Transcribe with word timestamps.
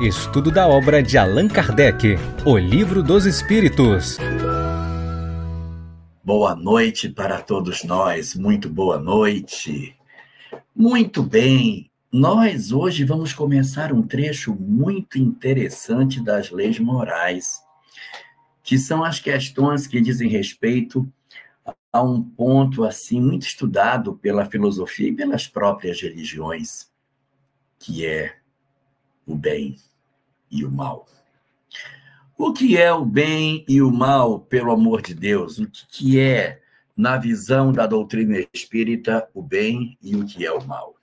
Estudo 0.00 0.50
da 0.50 0.68
obra 0.68 1.02
de 1.02 1.16
Allan 1.16 1.48
Kardec, 1.48 2.16
O 2.44 2.58
Livro 2.58 3.02
dos 3.02 3.24
Espíritos. 3.24 4.18
Boa 6.22 6.54
noite 6.54 7.08
para 7.08 7.40
todos 7.40 7.82
nós, 7.82 8.34
muito 8.34 8.68
boa 8.68 8.98
noite. 8.98 9.96
Muito 10.74 11.22
bem, 11.22 11.90
nós 12.12 12.72
hoje 12.72 13.04
vamos 13.04 13.32
começar 13.32 13.90
um 13.90 14.02
trecho 14.02 14.54
muito 14.54 15.18
interessante 15.18 16.22
das 16.22 16.50
leis 16.50 16.78
morais, 16.78 17.62
que 18.62 18.78
são 18.78 19.02
as 19.02 19.18
questões 19.18 19.86
que 19.86 19.98
dizem 19.98 20.28
respeito 20.28 21.10
a 21.90 22.02
um 22.02 22.22
ponto 22.22 22.84
assim 22.84 23.18
muito 23.18 23.46
estudado 23.46 24.14
pela 24.14 24.44
filosofia 24.44 25.08
e 25.08 25.16
pelas 25.16 25.46
próprias 25.46 26.02
religiões, 26.02 26.90
que 27.78 28.04
é 28.04 28.36
o 29.26 29.34
bem 29.34 29.76
e 30.50 30.64
o 30.64 30.70
mal. 30.70 31.06
O 32.38 32.52
que 32.52 32.76
é 32.76 32.92
o 32.92 33.04
bem 33.04 33.64
e 33.68 33.82
o 33.82 33.90
mal, 33.90 34.40
pelo 34.40 34.70
amor 34.70 35.02
de 35.02 35.14
Deus? 35.14 35.58
O 35.58 35.68
que 35.68 36.20
é, 36.20 36.62
na 36.96 37.16
visão 37.16 37.72
da 37.72 37.86
doutrina 37.86 38.46
espírita, 38.52 39.28
o 39.34 39.42
bem 39.42 39.98
e 40.00 40.14
o 40.14 40.24
que 40.24 40.46
é 40.46 40.52
o 40.52 40.64
mal? 40.64 40.94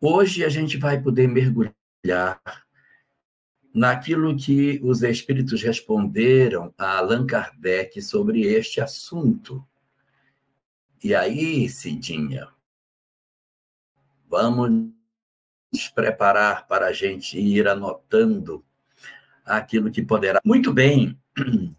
Hoje 0.00 0.44
a 0.44 0.48
gente 0.48 0.76
vai 0.76 1.00
poder 1.00 1.28
mergulhar 1.28 2.40
naquilo 3.74 4.36
que 4.36 4.80
os 4.82 5.02
espíritos 5.02 5.62
responderam 5.62 6.72
a 6.78 6.98
Allan 6.98 7.26
Kardec 7.26 8.00
sobre 8.00 8.42
este 8.42 8.80
assunto. 8.80 9.64
E 11.02 11.14
aí, 11.14 11.68
Cidinha, 11.68 12.48
vamos 14.28 14.97
nos 15.72 15.88
preparar 15.88 16.66
para 16.66 16.86
a 16.86 16.92
gente 16.92 17.38
ir 17.38 17.68
anotando 17.68 18.64
aquilo 19.44 19.90
que 19.90 20.02
poderá. 20.02 20.40
Muito 20.44 20.72
bem, 20.72 21.18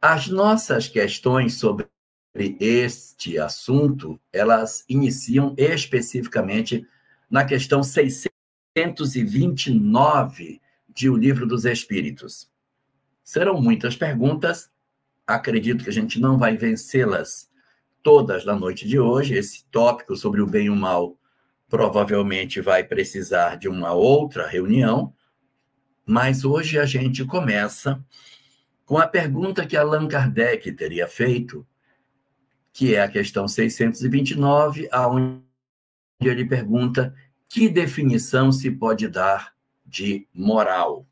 as 0.00 0.28
nossas 0.28 0.88
questões 0.88 1.54
sobre 1.54 1.88
este 2.34 3.38
assunto, 3.38 4.18
elas 4.32 4.84
iniciam 4.88 5.54
especificamente 5.56 6.84
na 7.30 7.44
questão 7.44 7.80
629 7.82 10.60
de 10.88 11.08
O 11.08 11.16
Livro 11.16 11.46
dos 11.46 11.64
Espíritos. 11.64 12.50
Serão 13.22 13.60
muitas 13.60 13.94
perguntas, 13.96 14.68
acredito 15.26 15.84
que 15.84 15.90
a 15.90 15.92
gente 15.92 16.20
não 16.20 16.38
vai 16.38 16.56
vencê-las 16.56 17.50
todas 18.02 18.44
na 18.44 18.54
noite 18.54 18.86
de 18.86 18.98
hoje. 18.98 19.34
Esse 19.34 19.64
tópico 19.70 20.14
sobre 20.14 20.42
o 20.42 20.46
bem 20.46 20.66
e 20.66 20.70
o 20.70 20.76
mal 20.76 21.18
provavelmente 21.74 22.60
vai 22.60 22.84
precisar 22.84 23.56
de 23.56 23.68
uma 23.68 23.92
outra 23.92 24.46
reunião, 24.46 25.12
mas 26.06 26.44
hoje 26.44 26.78
a 26.78 26.86
gente 26.86 27.24
começa 27.24 28.00
com 28.84 28.96
a 28.96 29.08
pergunta 29.08 29.66
que 29.66 29.76
Allan 29.76 30.06
Kardec 30.06 30.70
teria 30.70 31.08
feito, 31.08 31.66
que 32.72 32.94
é 32.94 33.02
a 33.02 33.08
questão 33.08 33.48
629, 33.48 34.88
aonde 34.92 35.42
ele 36.20 36.44
pergunta 36.44 37.12
que 37.48 37.68
definição 37.68 38.52
se 38.52 38.70
pode 38.70 39.08
dar 39.08 39.52
de 39.84 40.28
moral. 40.32 41.04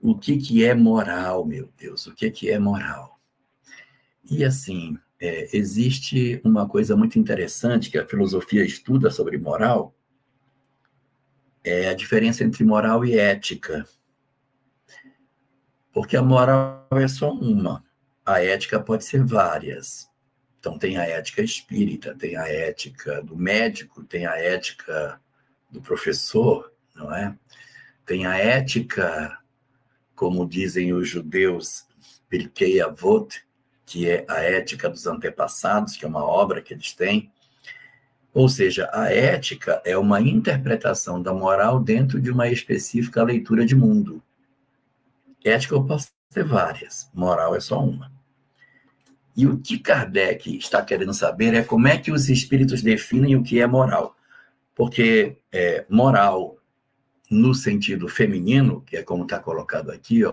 O 0.00 0.18
que, 0.18 0.38
que 0.38 0.64
é 0.64 0.74
moral, 0.74 1.44
meu 1.44 1.70
Deus? 1.76 2.06
O 2.06 2.14
que, 2.14 2.30
que 2.30 2.50
é 2.50 2.58
moral? 2.58 3.20
E 4.24 4.42
assim, 4.42 4.98
é, 5.24 5.48
existe 5.56 6.38
uma 6.44 6.68
coisa 6.68 6.94
muito 6.94 7.18
interessante 7.18 7.90
que 7.90 7.96
a 7.96 8.06
filosofia 8.06 8.62
estuda 8.62 9.10
sobre 9.10 9.38
moral, 9.38 9.96
é 11.64 11.88
a 11.88 11.94
diferença 11.94 12.44
entre 12.44 12.62
moral 12.62 13.06
e 13.06 13.18
ética. 13.18 13.88
Porque 15.90 16.14
a 16.14 16.22
moral 16.22 16.86
é 16.92 17.08
só 17.08 17.32
uma, 17.32 17.82
a 18.26 18.42
ética 18.42 18.78
pode 18.78 19.04
ser 19.06 19.24
várias. 19.24 20.10
Então, 20.60 20.78
tem 20.78 20.98
a 20.98 21.04
ética 21.04 21.40
espírita, 21.40 22.14
tem 22.14 22.36
a 22.36 22.46
ética 22.46 23.22
do 23.22 23.34
médico, 23.34 24.04
tem 24.04 24.26
a 24.26 24.36
ética 24.36 25.18
do 25.70 25.80
professor, 25.80 26.70
não 26.94 27.14
é? 27.14 27.34
Tem 28.04 28.26
a 28.26 28.36
ética, 28.36 29.38
como 30.14 30.46
dizem 30.46 30.92
os 30.92 31.08
judeus, 31.08 31.86
Pirkei 32.28 32.82
Avot, 32.82 33.42
que 33.94 34.10
é 34.10 34.24
a 34.26 34.40
Ética 34.40 34.90
dos 34.90 35.06
Antepassados, 35.06 35.96
que 35.96 36.04
é 36.04 36.08
uma 36.08 36.24
obra 36.24 36.60
que 36.60 36.74
eles 36.74 36.92
têm. 36.92 37.30
Ou 38.32 38.48
seja, 38.48 38.90
a 38.92 39.12
ética 39.12 39.80
é 39.84 39.96
uma 39.96 40.20
interpretação 40.20 41.22
da 41.22 41.32
moral 41.32 41.78
dentro 41.78 42.20
de 42.20 42.28
uma 42.28 42.48
específica 42.48 43.22
leitura 43.22 43.64
de 43.64 43.76
mundo. 43.76 44.20
Ética 45.44 45.76
eu 45.76 45.84
posso 45.84 46.08
ter 46.28 46.42
várias, 46.42 47.08
moral 47.14 47.54
é 47.54 47.60
só 47.60 47.84
uma. 47.84 48.10
E 49.36 49.46
o 49.46 49.58
que 49.58 49.78
Kardec 49.78 50.58
está 50.58 50.82
querendo 50.82 51.14
saber 51.14 51.54
é 51.54 51.62
como 51.62 51.86
é 51.86 51.96
que 51.96 52.10
os 52.10 52.28
espíritos 52.28 52.82
definem 52.82 53.36
o 53.36 53.44
que 53.44 53.60
é 53.60 53.66
moral. 53.68 54.16
Porque 54.74 55.36
é, 55.52 55.84
moral, 55.88 56.56
no 57.30 57.54
sentido 57.54 58.08
feminino, 58.08 58.80
que 58.80 58.96
é 58.96 59.04
como 59.04 59.22
está 59.22 59.38
colocado 59.38 59.92
aqui, 59.92 60.24
ó, 60.24 60.32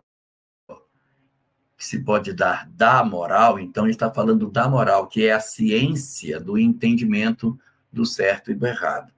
que 1.81 1.87
se 1.87 1.97
pode 2.03 2.31
dar 2.31 2.69
da 2.69 3.03
moral, 3.03 3.59
então 3.59 3.85
ele 3.85 3.93
está 3.93 4.13
falando 4.13 4.51
da 4.51 4.69
moral, 4.69 5.07
que 5.07 5.25
é 5.25 5.33
a 5.33 5.39
ciência 5.39 6.39
do 6.39 6.55
entendimento 6.55 7.59
do 7.91 8.05
certo 8.05 8.51
e 8.51 8.53
do 8.53 8.67
errado. 8.67 9.11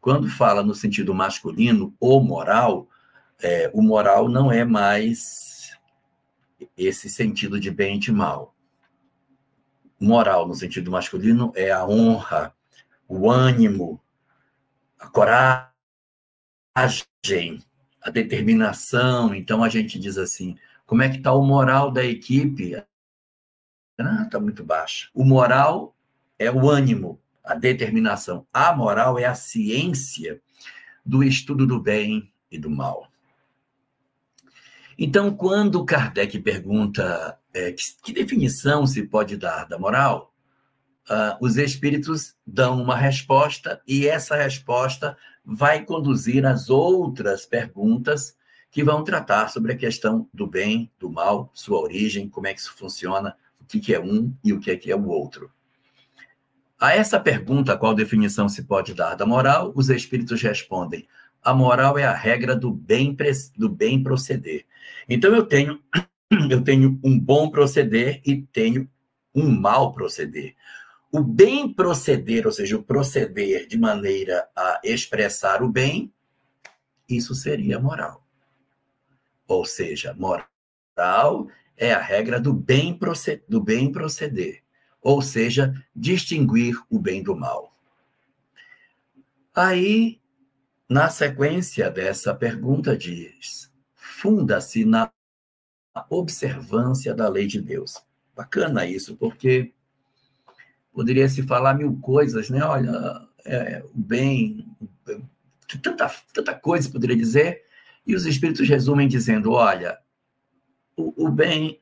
Quando 0.00 0.26
fala 0.26 0.62
no 0.62 0.74
sentido 0.74 1.12
masculino, 1.12 1.94
o 2.00 2.18
moral, 2.18 2.88
é, 3.42 3.70
o 3.74 3.82
moral 3.82 4.26
não 4.26 4.50
é 4.50 4.64
mais 4.64 5.76
esse 6.78 7.10
sentido 7.10 7.60
de 7.60 7.70
bem 7.70 7.96
e 7.96 7.98
de 7.98 8.10
mal. 8.10 8.54
Moral, 10.00 10.48
no 10.48 10.54
sentido 10.54 10.90
masculino, 10.90 11.52
é 11.54 11.70
a 11.70 11.86
honra, 11.86 12.54
o 13.06 13.30
ânimo, 13.30 14.00
a 14.98 15.08
coragem, 15.08 15.68
a 18.00 18.08
determinação. 18.08 19.34
Então 19.34 19.62
a 19.62 19.68
gente 19.68 19.98
diz 19.98 20.16
assim: 20.16 20.56
como 20.86 21.02
é 21.02 21.08
que 21.08 21.16
está 21.16 21.32
o 21.32 21.44
moral 21.44 21.90
da 21.90 22.04
equipe? 22.04 22.76
Ah, 23.98 24.22
está 24.24 24.38
muito 24.38 24.64
baixo. 24.64 25.10
O 25.12 25.24
moral 25.24 25.96
é 26.38 26.50
o 26.50 26.70
ânimo, 26.70 27.20
a 27.44 27.54
determinação. 27.54 28.46
A 28.52 28.74
moral 28.74 29.18
é 29.18 29.24
a 29.24 29.34
ciência 29.34 30.40
do 31.04 31.24
estudo 31.24 31.66
do 31.66 31.80
bem 31.80 32.32
e 32.50 32.58
do 32.58 32.70
mal. 32.70 33.08
Então, 34.98 35.34
quando 35.34 35.84
Kardec 35.84 36.38
pergunta 36.40 37.38
é, 37.52 37.72
que, 37.72 37.82
que, 38.02 38.12
definição 38.12 38.86
se 38.86 39.02
pode 39.02 39.36
dar 39.36 39.66
da 39.66 39.78
moral, 39.78 40.32
uh, 41.10 41.36
os 41.40 41.56
espíritos 41.56 42.34
dão 42.46 42.80
uma 42.80 42.96
resposta 42.96 43.80
e 43.86 44.06
essa 44.06 44.36
resposta 44.36 45.16
vai 45.44 45.84
conduzir 45.84 46.46
às 46.46 46.70
outras 46.70 47.44
perguntas 47.44 48.35
que 48.76 48.84
vão 48.84 49.02
tratar 49.02 49.48
sobre 49.48 49.72
a 49.72 49.76
questão 49.76 50.28
do 50.34 50.46
bem, 50.46 50.92
do 51.00 51.08
mal, 51.08 51.50
sua 51.54 51.80
origem, 51.80 52.28
como 52.28 52.46
é 52.46 52.52
que 52.52 52.60
isso 52.60 52.74
funciona, 52.76 53.34
o 53.58 53.64
que 53.64 53.94
é 53.94 53.98
um 53.98 54.36
e 54.44 54.52
o 54.52 54.60
que 54.60 54.92
é 54.92 54.94
o 54.94 55.06
outro. 55.06 55.50
A 56.78 56.94
essa 56.94 57.18
pergunta, 57.18 57.74
qual 57.74 57.94
definição 57.94 58.50
se 58.50 58.64
pode 58.64 58.92
dar 58.92 59.14
da 59.14 59.24
moral, 59.24 59.72
os 59.74 59.88
espíritos 59.88 60.42
respondem: 60.42 61.08
a 61.42 61.54
moral 61.54 61.96
é 61.96 62.04
a 62.04 62.12
regra 62.12 62.54
do 62.54 62.70
bem, 62.70 63.16
do 63.56 63.66
bem 63.66 64.02
proceder. 64.02 64.66
Então 65.08 65.34
eu 65.34 65.46
tenho 65.46 65.80
eu 66.50 66.62
tenho 66.62 67.00
um 67.02 67.18
bom 67.18 67.48
proceder 67.48 68.20
e 68.26 68.42
tenho 68.42 68.86
um 69.34 69.58
mal 69.58 69.94
proceder. 69.94 70.54
O 71.10 71.22
bem 71.22 71.72
proceder, 71.72 72.44
ou 72.44 72.52
seja, 72.52 72.76
o 72.76 72.82
proceder 72.82 73.66
de 73.66 73.78
maneira 73.78 74.46
a 74.54 74.82
expressar 74.84 75.62
o 75.62 75.68
bem, 75.70 76.12
isso 77.08 77.34
seria 77.34 77.80
moral. 77.80 78.25
Ou 79.46 79.64
seja, 79.64 80.14
moral 80.14 81.48
é 81.76 81.92
a 81.92 82.00
regra 82.00 82.40
do 82.40 82.52
bem, 82.52 82.96
proceder, 82.96 83.44
do 83.48 83.60
bem 83.60 83.92
proceder, 83.92 84.62
ou 85.00 85.20
seja, 85.22 85.72
distinguir 85.94 86.76
o 86.90 86.98
bem 86.98 87.22
do 87.22 87.36
mal. 87.36 87.72
Aí, 89.54 90.20
na 90.88 91.08
sequência 91.08 91.90
dessa 91.90 92.34
pergunta, 92.34 92.96
diz: 92.96 93.72
funda-se 93.94 94.84
na 94.84 95.10
observância 96.10 97.14
da 97.14 97.28
lei 97.28 97.46
de 97.46 97.60
Deus. 97.60 98.02
Bacana 98.34 98.84
isso, 98.84 99.16
porque 99.16 99.72
poderia 100.92 101.28
se 101.28 101.42
falar 101.42 101.74
mil 101.74 101.98
coisas, 102.00 102.50
né? 102.50 102.62
Olha, 102.62 103.26
é, 103.44 103.82
o 103.84 103.98
bem, 103.98 104.66
tanta, 105.82 106.10
tanta 106.32 106.54
coisa 106.54 106.90
poderia 106.90 107.16
dizer, 107.16 107.65
e 108.06 108.14
os 108.14 108.24
espíritos 108.24 108.68
resumem 108.68 109.08
dizendo: 109.08 109.52
olha, 109.52 109.98
o, 110.96 111.26
o 111.26 111.30
bem 111.30 111.80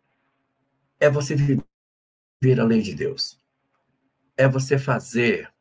é 0.98 1.10
você 1.10 1.34
viver 1.34 2.60
a 2.60 2.64
lei 2.64 2.80
de 2.80 2.94
Deus, 2.94 3.40
é 4.36 4.48
você 4.48 4.78
fazer 4.78 5.52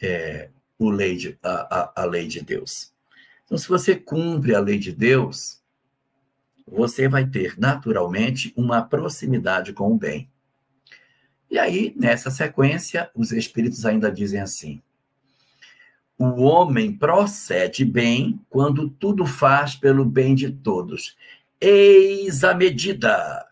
é, 0.00 0.50
o 0.78 0.90
lei 0.90 1.16
de, 1.16 1.38
a, 1.42 1.78
a, 1.78 2.02
a 2.02 2.04
lei 2.04 2.26
de 2.26 2.40
Deus. 2.40 2.92
Então, 3.44 3.58
se 3.58 3.68
você 3.68 3.96
cumpre 3.96 4.54
a 4.54 4.60
lei 4.60 4.78
de 4.78 4.92
Deus, 4.92 5.60
você 6.66 7.08
vai 7.08 7.26
ter 7.26 7.58
naturalmente 7.58 8.52
uma 8.56 8.82
proximidade 8.82 9.72
com 9.72 9.92
o 9.92 9.98
bem. 9.98 10.30
E 11.50 11.58
aí, 11.58 11.92
nessa 11.96 12.30
sequência, 12.30 13.10
os 13.14 13.30
espíritos 13.30 13.84
ainda 13.84 14.10
dizem 14.10 14.40
assim: 14.40 14.82
o 16.18 16.42
homem 16.42 16.96
procede 16.96 17.84
bem 17.84 18.40
quando 18.48 18.88
tudo 18.88 19.26
faz 19.26 19.74
pelo 19.74 20.04
bem 20.04 20.34
de 20.34 20.50
todos. 20.50 21.16
Eis 21.60 22.44
a 22.44 22.54
medida. 22.54 23.46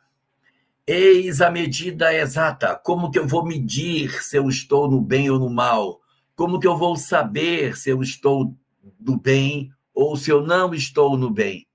Eis 0.87 1.41
a 1.41 1.51
medida 1.51 2.13
exata. 2.15 2.75
Como 2.77 3.11
que 3.11 3.19
eu 3.19 3.27
vou 3.27 3.45
medir 3.45 4.23
se 4.23 4.37
eu 4.37 4.49
estou 4.49 4.91
no 4.91 5.01
bem 5.01 5.31
ou 5.31 5.39
no 5.39 5.51
mal? 5.51 6.01
Como 6.35 6.59
que 6.59 6.67
eu 6.67 6.77
vou 6.77 6.97
saber 6.97 7.77
se 7.77 7.91
eu 7.91 8.03
estou 8.03 8.57
no 8.99 9.17
bem 9.17 9.73
ou 9.95 10.17
se 10.17 10.31
eu 10.31 10.43
não 10.43 10.75
estou 10.75 11.17
no 11.17 11.31
bem? 11.31 11.67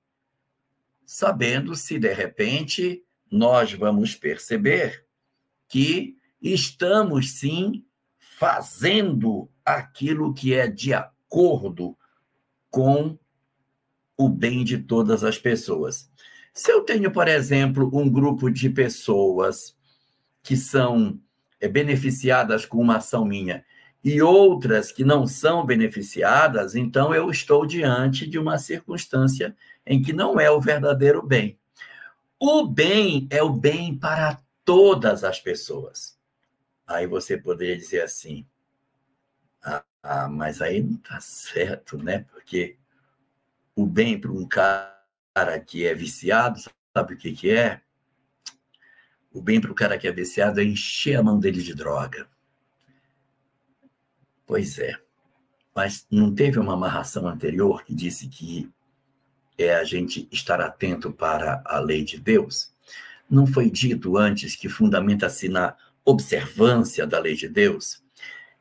Sabendo 1.06 1.76
se 1.76 2.00
de 2.00 2.14
repente 2.14 3.04
nós 3.30 3.74
vamos 3.74 4.16
perceber 4.16 5.06
que 5.68 6.18
estamos 6.42 7.32
sim 7.32 7.84
fazendo 8.38 9.50
aquilo 9.64 10.34
que 10.34 10.54
é 10.54 10.68
de 10.68 10.94
acordo 10.94 11.98
com 12.70 13.18
o 14.18 14.28
bem 14.28 14.64
de 14.64 14.78
todas 14.78 15.24
as 15.24 15.38
pessoas. 15.38 16.10
Se 16.54 16.72
eu 16.72 16.82
tenho, 16.82 17.12
por 17.12 17.28
exemplo, 17.28 17.90
um 17.94 18.10
grupo 18.10 18.50
de 18.50 18.70
pessoas 18.70 19.76
que 20.44 20.56
são 20.56 21.20
é, 21.60 21.68
beneficiadas 21.68 22.66
com 22.66 22.78
uma 22.78 22.98
ação 22.98 23.26
minha 23.26 23.64
e 24.04 24.22
outras 24.22 24.92
que 24.92 25.04
não 25.04 25.26
são 25.26 25.66
beneficiadas, 25.66 26.76
então 26.76 27.16
eu 27.16 27.30
estou 27.32 27.66
diante 27.66 28.28
de 28.28 28.38
uma 28.38 28.58
circunstância 28.58 29.56
em 29.86 30.02
que 30.02 30.14
não 30.14 30.40
é 30.40 30.52
o 30.52 30.62
verdadeiro 30.62 31.26
bem. 31.26 31.58
O 32.40 32.68
bem 32.68 33.28
é 33.30 33.42
o 33.42 33.50
bem 33.50 33.98
para 33.98 34.42
todas 34.64 35.24
as 35.24 35.40
pessoas. 35.40 36.15
Aí 36.88 37.08
você 37.08 37.38
poderia 37.38 37.78
dizer 37.78 38.02
assim: 38.02 38.46
ah, 39.64 39.84
ah 40.04 40.30
mas 40.30 40.62
aí 40.62 40.82
não 40.82 40.96
está 40.96 41.20
certo, 41.20 41.98
né? 41.98 42.20
Porque 42.20 42.78
o 43.76 43.86
bem 43.86 44.20
para 44.20 44.32
um 44.32 44.48
cara 44.48 45.60
que 45.66 45.86
é 45.86 45.94
viciado, 45.94 46.60
sabe 46.96 47.14
o 47.14 47.18
que, 47.18 47.34
que 47.34 47.52
é? 47.52 47.82
O 49.34 49.42
bem 49.42 49.60
para 49.60 49.72
o 49.72 49.76
cara 49.76 49.98
que 49.98 50.08
é 50.08 50.12
viciado 50.12 50.62
é 50.62 50.64
encher 50.64 51.18
a 51.18 51.24
mão 51.24 51.40
dele 51.40 51.62
de 51.62 51.74
droga. 51.74 52.28
Pois 54.46 54.80
é. 54.80 54.98
Mas 55.76 56.08
não 56.10 56.34
teve 56.34 56.58
uma 56.58 56.74
amarração 56.74 57.28
anterior 57.28 57.84
que 57.84 57.94
disse 57.94 58.30
que 58.30 58.72
é 59.58 59.76
a 59.76 59.84
gente 59.84 60.28
estar 60.32 60.62
atento 60.62 61.12
para 61.12 61.62
a 61.66 61.80
lei 61.80 62.04
de 62.04 62.18
Deus? 62.18 62.74
Não 63.30 63.46
foi 63.46 63.70
dito 63.70 64.18
antes 64.18 64.56
que 64.56 64.70
fundamenta-se 64.70 65.50
na 65.50 65.76
observância 66.06 67.06
da 67.06 67.20
lei 67.20 67.36
de 67.36 67.50
Deus? 67.50 68.04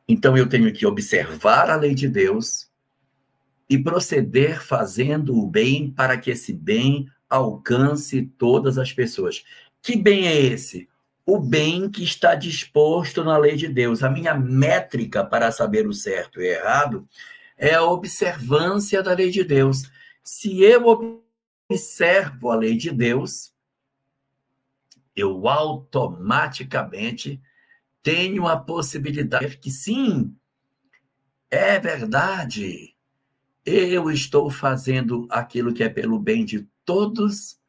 Então 0.07 0.35
eu 0.35 0.49
tenho 0.49 0.73
que 0.73 0.85
observar 0.85 1.69
a 1.69 1.75
lei 1.75 1.95
de 1.95 2.07
Deus 2.07 2.69
e 3.69 3.77
proceder 3.77 4.63
fazendo 4.63 5.37
o 5.37 5.47
bem 5.47 5.91
para 5.91 6.17
que 6.17 6.31
esse 6.31 6.53
bem 6.53 7.07
alcance 7.29 8.23
todas 8.37 8.77
as 8.77 8.91
pessoas. 8.91 9.43
Que 9.81 9.95
bem 9.95 10.27
é 10.27 10.39
esse? 10.39 10.87
O 11.25 11.39
bem 11.39 11.89
que 11.89 12.03
está 12.03 12.35
disposto 12.35 13.23
na 13.23 13.37
lei 13.37 13.55
de 13.55 13.67
Deus. 13.67 14.03
A 14.03 14.09
minha 14.09 14.35
métrica 14.35 15.23
para 15.23 15.51
saber 15.51 15.87
o 15.87 15.93
certo 15.93 16.39
e 16.39 16.47
errado 16.47 17.07
é 17.57 17.73
a 17.73 17.83
observância 17.83 19.01
da 19.01 19.13
lei 19.13 19.31
de 19.31 19.43
Deus. 19.43 19.89
Se 20.23 20.61
eu 20.61 20.85
observo 21.69 22.51
a 22.51 22.55
lei 22.55 22.77
de 22.77 22.91
Deus, 22.91 23.54
eu 25.15 25.47
automaticamente 25.47 27.41
tenho 28.03 28.47
a 28.47 28.57
possibilidade 28.57 29.57
que 29.57 29.71
sim, 29.71 30.35
é 31.49 31.79
verdade. 31.79 32.95
Eu 33.65 34.11
estou 34.11 34.49
fazendo 34.49 35.27
aquilo 35.29 35.73
que 35.73 35.83
é 35.83 35.89
pelo 35.89 36.19
bem 36.19 36.45
de 36.45 36.67
todos, 36.83 37.59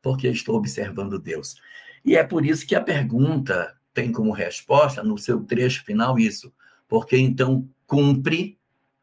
porque 0.00 0.28
estou 0.28 0.56
observando 0.56 1.18
Deus. 1.18 1.56
E 2.04 2.16
é 2.16 2.22
por 2.22 2.46
isso 2.46 2.66
que 2.66 2.74
a 2.74 2.80
pergunta 2.80 3.76
tem 3.92 4.12
como 4.12 4.30
resposta, 4.30 5.02
no 5.02 5.18
seu 5.18 5.42
trecho 5.44 5.84
final, 5.84 6.18
isso. 6.18 6.52
Porque 6.86 7.16
então 7.16 7.68
cumpre 7.86 8.58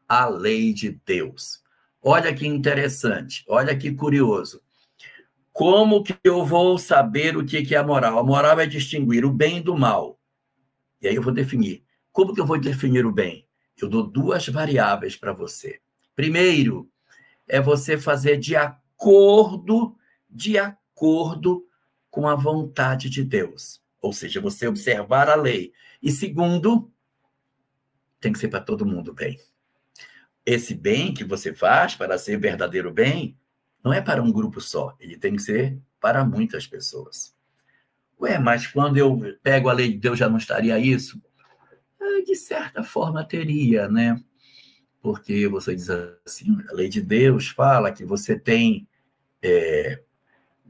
a 0.08 0.26
lei 0.26 0.72
de 0.72 0.98
Deus. 1.04 1.62
Olha 2.00 2.34
que 2.34 2.46
interessante, 2.46 3.44
olha 3.48 3.76
que 3.76 3.92
curioso. 3.92 4.62
Como 5.58 6.04
que 6.04 6.16
eu 6.22 6.44
vou 6.44 6.78
saber 6.78 7.36
o 7.36 7.44
que 7.44 7.74
é 7.74 7.78
a 7.78 7.82
moral? 7.82 8.16
A 8.16 8.22
moral 8.22 8.60
é 8.60 8.64
distinguir 8.64 9.24
o 9.24 9.32
bem 9.32 9.60
do 9.60 9.76
mal. 9.76 10.16
E 11.02 11.08
aí 11.08 11.16
eu 11.16 11.20
vou 11.20 11.32
definir. 11.32 11.82
Como 12.12 12.32
que 12.32 12.40
eu 12.40 12.46
vou 12.46 12.60
definir 12.60 13.04
o 13.04 13.10
bem? 13.10 13.44
Eu 13.76 13.88
dou 13.88 14.06
duas 14.06 14.46
variáveis 14.46 15.16
para 15.16 15.32
você. 15.32 15.80
Primeiro, 16.14 16.88
é 17.48 17.60
você 17.60 17.98
fazer 17.98 18.36
de 18.36 18.54
acordo, 18.54 19.96
de 20.30 20.56
acordo 20.56 21.66
com 22.08 22.28
a 22.28 22.36
vontade 22.36 23.10
de 23.10 23.24
Deus. 23.24 23.82
Ou 24.00 24.12
seja, 24.12 24.40
você 24.40 24.68
observar 24.68 25.28
a 25.28 25.34
lei. 25.34 25.72
E 26.00 26.12
segundo, 26.12 26.88
tem 28.20 28.32
que 28.32 28.38
ser 28.38 28.46
para 28.46 28.60
todo 28.60 28.86
mundo 28.86 29.12
bem. 29.12 29.40
Esse 30.46 30.72
bem 30.72 31.12
que 31.12 31.24
você 31.24 31.52
faz 31.52 31.96
para 31.96 32.16
ser 32.16 32.38
verdadeiro 32.38 32.92
bem, 32.92 33.36
não 33.82 33.92
é 33.92 34.00
para 34.00 34.22
um 34.22 34.32
grupo 34.32 34.60
só, 34.60 34.96
ele 35.00 35.16
tem 35.16 35.36
que 35.36 35.42
ser 35.42 35.78
para 36.00 36.24
muitas 36.24 36.66
pessoas. 36.66 37.34
Ué, 38.20 38.38
mas 38.38 38.66
quando 38.66 38.96
eu 38.96 39.20
pego 39.42 39.68
a 39.68 39.72
lei 39.72 39.92
de 39.92 39.98
Deus 39.98 40.18
já 40.18 40.28
não 40.28 40.38
estaria 40.38 40.78
isso? 40.78 41.22
É, 42.00 42.22
de 42.22 42.34
certa 42.34 42.82
forma 42.82 43.24
teria, 43.24 43.88
né? 43.88 44.20
Porque 45.00 45.46
você 45.46 45.74
diz 45.74 45.88
assim, 46.26 46.58
a 46.68 46.74
lei 46.74 46.88
de 46.88 47.00
Deus 47.00 47.48
fala 47.48 47.92
que 47.92 48.04
você 48.04 48.38
tem 48.38 48.88
é, 49.40 50.02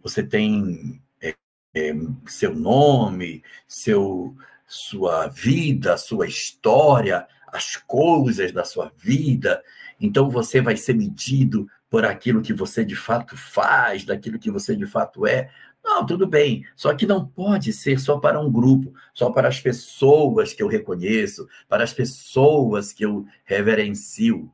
você 0.03 0.23
tem 0.23 1.03
é, 1.21 1.35
é, 1.75 1.95
seu 2.27 2.55
nome, 2.55 3.43
seu 3.67 4.37
sua 4.67 5.29
vida, 5.29 5.97
sua 5.97 6.27
história, 6.27 7.27
as 7.47 7.77
coisas 7.77 8.53
da 8.53 8.65
sua 8.65 8.93
vida. 8.99 9.63
Então 9.99 10.29
você 10.29 10.61
vai 10.61 10.77
ser 10.77 10.93
medido 10.93 11.67
por 11.91 12.05
aquilo 12.05 12.43
que 12.43 12.53
você 12.53 12.85
de 12.85 12.97
fato 12.97 13.37
faz, 13.37 14.05
daquilo 14.05 14.39
que 14.39 14.51
você 14.51 14.77
de 14.77 14.87
fato 14.87 15.27
é. 15.27 15.51
Não, 15.83 16.05
tudo 16.05 16.27
bem. 16.27 16.67
Só 16.77 16.95
que 16.95 17.07
não 17.07 17.27
pode 17.27 17.73
ser 17.73 17.99
só 17.99 18.19
para 18.19 18.41
um 18.41 18.51
grupo, 18.51 18.93
só 19.15 19.31
para 19.31 19.49
as 19.49 19.61
pessoas 19.61 20.53
que 20.53 20.63
eu 20.63 20.69
reconheço, 20.69 21.49
para 21.69 21.85
as 21.85 21.93
pessoas 21.93 22.93
que 22.93 23.05
eu 23.05 23.25
reverencio. 23.45 24.53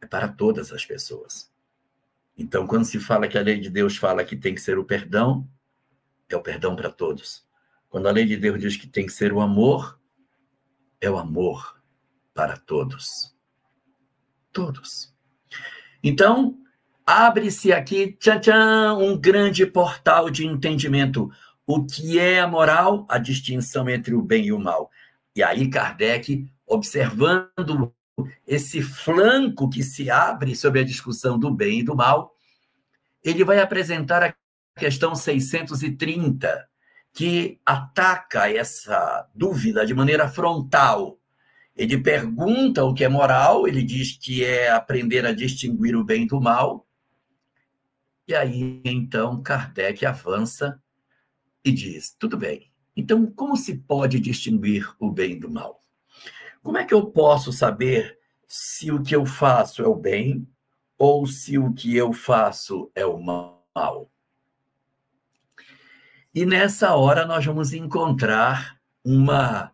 É 0.00 0.06
para 0.06 0.28
todas 0.28 0.72
as 0.72 0.86
pessoas. 0.86 1.52
Então, 2.36 2.66
quando 2.66 2.84
se 2.84 3.00
fala 3.00 3.26
que 3.26 3.36
a 3.36 3.42
lei 3.42 3.58
de 3.58 3.68
Deus 3.68 3.96
fala 3.96 4.24
que 4.24 4.36
tem 4.36 4.54
que 4.54 4.60
ser 4.60 4.78
o 4.78 4.84
perdão, 4.84 5.46
é 6.28 6.36
o 6.36 6.42
perdão 6.42 6.76
para 6.76 6.90
todos. 6.90 7.46
Quando 7.88 8.06
a 8.06 8.12
lei 8.12 8.24
de 8.24 8.36
Deus 8.36 8.60
diz 8.60 8.76
que 8.76 8.86
tem 8.86 9.06
que 9.06 9.12
ser 9.12 9.32
o 9.32 9.40
amor, 9.40 9.98
é 11.00 11.10
o 11.10 11.18
amor 11.18 11.82
para 12.32 12.56
todos. 12.56 13.36
Todos. 14.52 15.17
Então, 16.02 16.56
abre-se 17.06 17.72
aqui, 17.72 18.16
tchan, 18.18 18.40
tchan, 18.40 18.94
um 18.94 19.16
grande 19.16 19.66
portal 19.66 20.30
de 20.30 20.46
entendimento. 20.46 21.30
O 21.66 21.84
que 21.84 22.18
é 22.18 22.40
a 22.40 22.46
moral? 22.46 23.06
A 23.08 23.18
distinção 23.18 23.88
entre 23.88 24.14
o 24.14 24.22
bem 24.22 24.46
e 24.46 24.52
o 24.52 24.58
mal. 24.58 24.90
E 25.34 25.42
aí, 25.42 25.68
Kardec, 25.68 26.46
observando 26.66 27.92
esse 28.46 28.82
flanco 28.82 29.68
que 29.68 29.82
se 29.82 30.10
abre 30.10 30.56
sobre 30.56 30.80
a 30.80 30.84
discussão 30.84 31.38
do 31.38 31.50
bem 31.50 31.80
e 31.80 31.82
do 31.82 31.94
mal, 31.94 32.34
ele 33.22 33.44
vai 33.44 33.60
apresentar 33.60 34.22
a 34.22 34.34
questão 34.78 35.14
630, 35.14 36.68
que 37.12 37.60
ataca 37.64 38.50
essa 38.50 39.28
dúvida 39.34 39.84
de 39.84 39.94
maneira 39.94 40.28
frontal. 40.28 41.18
Ele 41.78 41.96
pergunta 41.96 42.84
o 42.84 42.92
que 42.92 43.04
é 43.04 43.08
moral, 43.08 43.66
ele 43.66 43.82
diz 43.82 44.18
que 44.18 44.44
é 44.44 44.68
aprender 44.68 45.24
a 45.24 45.32
distinguir 45.32 45.96
o 45.96 46.04
bem 46.04 46.26
do 46.26 46.40
mal, 46.40 46.88
e 48.28 48.34
aí, 48.34 48.82
então, 48.84 49.42
Kardec 49.42 50.04
avança 50.04 50.78
e 51.64 51.72
diz: 51.72 52.14
tudo 52.18 52.36
bem, 52.36 52.70
então 52.94 53.24
como 53.26 53.56
se 53.56 53.78
pode 53.78 54.20
distinguir 54.20 54.94
o 55.00 55.10
bem 55.10 55.38
do 55.38 55.50
mal? 55.50 55.82
Como 56.62 56.76
é 56.76 56.84
que 56.84 56.92
eu 56.92 57.06
posso 57.06 57.50
saber 57.50 58.18
se 58.46 58.92
o 58.92 59.02
que 59.02 59.16
eu 59.16 59.24
faço 59.24 59.82
é 59.82 59.86
o 59.86 59.94
bem 59.94 60.46
ou 60.98 61.26
se 61.26 61.56
o 61.56 61.72
que 61.72 61.96
eu 61.96 62.12
faço 62.12 62.90
é 62.94 63.06
o 63.06 63.18
mal? 63.18 64.12
E 66.34 66.44
nessa 66.44 66.94
hora 66.94 67.24
nós 67.24 67.46
vamos 67.46 67.72
encontrar 67.72 68.78
uma, 69.02 69.72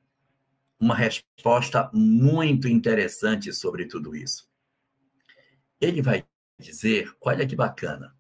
uma 0.85 0.95
resposta 0.95 1.91
muito 1.95 2.69
interessante 2.69 3.51
sobre 3.55 3.87
tudo 3.87 4.15
isso. 4.15 4.47
Ele 5.81 6.03
vai 6.03 6.27
dizer, 6.59 7.11
olha 7.23 7.47
que 7.47 7.57
bacana, 7.57 8.15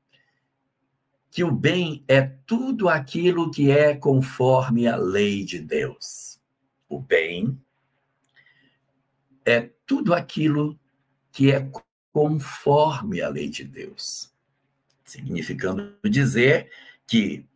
que 1.30 1.44
o 1.44 1.50
bem 1.50 2.02
é 2.08 2.22
tudo 2.22 2.88
aquilo 2.88 3.50
que 3.50 3.70
é 3.70 3.94
conforme 3.94 4.88
a 4.88 4.96
lei 4.96 5.44
de 5.44 5.58
Deus. 5.58 6.40
O 6.88 6.98
bem 6.98 7.60
é 9.44 9.70
tudo 9.84 10.14
aquilo 10.14 10.78
que 11.32 11.52
é 11.52 11.70
conforme 12.12 13.20
a 13.20 13.28
lei 13.28 13.50
de 13.50 13.64
Deus. 13.64 14.32
Significando 15.04 15.98
dizer 16.02 16.70
que 17.06 17.46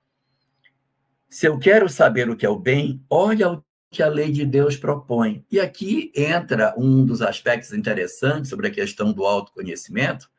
se 1.30 1.46
eu 1.46 1.58
quero 1.58 1.88
saber 1.88 2.28
o 2.28 2.36
que 2.36 2.44
é 2.44 2.48
o 2.48 2.58
bem, 2.58 3.02
olha 3.08 3.50
o 3.50 3.64
que 3.90 4.02
a 4.02 4.09
lei 4.09 4.30
de 4.30 4.45
Deus 4.45 4.76
propõe. 4.76 5.45
E 5.50 5.59
aqui 5.59 6.12
entra 6.14 6.75
um 6.76 7.04
dos 7.04 7.23
aspectos 7.23 7.73
interessantes 7.73 8.50
sobre 8.50 8.68
a 8.68 8.71
questão 8.71 9.12
do 9.12 9.25
autoconhecimento, 9.25 10.30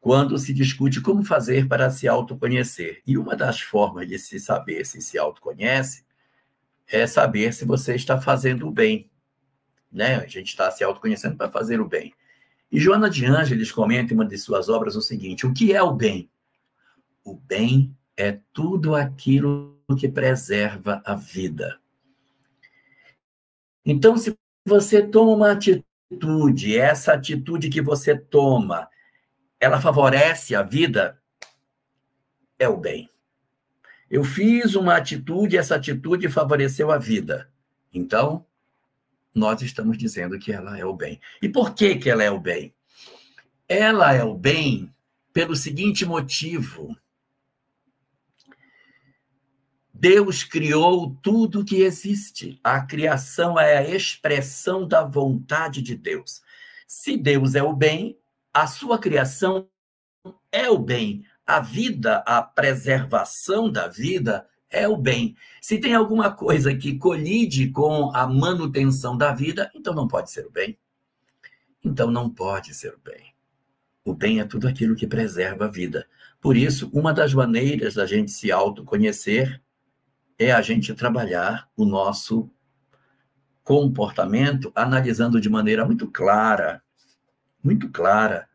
quando 0.00 0.38
se 0.38 0.54
discute 0.54 1.00
como 1.00 1.22
fazer 1.24 1.68
para 1.68 1.90
se 1.90 2.08
autoconhecer. 2.08 3.02
E 3.06 3.18
uma 3.18 3.36
das 3.36 3.60
formas 3.60 4.08
de 4.08 4.18
se 4.18 4.38
saber 4.38 4.86
se 4.86 5.02
se 5.02 5.18
autoconhece 5.18 6.04
é 6.86 7.06
saber 7.06 7.52
se 7.52 7.64
você 7.64 7.94
está 7.94 8.20
fazendo 8.20 8.66
o 8.66 8.72
bem. 8.72 9.10
Né? 9.92 10.16
A 10.16 10.26
gente 10.26 10.48
está 10.48 10.70
se 10.70 10.82
autoconhecendo 10.82 11.36
para 11.36 11.50
fazer 11.50 11.80
o 11.80 11.88
bem. 11.88 12.14
E 12.72 12.78
Joana 12.78 13.10
de 13.10 13.26
Ângeles 13.26 13.72
comenta 13.72 14.12
em 14.12 14.16
uma 14.16 14.24
de 14.24 14.38
suas 14.38 14.68
obras 14.68 14.94
o 14.94 15.02
seguinte: 15.02 15.46
o 15.46 15.52
que 15.52 15.72
é 15.72 15.82
o 15.82 15.92
bem? 15.92 16.30
O 17.24 17.34
bem 17.34 17.94
é 18.16 18.38
tudo 18.52 18.94
aquilo 18.94 19.76
que 19.98 20.08
preserva 20.08 21.02
a 21.04 21.14
vida. 21.14 21.80
Então, 23.84 24.16
se 24.16 24.36
você 24.64 25.02
toma 25.06 25.32
uma 25.32 25.52
atitude, 25.52 26.78
essa 26.78 27.14
atitude 27.14 27.70
que 27.70 27.80
você 27.80 28.16
toma, 28.16 28.88
ela 29.58 29.80
favorece 29.80 30.54
a 30.54 30.62
vida, 30.62 31.20
é 32.58 32.68
o 32.68 32.76
bem. 32.76 33.08
Eu 34.10 34.24
fiz 34.24 34.74
uma 34.74 34.96
atitude, 34.96 35.56
essa 35.56 35.76
atitude 35.76 36.28
favoreceu 36.28 36.90
a 36.90 36.98
vida. 36.98 37.50
Então, 37.92 38.44
nós 39.34 39.62
estamos 39.62 39.96
dizendo 39.96 40.38
que 40.38 40.52
ela 40.52 40.78
é 40.78 40.84
o 40.84 40.94
bem. 40.94 41.20
E 41.40 41.48
por 41.48 41.74
que, 41.74 41.96
que 41.96 42.10
ela 42.10 42.22
é 42.22 42.30
o 42.30 42.40
bem? 42.40 42.74
Ela 43.68 44.12
é 44.12 44.24
o 44.24 44.34
bem 44.34 44.92
pelo 45.32 45.54
seguinte 45.54 46.04
motivo. 46.04 46.96
Deus 50.00 50.42
criou 50.42 51.14
tudo 51.22 51.62
que 51.62 51.82
existe. 51.82 52.58
A 52.64 52.80
criação 52.80 53.60
é 53.60 53.76
a 53.76 53.94
expressão 53.94 54.88
da 54.88 55.04
vontade 55.04 55.82
de 55.82 55.94
Deus. 55.94 56.40
Se 56.88 57.18
Deus 57.18 57.54
é 57.54 57.62
o 57.62 57.74
bem, 57.74 58.18
a 58.50 58.66
sua 58.66 58.98
criação 58.98 59.68
é 60.50 60.70
o 60.70 60.78
bem. 60.78 61.26
A 61.46 61.60
vida, 61.60 62.24
a 62.26 62.40
preservação 62.40 63.70
da 63.70 63.88
vida 63.88 64.48
é 64.70 64.88
o 64.88 64.96
bem. 64.96 65.36
Se 65.60 65.78
tem 65.78 65.94
alguma 65.94 66.32
coisa 66.32 66.74
que 66.74 66.96
colide 66.96 67.68
com 67.68 68.10
a 68.16 68.26
manutenção 68.26 69.18
da 69.18 69.34
vida, 69.34 69.70
então 69.74 69.92
não 69.92 70.08
pode 70.08 70.30
ser 70.30 70.46
o 70.46 70.50
bem. 70.50 70.78
Então 71.84 72.10
não 72.10 72.30
pode 72.30 72.72
ser 72.72 72.94
o 72.94 73.00
bem. 73.04 73.34
O 74.02 74.14
bem 74.14 74.40
é 74.40 74.46
tudo 74.46 74.66
aquilo 74.66 74.96
que 74.96 75.06
preserva 75.06 75.66
a 75.66 75.70
vida. 75.70 76.08
Por 76.40 76.56
isso, 76.56 76.88
uma 76.90 77.12
das 77.12 77.34
maneiras 77.34 77.96
da 77.96 78.06
gente 78.06 78.30
se 78.30 78.50
autoconhecer 78.50 79.60
é 80.40 80.52
a 80.52 80.62
gente 80.62 80.94
trabalhar 80.94 81.68
o 81.76 81.84
nosso 81.84 82.50
comportamento 83.62 84.72
analisando 84.74 85.38
de 85.38 85.50
maneira 85.50 85.84
muito 85.84 86.10
clara, 86.10 86.82
muito 87.62 87.90
clara, 87.90 88.48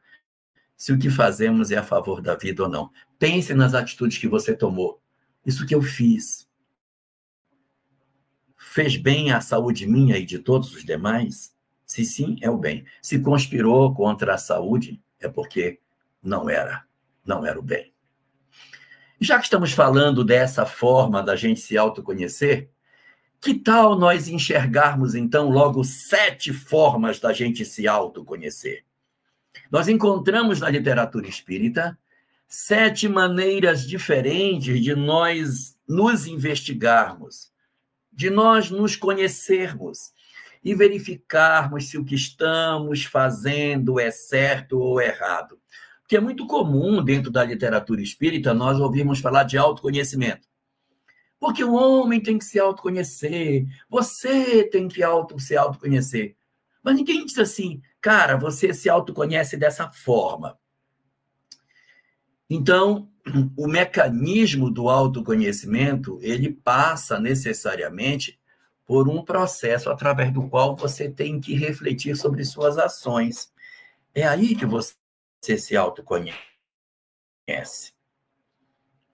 se 0.76 0.92
o 0.92 0.98
que 0.98 1.12
fazemos 1.12 1.70
é 1.70 1.78
a 1.78 1.84
favor 1.84 2.24
da 2.24 2.36
vida 2.36 2.64
ou 2.64 2.70
não. 2.70 2.92
Pense 3.20 3.54
nas 3.54 3.76
atitudes 3.76 4.18
que 4.18 4.28
você 4.28 4.56
tomou. 4.56 5.00
Isso 5.46 5.64
que 5.64 5.76
eu 5.76 5.82
fiz 5.82 6.50
fez 8.58 8.98
bem 8.98 9.32
à 9.32 9.40
saúde 9.40 9.86
minha 9.86 10.18
e 10.18 10.26
de 10.26 10.40
todos 10.40 10.74
os 10.74 10.84
demais? 10.84 11.56
Se 11.86 12.04
sim, 12.04 12.38
é 12.42 12.50
o 12.50 12.58
bem. 12.58 12.84
Se 13.00 13.20
conspirou 13.20 13.94
contra 13.94 14.34
a 14.34 14.40
saúde, 14.40 15.00
é 15.20 15.30
porque 15.30 15.80
não 16.22 16.50
era, 16.50 16.84
não 17.24 17.46
era 17.46 17.60
o 17.60 17.64
bem. 17.64 17.95
Já 19.20 19.38
que 19.38 19.46
estamos 19.46 19.72
falando 19.72 20.24
dessa 20.24 20.66
forma 20.66 21.24
da 21.24 21.36
gente 21.36 21.60
se 21.60 21.78
autoconhecer, 21.78 22.70
que 23.40 23.54
tal 23.54 23.98
nós 23.98 24.28
enxergarmos 24.28 25.16
então 25.16 25.50
logo 25.50 25.84
sete 25.84 26.52
formas 26.52 27.20
da 27.20 27.32
gente 27.32 27.64
se 27.64 27.88
autoconhecer? 27.88 28.84
Nós 29.72 29.88
encontramos 29.88 30.60
na 30.60 30.70
literatura 30.70 31.28
espírita 31.28 31.98
sete 32.48 33.08
maneiras 33.08 33.86
diferentes 33.88 34.82
de 34.84 34.96
nós 34.96 35.78
nos 35.88 36.28
investigarmos, 36.28 37.52
de 38.12 38.30
nós 38.30 38.70
nos 38.70 38.96
conhecermos 38.96 40.14
e 40.64 40.74
verificarmos 40.74 41.90
se 41.90 41.98
o 41.98 42.04
que 42.04 42.16
estamos 42.16 43.06
fazendo 43.06 44.00
é 44.00 44.10
certo 44.10 44.80
ou 44.80 45.00
errado. 45.02 45.60
Porque 46.06 46.18
é 46.18 46.22
muito 46.22 46.46
comum 46.46 47.04
dentro 47.04 47.32
da 47.32 47.44
literatura 47.44 48.00
espírita 48.00 48.54
nós 48.54 48.80
ouvirmos 48.80 49.20
falar 49.20 49.44
de 49.44 49.58
autoconhecimento. 49.58 50.48
Porque 51.40 51.64
o 51.64 51.74
homem 51.74 52.22
tem 52.22 52.38
que 52.38 52.46
se 52.46 52.60
autoconhecer, 52.60 53.66
você 53.90 54.64
tem 54.64 54.88
que 54.88 55.02
auto, 55.02 55.40
se 55.40 55.58
autoconhecer. 55.58 56.36
Mas 56.84 56.96
ninguém 56.96 57.26
diz 57.26 57.40
assim, 57.40 57.82
cara, 58.00 58.38
você 58.38 58.72
se 58.72 58.88
autoconhece 58.88 59.58
dessa 59.58 59.90
forma. 59.90 60.60
Então, 62.48 63.10
o 63.58 63.68
mecanismo 63.68 64.70
do 64.70 64.88
autoconhecimento, 64.88 66.20
ele 66.22 66.52
passa 66.54 67.20
necessariamente 67.20 68.40
por 68.86 69.10
um 69.10 69.26
processo 69.26 69.90
através 69.90 70.32
do 70.32 70.48
qual 70.48 70.76
você 70.76 71.10
tem 71.10 71.42
que 71.42 71.56
refletir 71.56 72.16
sobre 72.16 72.46
suas 72.46 72.78
ações. 72.78 73.52
É 74.14 74.28
aí 74.28 74.56
que 74.56 74.68
você 74.68 74.94
se 75.58 75.76
autoconhece. 75.76 76.36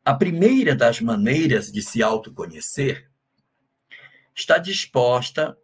A 0.03 0.13
primeira 0.13 0.75
das 0.75 0.99
maneiras 0.99 1.71
de 1.71 1.81
se 1.81 2.01
autoconhecer 2.01 3.09
está 4.33 4.57
disposta 4.57 5.57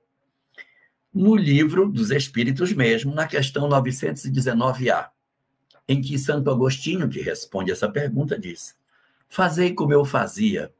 no 1.14 1.36
livro 1.36 1.90
dos 1.90 2.12
Espíritos 2.12 2.74
mesmo, 2.74 3.14
na 3.14 3.26
questão 3.28 3.68
919A 3.68 5.10
em 5.88 6.02
que 6.02 6.20
Santo 6.20 6.52
Agostinho, 6.52 7.08
que 7.08 7.22
responde 7.22 7.72
essa 7.72 7.90
pergunta, 7.90 8.38
diz: 8.38 8.76
Fazei 9.30 9.74
como 9.74 9.94
eu 9.94 10.04
fazia. 10.04 10.74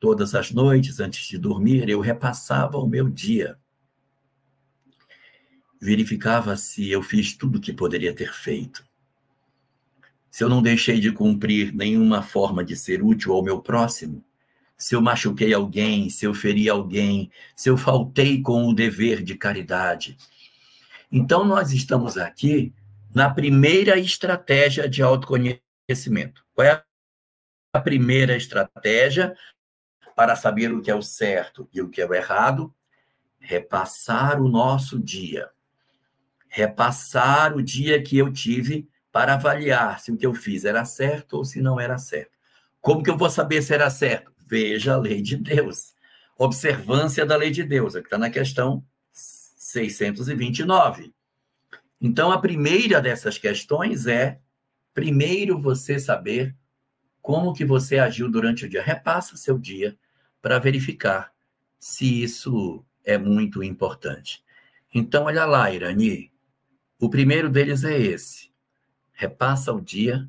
Todas 0.00 0.34
as 0.34 0.50
noites, 0.50 1.00
antes 1.00 1.26
de 1.26 1.38
dormir, 1.38 1.88
eu 1.88 2.00
repassava 2.00 2.76
o 2.78 2.86
meu 2.86 3.08
dia. 3.08 3.58
Verificava 5.84 6.56
se 6.56 6.90
eu 6.90 7.02
fiz 7.02 7.36
tudo 7.36 7.58
o 7.58 7.60
que 7.60 7.70
poderia 7.70 8.14
ter 8.14 8.32
feito. 8.32 8.82
Se 10.30 10.42
eu 10.42 10.48
não 10.48 10.62
deixei 10.62 10.98
de 10.98 11.12
cumprir 11.12 11.74
nenhuma 11.74 12.22
forma 12.22 12.64
de 12.64 12.74
ser 12.74 13.02
útil 13.02 13.34
ao 13.34 13.42
meu 13.42 13.60
próximo. 13.60 14.24
Se 14.78 14.94
eu 14.94 15.02
machuquei 15.02 15.52
alguém, 15.52 16.08
se 16.08 16.24
eu 16.24 16.32
feri 16.32 16.70
alguém, 16.70 17.30
se 17.54 17.68
eu 17.68 17.76
faltei 17.76 18.40
com 18.40 18.66
o 18.66 18.74
dever 18.74 19.22
de 19.22 19.34
caridade. 19.34 20.16
Então, 21.12 21.44
nós 21.44 21.70
estamos 21.70 22.16
aqui 22.16 22.72
na 23.14 23.28
primeira 23.28 23.98
estratégia 23.98 24.88
de 24.88 25.02
autoconhecimento. 25.02 26.46
Qual 26.54 26.66
é 26.66 26.82
a 27.74 27.80
primeira 27.80 28.34
estratégia 28.34 29.36
para 30.16 30.34
saber 30.34 30.72
o 30.72 30.80
que 30.80 30.90
é 30.90 30.94
o 30.94 31.02
certo 31.02 31.68
e 31.74 31.82
o 31.82 31.90
que 31.90 32.00
é 32.00 32.06
o 32.06 32.14
errado? 32.14 32.74
Repassar 33.38 34.40
o 34.40 34.48
nosso 34.48 34.98
dia. 34.98 35.50
Repassar 36.56 37.56
o 37.56 37.60
dia 37.60 38.00
que 38.00 38.16
eu 38.16 38.32
tive 38.32 38.88
para 39.10 39.34
avaliar 39.34 39.98
se 39.98 40.12
o 40.12 40.16
que 40.16 40.24
eu 40.24 40.32
fiz 40.32 40.64
era 40.64 40.84
certo 40.84 41.34
ou 41.34 41.44
se 41.44 41.60
não 41.60 41.80
era 41.80 41.98
certo. 41.98 42.30
Como 42.80 43.02
que 43.02 43.10
eu 43.10 43.16
vou 43.16 43.28
saber 43.28 43.60
se 43.60 43.74
era 43.74 43.90
certo? 43.90 44.32
Veja 44.46 44.94
a 44.94 44.96
lei 44.96 45.20
de 45.20 45.36
Deus. 45.36 45.94
Observância 46.38 47.26
da 47.26 47.34
lei 47.34 47.50
de 47.50 47.64
Deus, 47.64 47.96
é 47.96 48.00
que 48.00 48.06
está 48.06 48.16
na 48.16 48.30
questão 48.30 48.84
629. 49.12 51.12
Então, 52.00 52.30
a 52.30 52.40
primeira 52.40 53.00
dessas 53.00 53.36
questões 53.36 54.06
é, 54.06 54.38
primeiro, 54.92 55.60
você 55.60 55.98
saber 55.98 56.54
como 57.20 57.52
que 57.52 57.64
você 57.64 57.98
agiu 57.98 58.30
durante 58.30 58.64
o 58.64 58.68
dia. 58.68 58.80
Repassa 58.80 59.36
seu 59.36 59.58
dia 59.58 59.98
para 60.40 60.60
verificar 60.60 61.32
se 61.80 62.22
isso 62.22 62.86
é 63.04 63.18
muito 63.18 63.60
importante. 63.60 64.44
Então, 64.94 65.24
olha 65.24 65.44
lá, 65.44 65.72
Irani, 65.72 66.32
o 67.04 67.10
primeiro 67.10 67.50
deles 67.50 67.84
é 67.84 67.98
esse. 67.98 68.50
Repassa 69.12 69.72
o 69.72 69.80
dia 69.80 70.26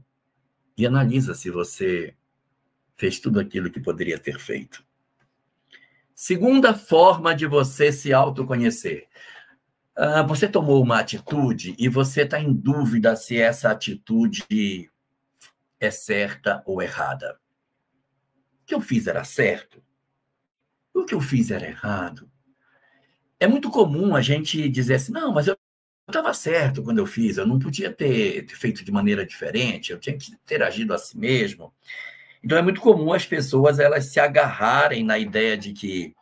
e 0.77 0.85
analisa 0.85 1.33
se 1.33 1.49
você 1.49 2.13
fez 2.97 3.17
tudo 3.17 3.39
aquilo 3.39 3.71
que 3.71 3.79
poderia 3.79 4.19
ter 4.19 4.39
feito. 4.39 4.85
Segunda 6.13 6.73
forma 6.73 7.33
de 7.33 7.47
você 7.47 7.91
se 7.91 8.11
autoconhecer. 8.11 9.07
Uh, 9.97 10.27
você 10.27 10.49
tomou 10.49 10.83
uma 10.83 10.99
atitude 10.99 11.75
e 11.79 11.87
você 11.87 12.23
está 12.23 12.39
em 12.39 12.53
dúvida 12.53 13.15
se 13.15 13.37
essa 13.37 13.71
atitude 13.71 14.91
é 15.79 15.89
certa 15.89 16.61
ou 16.65 16.81
errada. 16.81 17.39
O 18.61 18.65
que 18.65 18.75
eu 18.75 18.81
fiz 18.81 19.07
era 19.07 19.23
certo? 19.23 19.81
O 20.93 21.05
que 21.05 21.15
eu 21.15 21.21
fiz 21.21 21.51
era 21.51 21.65
errado? 21.65 22.29
É 23.39 23.47
muito 23.47 23.69
comum 23.69 24.13
a 24.15 24.21
gente 24.21 24.67
dizer 24.67 24.95
assim: 24.95 25.13
não, 25.13 25.33
mas 25.33 25.47
eu 25.47 25.57
estava 26.07 26.33
certo 26.33 26.83
quando 26.83 26.99
eu 26.99 27.05
fiz, 27.05 27.37
eu 27.37 27.47
não 27.47 27.57
podia 27.59 27.91
ter, 27.91 28.45
ter 28.45 28.55
feito 28.55 28.83
de 28.83 28.91
maneira 28.91 29.25
diferente, 29.25 29.91
eu 29.91 29.99
tinha 29.99 30.17
que 30.17 30.35
ter 30.45 30.61
agido 30.61 30.93
a 30.93 30.97
si 30.97 31.17
mesmo. 31.17 31.73
Então 32.43 32.57
é 32.57 32.61
muito 32.61 32.79
comum 32.79 33.11
as 33.11 33.25
pessoas 33.25 33.79
elas 33.79 34.05
se 34.05 34.19
agarrarem 34.19 35.03
na 35.03 35.17
ideia 35.17 35.57
de 35.57 35.73
que 35.73 36.15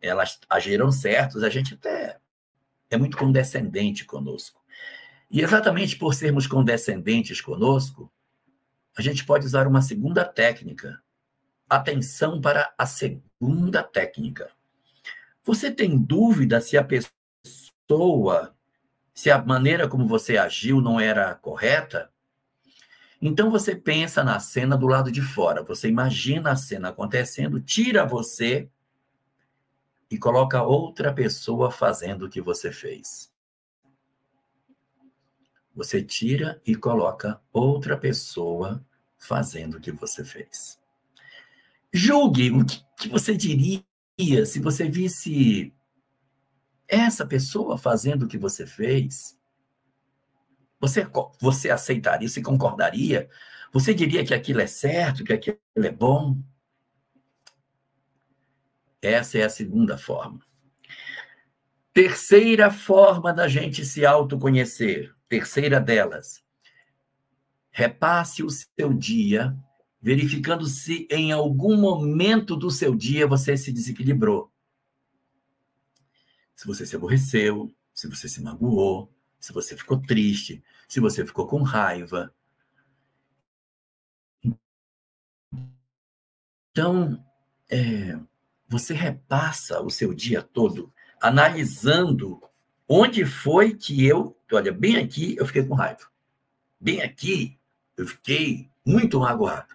elas 0.00 0.38
agiram 0.48 0.92
certos. 0.92 1.42
A 1.42 1.48
gente 1.48 1.74
até 1.74 2.16
é 2.90 2.96
muito 2.96 3.16
condescendente 3.16 4.04
conosco. 4.04 4.62
E 5.30 5.40
exatamente 5.40 5.96
por 5.96 6.14
sermos 6.14 6.46
condescendentes 6.46 7.40
conosco, 7.40 8.12
a 8.96 9.02
gente 9.02 9.24
pode 9.24 9.46
usar 9.46 9.66
uma 9.66 9.82
segunda 9.82 10.24
técnica. 10.24 11.02
Atenção 11.68 12.40
para 12.40 12.72
a 12.76 12.86
segunda 12.86 13.82
técnica. 13.82 14.50
Você 15.42 15.70
tem 15.70 15.98
dúvida 15.98 16.60
se 16.60 16.76
a 16.76 16.84
pessoa, 16.84 18.54
se 19.14 19.30
a 19.30 19.42
maneira 19.42 19.88
como 19.88 20.06
você 20.06 20.36
agiu 20.36 20.80
não 20.80 20.98
era 20.98 21.34
correta? 21.34 22.10
Então 23.20 23.50
você 23.50 23.76
pensa 23.76 24.24
na 24.24 24.40
cena 24.40 24.76
do 24.76 24.86
lado 24.86 25.12
de 25.12 25.22
fora, 25.22 25.62
você 25.62 25.88
imagina 25.88 26.50
a 26.52 26.56
cena 26.56 26.88
acontecendo, 26.88 27.60
tira 27.60 28.04
você 28.04 28.68
e 30.10 30.18
coloca 30.18 30.62
outra 30.62 31.12
pessoa 31.12 31.70
fazendo 31.70 32.26
o 32.26 32.28
que 32.28 32.40
você 32.40 32.72
fez. 32.72 33.32
Você 35.74 36.02
tira 36.02 36.60
e 36.66 36.74
coloca 36.74 37.40
outra 37.52 37.96
pessoa 37.96 38.84
fazendo 39.16 39.76
o 39.76 39.80
que 39.80 39.92
você 39.92 40.24
fez. 40.24 40.78
Julgue 41.92 42.50
o 42.50 42.64
que 42.64 43.08
você 43.08 43.36
diria 43.36 43.84
se 44.44 44.58
você 44.60 44.88
visse 44.88 45.72
essa 46.92 47.24
pessoa 47.24 47.78
fazendo 47.78 48.24
o 48.24 48.28
que 48.28 48.36
você 48.36 48.66
fez. 48.66 49.38
Você, 50.78 51.06
você 51.40 51.70
aceitaria, 51.70 52.28
você 52.28 52.42
concordaria? 52.42 53.30
Você 53.72 53.94
diria 53.94 54.22
que 54.22 54.34
aquilo 54.34 54.60
é 54.60 54.66
certo, 54.66 55.24
que 55.24 55.32
aquilo 55.32 55.58
é 55.74 55.90
bom? 55.90 56.38
Essa 59.00 59.38
é 59.38 59.44
a 59.44 59.48
segunda 59.48 59.96
forma. 59.96 60.40
Terceira 61.94 62.70
forma 62.70 63.32
da 63.32 63.48
gente 63.48 63.86
se 63.86 64.04
autoconhecer, 64.04 65.14
terceira 65.30 65.80
delas. 65.80 66.42
Repasse 67.70 68.42
o 68.42 68.50
seu 68.50 68.92
dia, 68.92 69.56
verificando 70.00 70.66
se 70.66 71.08
em 71.10 71.32
algum 71.32 71.78
momento 71.78 72.54
do 72.54 72.70
seu 72.70 72.94
dia 72.94 73.26
você 73.26 73.56
se 73.56 73.72
desequilibrou. 73.72 74.51
Se 76.54 76.66
você 76.66 76.86
se 76.86 76.96
aborreceu, 76.96 77.74
se 77.92 78.08
você 78.08 78.28
se 78.28 78.42
magoou, 78.42 79.12
se 79.38 79.52
você 79.52 79.76
ficou 79.76 80.00
triste, 80.00 80.62
se 80.88 81.00
você 81.00 81.26
ficou 81.26 81.46
com 81.46 81.62
raiva. 81.62 82.32
Então, 86.70 87.22
é, 87.70 88.18
você 88.68 88.94
repassa 88.94 89.80
o 89.80 89.90
seu 89.90 90.14
dia 90.14 90.42
todo 90.42 90.92
analisando 91.20 92.42
onde 92.88 93.24
foi 93.24 93.74
que 93.74 94.04
eu, 94.04 94.36
olha, 94.52 94.72
bem 94.72 94.96
aqui 94.96 95.36
eu 95.38 95.46
fiquei 95.46 95.64
com 95.64 95.74
raiva. 95.74 96.10
Bem 96.80 97.00
aqui 97.02 97.58
eu 97.96 98.06
fiquei 98.06 98.70
muito 98.84 99.20
magoado. 99.20 99.74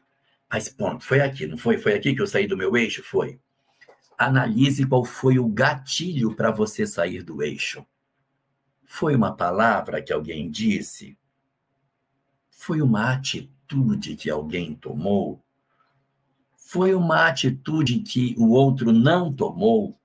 Mas 0.50 0.70
ponto, 0.70 1.04
foi 1.04 1.22
aqui, 1.22 1.46
não 1.46 1.58
foi? 1.58 1.78
Foi 1.78 1.94
aqui 1.94 2.16
que 2.16 2.22
eu 2.22 2.28
saí 2.28 2.48
do 2.48 2.58
meu 2.58 2.76
eixo? 2.76 3.04
Foi. 3.04 3.40
Analise 4.18 4.86
qual 4.86 5.06
foi 5.06 5.38
o 5.38 5.48
gatilho 5.48 6.36
para 6.36 6.50
você 6.50 6.88
sair 6.88 7.22
do 7.22 7.44
eixo. 7.44 7.86
Foi 8.84 9.16
uma 9.16 9.36
palavra 9.36 10.02
que 10.02 10.12
alguém 10.12 10.50
disse? 10.50 11.18
Foi 12.50 12.82
uma 12.82 13.12
atitude 13.12 14.16
que 14.16 14.30
alguém 14.30 14.74
tomou? 14.74 15.44
Foi 16.56 16.96
uma 16.96 17.28
atitude 17.28 18.00
que 18.00 18.34
o 18.38 18.50
outro 18.50 18.92
não 18.92 19.32
tomou? 19.32 19.96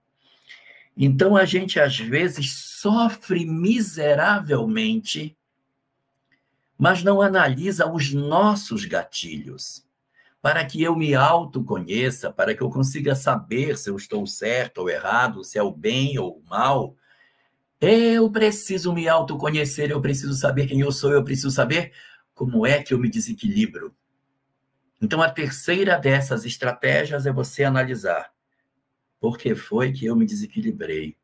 Então 0.96 1.36
a 1.36 1.44
gente 1.44 1.80
às 1.80 1.96
vezes 1.96 2.52
sofre 2.52 3.46
miseravelmente, 3.46 5.36
mas 6.76 7.02
não 7.02 7.22
analisa 7.22 7.90
os 7.90 8.12
nossos 8.12 8.84
gatilhos. 8.84 9.86
Para 10.42 10.66
que 10.66 10.82
eu 10.82 10.94
me 10.96 11.14
autoconheça, 11.14 12.32
para 12.32 12.54
que 12.54 12.62
eu 12.62 12.68
consiga 12.68 13.14
saber 13.14 13.78
se 13.78 13.88
eu 13.88 13.96
estou 13.96 14.26
certo 14.26 14.78
ou 14.78 14.90
errado, 14.90 15.44
se 15.44 15.56
é 15.56 15.62
o 15.62 15.70
bem 15.70 16.18
ou 16.18 16.38
o 16.38 16.42
mal, 16.50 16.96
eu 17.80 18.30
preciso 18.30 18.92
me 18.92 19.08
autoconhecer, 19.08 19.90
eu 19.90 20.00
preciso 20.00 20.34
saber 20.34 20.66
quem 20.66 20.80
eu 20.80 20.92
sou, 20.92 21.12
eu 21.12 21.24
preciso 21.24 21.50
saber 21.50 21.92
como 22.34 22.66
é 22.66 22.82
que 22.82 22.92
eu 22.92 22.98
me 22.98 23.08
desequilibro. 23.08 23.94
Então, 25.00 25.22
a 25.22 25.30
terceira 25.30 25.96
dessas 25.96 26.44
estratégias 26.44 27.24
é 27.26 27.32
você 27.32 27.64
analisar 27.64 28.32
por 29.20 29.38
que 29.38 29.54
foi 29.54 29.92
que 29.92 30.06
eu 30.06 30.16
me 30.16 30.26
desequilibrei. 30.26 31.16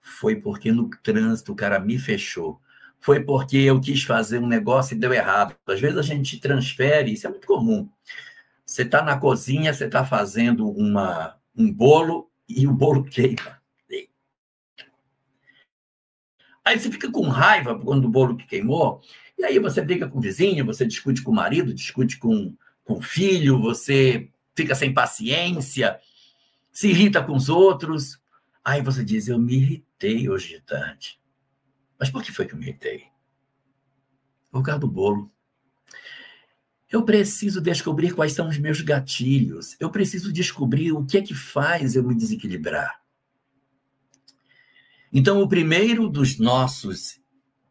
Foi 0.00 0.36
porque 0.36 0.72
no 0.72 0.88
trânsito 1.02 1.52
o 1.52 1.56
cara 1.56 1.78
me 1.78 1.98
fechou. 1.98 2.60
Foi 3.00 3.20
porque 3.20 3.58
eu 3.58 3.80
quis 3.80 4.02
fazer 4.02 4.38
um 4.38 4.46
negócio 4.46 4.94
e 4.94 4.98
deu 4.98 5.12
errado. 5.12 5.54
Às 5.66 5.80
vezes 5.80 5.98
a 5.98 6.02
gente 6.02 6.40
transfere, 6.40 7.12
isso 7.12 7.26
é 7.26 7.30
muito 7.30 7.46
comum. 7.46 7.88
Você 8.64 8.82
está 8.82 9.02
na 9.02 9.16
cozinha, 9.16 9.72
você 9.72 9.84
está 9.84 10.04
fazendo 10.04 10.68
uma, 10.68 11.36
um 11.56 11.72
bolo 11.72 12.30
e 12.48 12.66
o 12.66 12.72
bolo 12.72 13.04
queima. 13.04 13.60
Aí 16.64 16.80
você 16.80 16.90
fica 16.90 17.08
com 17.08 17.28
raiva 17.28 17.78
quando 17.78 18.06
o 18.06 18.10
bolo 18.10 18.36
que 18.36 18.44
queimou, 18.44 19.00
e 19.38 19.44
aí 19.44 19.56
você 19.60 19.80
briga 19.80 20.08
com 20.08 20.18
o 20.18 20.20
vizinho, 20.20 20.66
você 20.66 20.84
discute 20.84 21.22
com 21.22 21.30
o 21.30 21.34
marido, 21.34 21.72
discute 21.72 22.18
com, 22.18 22.56
com 22.84 22.94
o 22.94 23.00
filho, 23.00 23.60
você 23.60 24.28
fica 24.52 24.74
sem 24.74 24.92
paciência, 24.92 26.00
se 26.72 26.88
irrita 26.88 27.22
com 27.22 27.36
os 27.36 27.48
outros. 27.48 28.20
Aí 28.64 28.82
você 28.82 29.04
diz: 29.04 29.28
Eu 29.28 29.38
me 29.38 29.54
irritei 29.54 30.28
hoje 30.28 30.54
de 30.54 30.60
tarde. 30.62 31.20
Mas 31.98 32.10
por 32.10 32.22
que 32.22 32.32
foi 32.32 32.46
que 32.46 32.54
eu 32.54 32.58
me 32.58 32.66
irritei? 32.66 33.04
Por 34.50 34.62
causa 34.62 34.80
do 34.80 34.88
bolo. 34.88 35.30
Eu 36.90 37.04
preciso 37.04 37.60
descobrir 37.60 38.14
quais 38.14 38.32
são 38.32 38.48
os 38.48 38.58
meus 38.58 38.80
gatilhos. 38.80 39.76
Eu 39.80 39.90
preciso 39.90 40.32
descobrir 40.32 40.92
o 40.92 41.04
que 41.04 41.18
é 41.18 41.22
que 41.22 41.34
faz 41.34 41.96
eu 41.96 42.02
me 42.02 42.14
desequilibrar. 42.14 43.02
Então, 45.12 45.40
o 45.40 45.48
primeiro 45.48 46.08
dos 46.08 46.38
nossos 46.38 47.20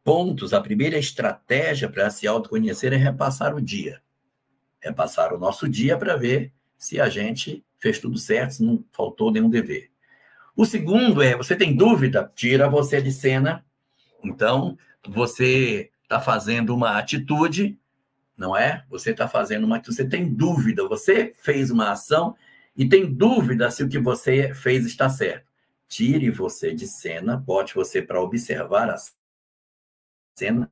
pontos, 0.04 0.54
a 0.54 0.62
primeira 0.62 0.98
estratégia 0.98 1.90
para 1.90 2.10
se 2.10 2.28
autoconhecer 2.28 2.94
é 2.94 2.98
repassar 2.98 3.56
o 3.56 3.62
dia. 3.62 4.02
Repassar 4.80 5.34
o 5.34 5.40
nosso 5.40 5.68
dia 5.68 5.98
para 5.98 6.16
ver 6.16 6.54
se 6.78 7.00
a 7.00 7.10
gente 7.10 7.66
fez 7.80 8.00
tudo 8.00 8.18
certo, 8.18 8.56
se 8.56 8.64
não 8.64 8.84
faltou 8.92 9.32
nenhum 9.32 9.50
dever. 9.50 9.92
O 10.56 10.66
segundo 10.66 11.22
é, 11.22 11.36
você 11.36 11.56
tem 11.56 11.76
dúvida? 11.76 12.32
Tira 12.36 12.70
você 12.70 13.02
de 13.02 13.12
cena. 13.12 13.65
Então, 14.28 14.78
você 15.08 15.92
está 16.04 16.20
fazendo 16.20 16.74
uma 16.74 16.98
atitude, 16.98 17.78
não 18.38 18.56
é? 18.56 18.84
Você 18.90 19.12
está 19.12 19.28
fazendo 19.28 19.64
uma 19.66 19.78
atitude, 19.78 19.98
você 19.98 20.08
tem 20.08 20.34
dúvida, 20.34 20.88
você 20.88 21.34
fez 21.38 21.72
uma 21.72 21.92
ação 21.92 22.36
e 22.76 22.88
tem 22.88 23.12
dúvida 23.12 23.72
se 23.72 23.84
o 23.84 23.90
que 23.90 24.00
você 24.00 24.54
fez 24.54 24.86
está 24.86 25.10
certo 25.10 25.46
tire 25.88 26.30
você 26.30 26.74
de 26.74 26.88
cena, 26.88 27.38
bote 27.38 27.76
você 27.76 28.02
para 28.02 28.22
observar 28.22 28.90
a 28.90 28.98
cena 30.36 30.72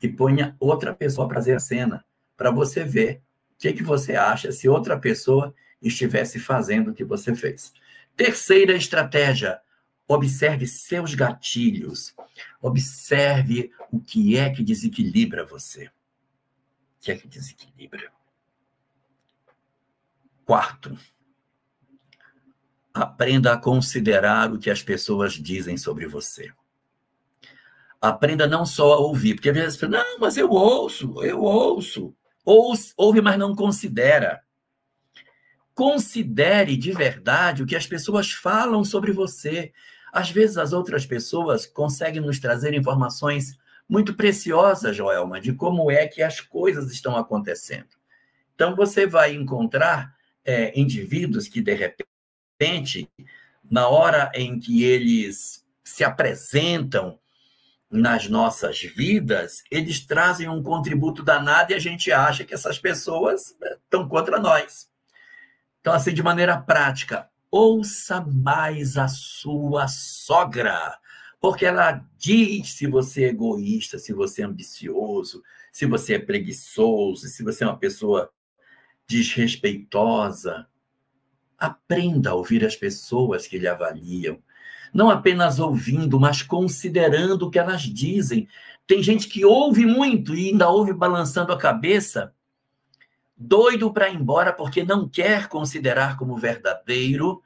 e 0.00 0.08
ponha 0.08 0.56
outra 0.60 0.94
pessoa 0.94 1.26
para 1.26 1.36
fazer 1.36 1.54
a 1.54 1.60
cena, 1.60 2.04
para 2.36 2.50
você 2.50 2.84
ver 2.84 3.22
o 3.52 3.58
que, 3.58 3.72
que 3.72 3.82
você 3.82 4.14
acha 4.14 4.52
se 4.52 4.68
outra 4.68 4.98
pessoa 4.98 5.54
estivesse 5.80 6.38
fazendo 6.38 6.90
o 6.90 6.94
que 6.94 7.04
você 7.04 7.34
fez. 7.34 7.72
Terceira 8.16 8.74
estratégia, 8.74 9.60
observe 10.08 10.66
seus 10.66 11.14
gatilhos. 11.14 12.14
Observe 12.60 13.70
o 13.92 14.00
que 14.00 14.36
é 14.36 14.50
que 14.50 14.64
desequilibra 14.64 15.44
você. 15.44 15.86
O 15.86 15.90
que 17.00 17.12
é 17.12 17.16
que 17.16 17.28
desequilibra? 17.28 18.10
Quarto, 20.44 20.98
Aprenda 22.98 23.52
a 23.52 23.56
considerar 23.56 24.52
o 24.52 24.58
que 24.58 24.68
as 24.68 24.82
pessoas 24.82 25.34
dizem 25.34 25.76
sobre 25.76 26.06
você. 26.06 26.50
Aprenda 28.00 28.44
não 28.46 28.66
só 28.66 28.94
a 28.94 28.98
ouvir, 28.98 29.34
porque 29.34 29.50
às 29.50 29.56
vezes 29.56 29.78
você 29.78 29.86
fala, 29.86 30.02
não, 30.02 30.18
mas 30.18 30.36
eu 30.36 30.50
ouço, 30.50 31.22
eu 31.22 31.40
ouço. 31.40 32.12
Ouve, 32.44 32.92
ouve, 32.96 33.20
mas 33.20 33.38
não 33.38 33.54
considera. 33.54 34.42
considere 35.74 36.76
de 36.76 36.90
verdade 36.90 37.62
o 37.62 37.66
que 37.66 37.76
as 37.76 37.86
pessoas 37.86 38.32
falam 38.32 38.82
sobre 38.82 39.12
você. 39.12 39.72
Às 40.12 40.30
vezes 40.30 40.56
as 40.58 40.72
outras 40.72 41.06
pessoas 41.06 41.66
conseguem 41.66 42.20
nos 42.20 42.38
trazer 42.38 42.74
informações 42.74 43.58
muito 43.88 44.14
preciosas, 44.14 44.96
Joelma, 44.96 45.40
de 45.40 45.52
como 45.52 45.90
é 45.90 46.06
que 46.06 46.22
as 46.22 46.40
coisas 46.40 46.92
estão 46.92 47.16
acontecendo. 47.16 47.96
Então 48.54 48.76
você 48.76 49.06
vai 49.06 49.34
encontrar 49.34 50.14
é, 50.44 50.78
indivíduos 50.78 51.48
que, 51.48 51.60
de 51.60 51.74
repente, 51.74 53.08
na 53.70 53.88
hora 53.88 54.30
em 54.34 54.58
que 54.58 54.84
eles 54.84 55.64
se 55.84 56.04
apresentam 56.04 57.18
nas 57.90 58.28
nossas 58.28 58.80
vidas, 58.80 59.62
eles 59.70 60.04
trazem 60.04 60.48
um 60.48 60.62
contributo 60.62 61.22
danado 61.22 61.72
e 61.72 61.74
a 61.74 61.78
gente 61.78 62.12
acha 62.12 62.44
que 62.44 62.52
essas 62.52 62.78
pessoas 62.78 63.56
estão 63.84 64.02
né, 64.02 64.08
contra 64.08 64.38
nós. 64.38 64.90
Então, 65.80 65.92
assim, 65.92 66.12
de 66.12 66.22
maneira 66.22 66.60
prática, 66.60 67.30
ouça 67.50 68.20
mais 68.20 68.96
a 68.96 69.08
sua 69.08 69.88
sogra, 69.88 70.98
porque 71.40 71.64
ela 71.64 72.04
diz 72.16 72.72
se 72.72 72.86
você 72.86 73.24
é 73.24 73.28
egoísta, 73.28 73.98
se 73.98 74.12
você 74.12 74.42
é 74.42 74.44
ambicioso, 74.44 75.42
se 75.72 75.86
você 75.86 76.14
é 76.14 76.18
preguiçoso, 76.18 77.26
se 77.26 77.42
você 77.42 77.64
é 77.64 77.66
uma 77.66 77.78
pessoa 77.78 78.30
desrespeitosa. 79.06 80.66
Aprenda 81.56 82.30
a 82.30 82.34
ouvir 82.34 82.64
as 82.64 82.76
pessoas 82.76 83.46
que 83.46 83.58
lhe 83.58 83.66
avaliam 83.66 84.40
não 84.92 85.10
apenas 85.10 85.58
ouvindo, 85.58 86.18
mas 86.18 86.42
considerando 86.42 87.42
o 87.42 87.50
que 87.50 87.58
elas 87.58 87.82
dizem. 87.82 88.48
Tem 88.86 89.02
gente 89.02 89.28
que 89.28 89.44
ouve 89.44 89.84
muito 89.84 90.34
e 90.34 90.48
ainda 90.48 90.68
ouve 90.68 90.92
balançando 90.92 91.52
a 91.52 91.58
cabeça, 91.58 92.32
doido 93.38 93.92
para 93.92 94.08
ir 94.08 94.16
embora 94.16 94.52
porque 94.52 94.82
não 94.82 95.08
quer 95.08 95.48
considerar 95.48 96.16
como 96.16 96.36
verdadeiro 96.36 97.42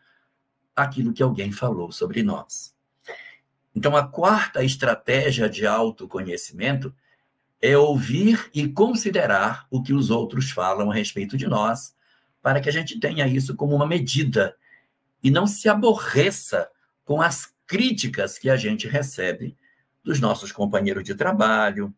aquilo 0.75 1.13
que 1.13 1.23
alguém 1.23 1.53
falou 1.53 1.93
sobre 1.93 2.23
nós. 2.23 2.75
Então, 3.75 3.97
a 3.97 4.07
quarta 4.07 4.65
estratégia 4.65 5.49
de 5.49 5.67
autoconhecimento 5.67 6.95
é 7.61 7.77
ouvir 7.77 8.51
e 8.55 8.69
considerar 8.69 9.67
o 9.71 9.83
que 9.83 9.93
os 9.93 10.11
outros 10.11 10.51
falam 10.51 10.91
a 10.91 10.95
respeito 10.95 11.37
de 11.37 11.47
nós, 11.47 11.95
para 12.41 12.61
que 12.61 12.69
a 12.69 12.73
gente 12.73 12.99
tenha 12.99 13.27
isso 13.27 13.55
como 13.55 13.75
uma 13.75 13.87
medida 13.87 14.57
e 15.23 15.31
não 15.31 15.47
se 15.47 15.69
aborreça 15.69 16.69
com 17.05 17.23
as 17.23 17.55
críticas 17.67 18.39
que 18.39 18.51
a 18.51 18.57
gente 18.57 18.89
recebe 18.89 19.57
dos 20.03 20.19
nossos 20.21 20.51
companheiros 20.51 21.05
de 21.05 21.15
trabalho, 21.15 21.95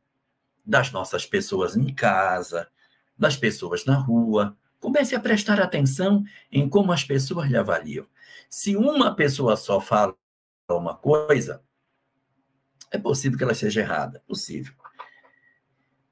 das 0.65 0.93
nossas 0.93 1.25
pessoas 1.25 1.77
em 1.77 1.93
casa, 1.95 2.69
das 3.17 3.37
pessoas 3.37 3.85
na 3.85 3.97
rua. 3.97 4.57
Comece 4.81 5.15
a 5.15 5.21
prestar 5.21 5.61
atenção 5.61 6.25
em 6.51 6.69
como 6.69 6.93
as 6.93 7.05
pessoas 7.05 7.49
lhe 7.49 7.57
avaliam. 7.57 8.07
Se 8.49 8.77
uma 8.77 9.15
pessoa 9.15 9.57
só 9.57 9.81
fala 9.81 10.15
uma 10.71 10.95
coisa, 10.95 11.63
é 12.91 12.99
possível 12.99 13.37
que 13.37 13.45
ela 13.45 13.55
seja 13.55 13.81
errada. 13.81 14.23
Possível. 14.27 14.75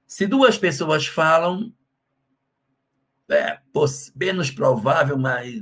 Se 0.07 0.27
duas 0.27 0.59
pessoas 0.59 1.07
falam, 1.07 1.73
é 3.31 3.61
menos 4.15 4.51
provável, 4.51 5.17
mas 5.17 5.55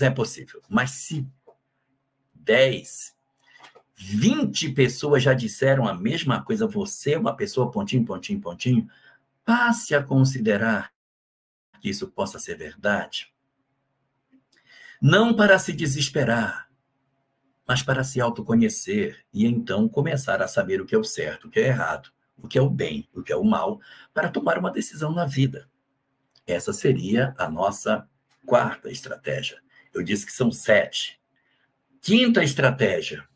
é 0.00 0.10
possível. 0.10 0.60
Mas 0.68 0.90
se 0.90 1.26
10, 2.34 3.16
20 3.96 4.72
pessoas 4.72 5.22
já 5.22 5.32
disseram 5.32 5.88
a 5.88 5.94
mesma 5.94 6.42
coisa, 6.42 6.66
você 6.66 7.14
é 7.14 7.18
uma 7.18 7.34
pessoa 7.34 7.70
pontinho, 7.70 8.04
pontinho, 8.04 8.40
pontinho, 8.40 8.88
passe 9.46 9.94
a 9.94 10.02
considerar 10.02 10.92
que 11.80 11.88
isso 11.88 12.08
possa 12.08 12.36
ser 12.36 12.58
verdade. 12.58 13.32
Não 15.00 15.34
para 15.34 15.56
se 15.56 15.72
desesperar, 15.72 16.68
mas 17.66 17.80
para 17.80 18.02
se 18.02 18.20
autoconhecer 18.20 19.24
e 19.32 19.46
então 19.46 19.88
começar 19.88 20.42
a 20.42 20.48
saber 20.48 20.80
o 20.80 20.84
que 20.84 20.96
é 20.96 20.98
o 20.98 21.04
certo, 21.04 21.46
o 21.46 21.50
que 21.50 21.60
é 21.60 21.68
errado, 21.68 22.10
o 22.36 22.48
que 22.48 22.58
é 22.58 22.60
o 22.62 22.68
bem, 22.68 23.08
o 23.14 23.22
que 23.22 23.32
é 23.32 23.36
o 23.36 23.44
mal, 23.44 23.80
para 24.12 24.28
tomar 24.28 24.58
uma 24.58 24.70
decisão 24.70 25.12
na 25.12 25.24
vida. 25.24 25.70
Essa 26.44 26.72
seria 26.72 27.32
a 27.38 27.48
nossa 27.48 28.08
quarta 28.44 28.90
estratégia. 28.90 29.62
Eu 29.94 30.02
disse 30.02 30.26
que 30.26 30.32
são 30.32 30.50
sete. 30.50 31.20
Quinta 32.00 32.42
estratégia. 32.42 33.26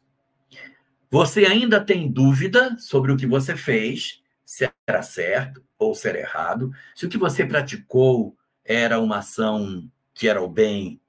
Você 1.08 1.44
ainda 1.44 1.84
tem 1.84 2.10
dúvida 2.10 2.76
sobre 2.78 3.12
o 3.12 3.16
que 3.16 3.26
você 3.26 3.56
fez, 3.56 4.22
se 4.44 4.70
era 4.86 5.02
certo 5.02 5.64
ou 5.80 5.94
se 5.94 6.08
era 6.08 6.20
errado, 6.20 6.70
se 6.94 7.06
o 7.06 7.08
que 7.08 7.16
você 7.16 7.44
praticou 7.44 8.36
era 8.62 9.00
uma 9.00 9.18
ação 9.18 9.90
que 10.12 10.28
era 10.28 10.40
o 10.40 10.48
bem 10.48 11.00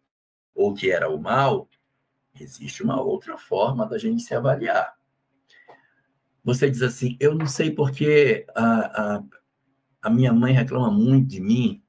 ou 0.56 0.74
que 0.74 0.90
era 0.90 1.10
o 1.10 1.22
mal, 1.22 1.70
existe 2.40 2.82
uma 2.82 3.00
outra 3.02 3.38
forma 3.38 3.86
da 3.86 3.98
gente 3.98 4.24
se 4.24 4.34
avaliar. 4.34 4.96
Você 6.44 6.72
diz 6.72 6.82
assim: 6.82 7.18
Eu 7.20 7.36
não 7.36 7.46
sei 7.46 7.70
porque 7.70 8.46
a, 8.56 9.16
a, 9.16 9.24
a 10.04 10.10
minha 10.10 10.34
mãe 10.34 10.54
reclama 10.54 10.90
muito 10.90 11.28
de 11.28 11.42
mim, 11.42 11.84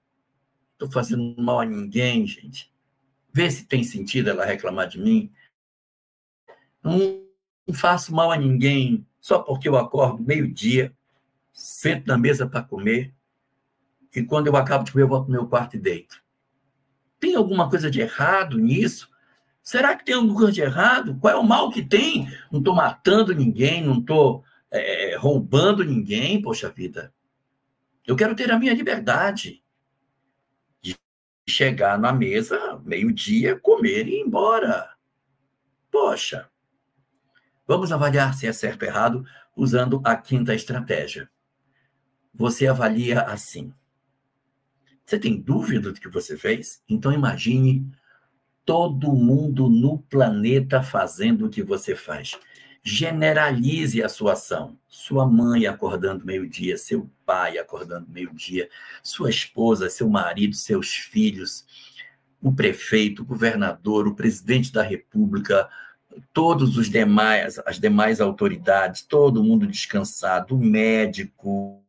estou 0.73 0.90
fazendo 0.90 1.40
mal 1.40 1.61
a 1.61 1.64
ninguém, 1.64 2.27
gente. 2.27 2.71
Vê 3.33 3.49
se 3.49 3.64
tem 3.64 3.85
sentido 3.85 4.29
ela 4.29 4.45
reclamar 4.45 4.88
de 4.88 4.99
mim. 4.99 5.33
Não 6.83 7.23
faço 7.73 8.12
mal 8.12 8.33
a 8.33 8.37
ninguém 8.37 9.07
só 9.21 9.38
porque 9.38 9.68
eu 9.68 9.77
acordo 9.77 10.23
meio-dia, 10.23 10.95
sento 11.52 12.06
na 12.06 12.18
mesa 12.18 12.46
para 12.46 12.62
comer 12.62 13.14
e 14.14 14.22
quando 14.22 14.46
eu 14.46 14.56
acabo 14.56 14.84
de 14.84 14.92
comer, 14.92 15.04
eu 15.04 15.08
volto 15.08 15.26
no 15.26 15.32
meu 15.32 15.46
quarto 15.46 15.76
e 15.76 15.78
deito. 15.78 16.22
Tem 17.18 17.34
alguma 17.34 17.68
coisa 17.70 17.90
de 17.90 18.00
errado 18.00 18.58
nisso? 18.58 19.10
Será 19.62 19.96
que 19.96 20.04
tem 20.04 20.14
alguma 20.14 20.34
coisa 20.34 20.52
de 20.52 20.60
errado? 20.60 21.16
Qual 21.18 21.32
é 21.32 21.36
o 21.36 21.44
mal 21.44 21.70
que 21.70 21.82
tem? 21.82 22.28
Não 22.50 22.58
estou 22.58 22.74
matando 22.74 23.34
ninguém, 23.34 23.82
não 23.82 24.00
estou 24.00 24.44
é, 24.70 25.16
roubando 25.16 25.84
ninguém, 25.84 26.42
poxa 26.42 26.68
vida. 26.68 27.14
Eu 28.06 28.16
quero 28.16 28.34
ter 28.34 28.50
a 28.50 28.58
minha 28.58 28.74
liberdade 28.74 29.62
de 30.82 30.96
chegar 31.48 31.98
na 31.98 32.12
mesa, 32.12 32.80
meio-dia, 32.84 33.58
comer 33.60 34.08
e 34.08 34.16
ir 34.16 34.20
embora. 34.20 34.90
Poxa, 35.90 36.50
Vamos 37.66 37.92
avaliar 37.92 38.34
se 38.34 38.46
é 38.46 38.52
certo 38.52 38.82
ou 38.82 38.88
errado 38.88 39.24
usando 39.56 40.02
a 40.04 40.16
quinta 40.16 40.54
estratégia. 40.54 41.30
Você 42.35 42.66
avalia 42.66 43.23
assim. 43.23 43.73
Você 45.05 45.18
tem 45.18 45.38
dúvida 45.38 45.92
do 45.92 46.01
que 46.01 46.09
você 46.09 46.37
fez? 46.37 46.83
Então 46.88 47.12
imagine 47.12 47.87
todo 48.64 49.12
mundo 49.12 49.68
no 49.68 49.99
planeta 49.99 50.83
fazendo 50.83 51.47
o 51.47 51.51
que 51.51 51.62
você 51.62 51.95
faz. 51.95 52.38
Generalize 52.83 54.03
a 54.03 54.09
sua 54.09 54.33
ação. 54.33 54.79
Sua 54.88 55.27
mãe 55.27 55.66
acordando 55.66 56.25
meio-dia, 56.25 56.77
seu 56.77 57.11
pai 57.27 57.59
acordando 57.59 58.09
meio-dia, 58.11 58.68
sua 59.03 59.31
esposa, 59.31 59.90
seu 59.90 60.09
marido, 60.09 60.55
seus 60.55 60.95
filhos, 60.95 61.66
o 62.42 62.53
prefeito, 62.53 63.23
o 63.23 63.25
governador, 63.25 64.07
o 64.09 64.14
presidente 64.14 64.73
da 64.73 64.83
república, 64.83 65.68
todos 66.33 66.77
os 66.77 66.90
demais, 66.90 67.59
as 67.64 67.79
demais 67.79 68.21
autoridades, 68.21 69.03
todo 69.03 69.45
mundo 69.45 69.66
descansado, 69.66 70.57
o 70.57 70.59
médico, 70.59 71.82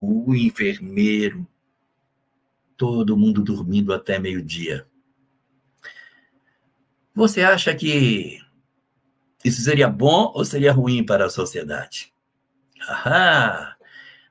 o 0.00 0.34
enfermeiro, 0.34 1.46
todo 2.76 3.16
mundo 3.16 3.42
dormindo 3.42 3.92
até 3.92 4.18
meio-dia. 4.18 4.86
Você 7.14 7.42
acha 7.42 7.74
que 7.74 8.40
isso 9.44 9.60
seria 9.60 9.88
bom 9.88 10.32
ou 10.34 10.44
seria 10.44 10.72
ruim 10.72 11.04
para 11.04 11.26
a 11.26 11.30
sociedade? 11.30 12.12
Ahá! 12.80 13.76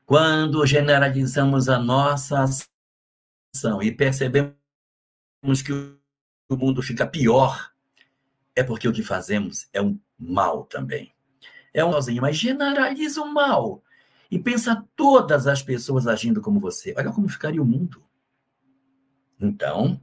Quando 0.05 0.65
generalizamos 0.65 1.67
a 1.67 1.77
nossa 1.77 2.45
ação 3.53 3.83
e 3.83 3.91
percebemos 3.91 4.55
que 5.65 5.73
o 5.73 6.55
mundo 6.55 6.81
fica 6.81 7.05
pior 7.05 7.73
é 8.55 8.63
porque 8.63 8.87
o 8.87 8.93
que 8.93 9.03
fazemos 9.03 9.67
é 9.73 9.81
um 9.81 9.99
mal 10.17 10.63
também. 10.63 11.13
É 11.73 11.83
um 11.83 11.91
malzinho, 11.91 12.21
mas 12.21 12.37
generaliza 12.37 13.21
o 13.21 13.33
mal. 13.33 13.83
E 14.29 14.37
pensa 14.37 14.85
todas 14.95 15.47
as 15.47 15.61
pessoas 15.61 16.07
agindo 16.07 16.41
como 16.41 16.59
você. 16.59 16.93
Olha 16.97 17.11
como 17.11 17.29
ficaria 17.29 17.61
o 17.61 17.65
mundo. 17.65 18.03
Então, 19.39 20.01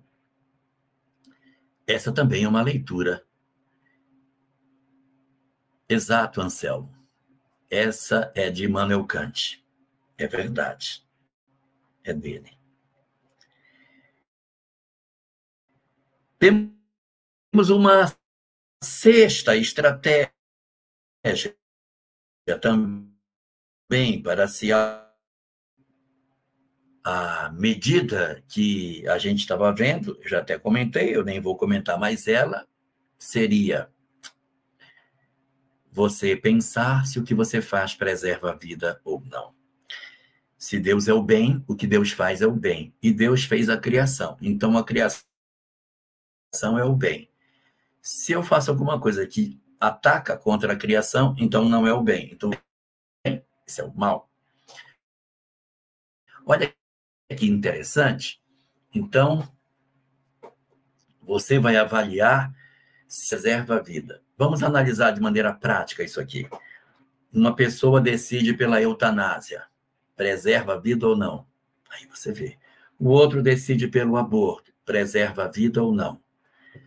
essa 1.86 2.12
também 2.12 2.44
é 2.44 2.48
uma 2.48 2.62
leitura. 2.62 3.26
Exato, 5.88 6.40
Anselmo. 6.40 6.94
Essa 7.70 8.32
é 8.34 8.50
de 8.50 8.64
Immanuel 8.64 9.04
Kant. 9.04 9.62
É 10.16 10.26
verdade. 10.26 11.06
É 12.02 12.14
dele. 12.14 12.56
Temos 16.38 17.70
uma 17.70 18.14
sexta 18.82 19.56
estratégia 19.56 20.32
também 22.60 23.13
para 24.22 24.48
se 24.48 24.70
a 24.72 25.04
medida 27.52 28.42
que 28.48 29.06
a 29.08 29.18
gente 29.18 29.40
estava 29.40 29.72
vendo, 29.72 30.18
já 30.24 30.40
até 30.40 30.58
comentei, 30.58 31.14
eu 31.14 31.22
nem 31.22 31.40
vou 31.40 31.56
comentar 31.56 31.98
mais 31.98 32.26
ela, 32.26 32.66
seria 33.18 33.90
você 35.92 36.34
pensar 36.34 37.06
se 37.06 37.18
o 37.18 37.22
que 37.24 37.34
você 37.34 37.62
faz 37.62 37.94
preserva 37.94 38.50
a 38.50 38.56
vida 38.56 39.00
ou 39.04 39.22
não. 39.30 39.54
Se 40.56 40.78
Deus 40.78 41.06
é 41.06 41.12
o 41.12 41.22
bem, 41.22 41.62
o 41.68 41.76
que 41.76 41.86
Deus 41.86 42.10
faz 42.10 42.40
é 42.40 42.46
o 42.46 42.52
bem. 42.52 42.94
E 43.02 43.12
Deus 43.12 43.44
fez 43.44 43.68
a 43.68 43.76
criação. 43.76 44.36
Então 44.40 44.76
a 44.78 44.82
criação 44.82 45.22
é 46.78 46.84
o 46.84 46.96
bem. 46.96 47.30
Se 48.00 48.32
eu 48.32 48.42
faço 48.42 48.70
alguma 48.70 48.98
coisa 48.98 49.26
que 49.26 49.60
ataca 49.78 50.36
contra 50.36 50.72
a 50.72 50.76
criação, 50.76 51.36
então 51.38 51.68
não 51.68 51.86
é 51.86 51.92
o 51.92 52.02
bem. 52.02 52.30
Então, 52.32 52.50
isso 53.66 53.80
é 53.80 53.84
o 53.84 53.94
mal. 53.94 54.30
Olha 56.46 56.74
que 57.36 57.46
interessante. 57.46 58.42
Então, 58.94 59.48
você 61.22 61.58
vai 61.58 61.76
avaliar 61.76 62.54
se 63.08 63.28
preserva 63.28 63.76
a 63.76 63.82
vida. 63.82 64.22
Vamos 64.36 64.62
analisar 64.62 65.12
de 65.12 65.20
maneira 65.20 65.52
prática 65.52 66.02
isso 66.02 66.20
aqui. 66.20 66.48
Uma 67.32 67.54
pessoa 67.54 68.00
decide 68.00 68.54
pela 68.54 68.80
eutanásia 68.80 69.66
preserva 70.16 70.74
a 70.74 70.78
vida 70.78 71.06
ou 71.06 71.16
não. 71.16 71.46
Aí 71.90 72.06
você 72.06 72.32
vê. 72.32 72.56
O 72.98 73.08
outro 73.08 73.42
decide 73.42 73.88
pelo 73.88 74.16
aborto, 74.16 74.72
preserva 74.84 75.44
a 75.44 75.48
vida 75.48 75.82
ou 75.82 75.92
não. 75.92 76.20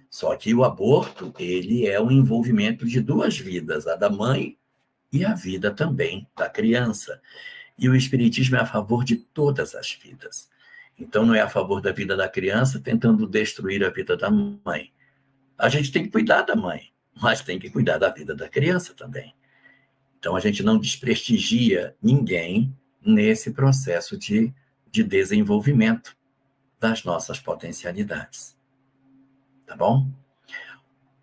Só 0.09 0.35
que 0.35 0.53
o 0.53 0.63
aborto, 0.63 1.33
ele 1.37 1.85
é 1.85 2.01
um 2.01 2.11
envolvimento 2.11 2.85
de 2.85 3.01
duas 3.01 3.37
vidas, 3.37 3.87
a 3.87 3.95
da 3.95 4.09
mãe 4.09 4.57
e 5.11 5.25
a 5.25 5.33
vida 5.33 5.71
também 5.71 6.27
da 6.35 6.49
criança. 6.49 7.21
E 7.77 7.87
o 7.87 7.95
espiritismo 7.95 8.55
é 8.57 8.61
a 8.61 8.65
favor 8.65 9.03
de 9.03 9.15
todas 9.15 9.75
as 9.75 9.91
vidas. 9.91 10.49
Então 10.97 11.25
não 11.25 11.35
é 11.35 11.41
a 11.41 11.49
favor 11.49 11.79
da 11.79 11.91
vida 11.91 12.17
da 12.17 12.27
criança 12.27 12.79
tentando 12.79 13.27
destruir 13.27 13.83
a 13.85 13.89
vida 13.89 14.17
da 14.17 14.31
mãe. 14.31 14.91
A 15.57 15.69
gente 15.69 15.91
tem 15.91 16.03
que 16.03 16.09
cuidar 16.09 16.41
da 16.41 16.55
mãe, 16.55 16.91
mas 17.21 17.41
tem 17.41 17.59
que 17.59 17.69
cuidar 17.69 17.97
da 17.97 18.09
vida 18.09 18.35
da 18.35 18.49
criança 18.49 18.93
também. 18.93 19.35
Então 20.19 20.35
a 20.35 20.39
gente 20.39 20.63
não 20.63 20.77
desprestigia 20.77 21.95
ninguém 22.01 22.75
nesse 23.01 23.51
processo 23.51 24.17
de, 24.17 24.53
de 24.91 25.03
desenvolvimento 25.03 26.17
das 26.79 27.03
nossas 27.03 27.39
potencialidades. 27.39 28.57
Tá 29.65 29.75
bom? 29.75 30.07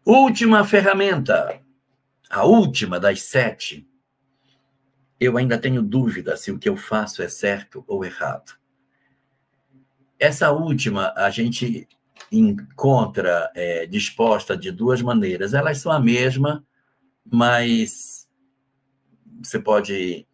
Última 0.04 0.64
ferramenta, 0.64 1.60
a 2.34 2.44
última 2.44 2.98
das 2.98 3.22
sete. 3.22 3.88
Eu 5.20 5.36
ainda 5.36 5.56
tenho 5.56 5.80
dúvida 5.80 6.36
se 6.36 6.50
o 6.50 6.58
que 6.58 6.68
eu 6.68 6.76
faço 6.76 7.22
é 7.22 7.28
certo 7.28 7.84
ou 7.86 8.04
errado. 8.04 8.58
Essa 10.18 10.50
última 10.50 11.12
a 11.16 11.30
gente 11.30 11.86
encontra 12.32 13.52
é, 13.54 13.86
disposta 13.86 14.56
de 14.56 14.72
duas 14.72 15.00
maneiras. 15.00 15.54
Elas 15.54 15.78
são 15.78 15.92
a 15.92 16.00
mesma, 16.00 16.66
mas 17.24 18.28
você 19.38 19.60
pode 19.60 20.26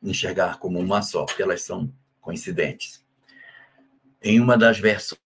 enxergar 0.00 0.60
como 0.60 0.78
uma 0.78 1.02
só, 1.02 1.24
porque 1.24 1.42
elas 1.42 1.62
são 1.62 1.92
coincidentes. 2.20 3.04
Em 4.22 4.38
uma 4.38 4.56
das 4.56 4.78
versões 4.78 5.18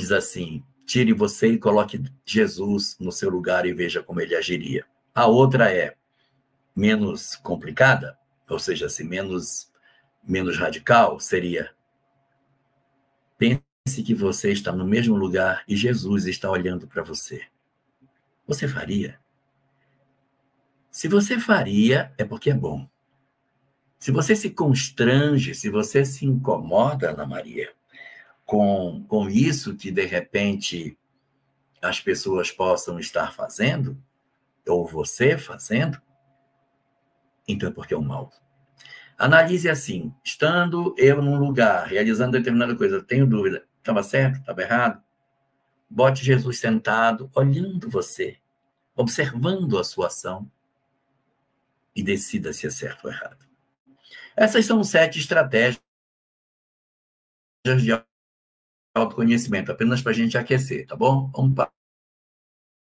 diz 0.00 0.10
assim: 0.10 0.64
tire 0.84 1.12
você 1.12 1.52
e 1.52 1.58
coloque 1.58 2.02
Jesus 2.24 2.96
no 2.98 3.12
seu 3.12 3.30
lugar 3.30 3.64
e 3.64 3.72
veja 3.72 4.02
como 4.02 4.20
ele 4.20 4.34
agiria. 4.34 4.84
A 5.16 5.24
outra 5.24 5.72
é 5.72 5.96
menos 6.74 7.36
complicada, 7.36 8.18
ou 8.50 8.58
seja, 8.58 8.84
assim, 8.84 9.02
menos, 9.02 9.72
menos 10.22 10.58
radical, 10.58 11.18
seria 11.18 11.74
pense 13.38 14.02
que 14.04 14.14
você 14.14 14.52
está 14.52 14.72
no 14.72 14.84
mesmo 14.84 15.16
lugar 15.16 15.64
e 15.66 15.74
Jesus 15.74 16.26
está 16.26 16.50
olhando 16.50 16.86
para 16.86 17.02
você. 17.02 17.46
Você 18.46 18.68
faria? 18.68 19.18
Se 20.90 21.08
você 21.08 21.40
faria, 21.40 22.12
é 22.18 22.24
porque 22.24 22.50
é 22.50 22.54
bom. 22.54 22.86
Se 23.98 24.10
você 24.10 24.36
se 24.36 24.50
constrange, 24.50 25.54
se 25.54 25.70
você 25.70 26.04
se 26.04 26.26
incomoda, 26.26 27.12
Ana 27.12 27.24
Maria, 27.24 27.72
com, 28.44 29.02
com 29.08 29.30
isso 29.30 29.76
que 29.76 29.90
de 29.90 30.04
repente 30.04 30.98
as 31.80 32.00
pessoas 32.00 32.50
possam 32.50 33.00
estar 33.00 33.32
fazendo, 33.32 33.96
ou 34.66 34.86
você 34.86 35.38
fazendo, 35.38 36.00
então 37.46 37.68
é 37.68 37.72
porque 37.72 37.94
é 37.94 37.98
um 37.98 38.02
mal. 38.02 38.30
Analise 39.16 39.68
assim: 39.68 40.14
estando 40.24 40.94
eu 40.98 41.22
num 41.22 41.38
lugar, 41.38 41.86
realizando 41.86 42.32
determinada 42.32 42.76
coisa, 42.76 43.02
tenho 43.02 43.26
dúvida, 43.26 43.66
estava 43.78 44.02
certo, 44.02 44.40
estava 44.40 44.62
errado? 44.62 45.02
Bote 45.88 46.24
Jesus 46.24 46.58
sentado, 46.58 47.30
olhando 47.34 47.88
você, 47.88 48.38
observando 48.94 49.78
a 49.78 49.84
sua 49.84 50.08
ação 50.08 50.50
e 51.94 52.02
decida 52.02 52.52
se 52.52 52.66
é 52.66 52.70
certo 52.70 53.06
ou 53.06 53.10
errado. 53.10 53.46
Essas 54.36 54.66
são 54.66 54.84
sete 54.84 55.18
estratégias 55.18 55.80
de 57.64 57.90
autoconhecimento, 58.94 59.72
apenas 59.72 60.02
para 60.02 60.12
a 60.12 60.14
gente 60.14 60.36
aquecer, 60.36 60.86
tá 60.86 60.94
bom? 60.94 61.30
Vamos 61.34 61.54
para 61.54 61.72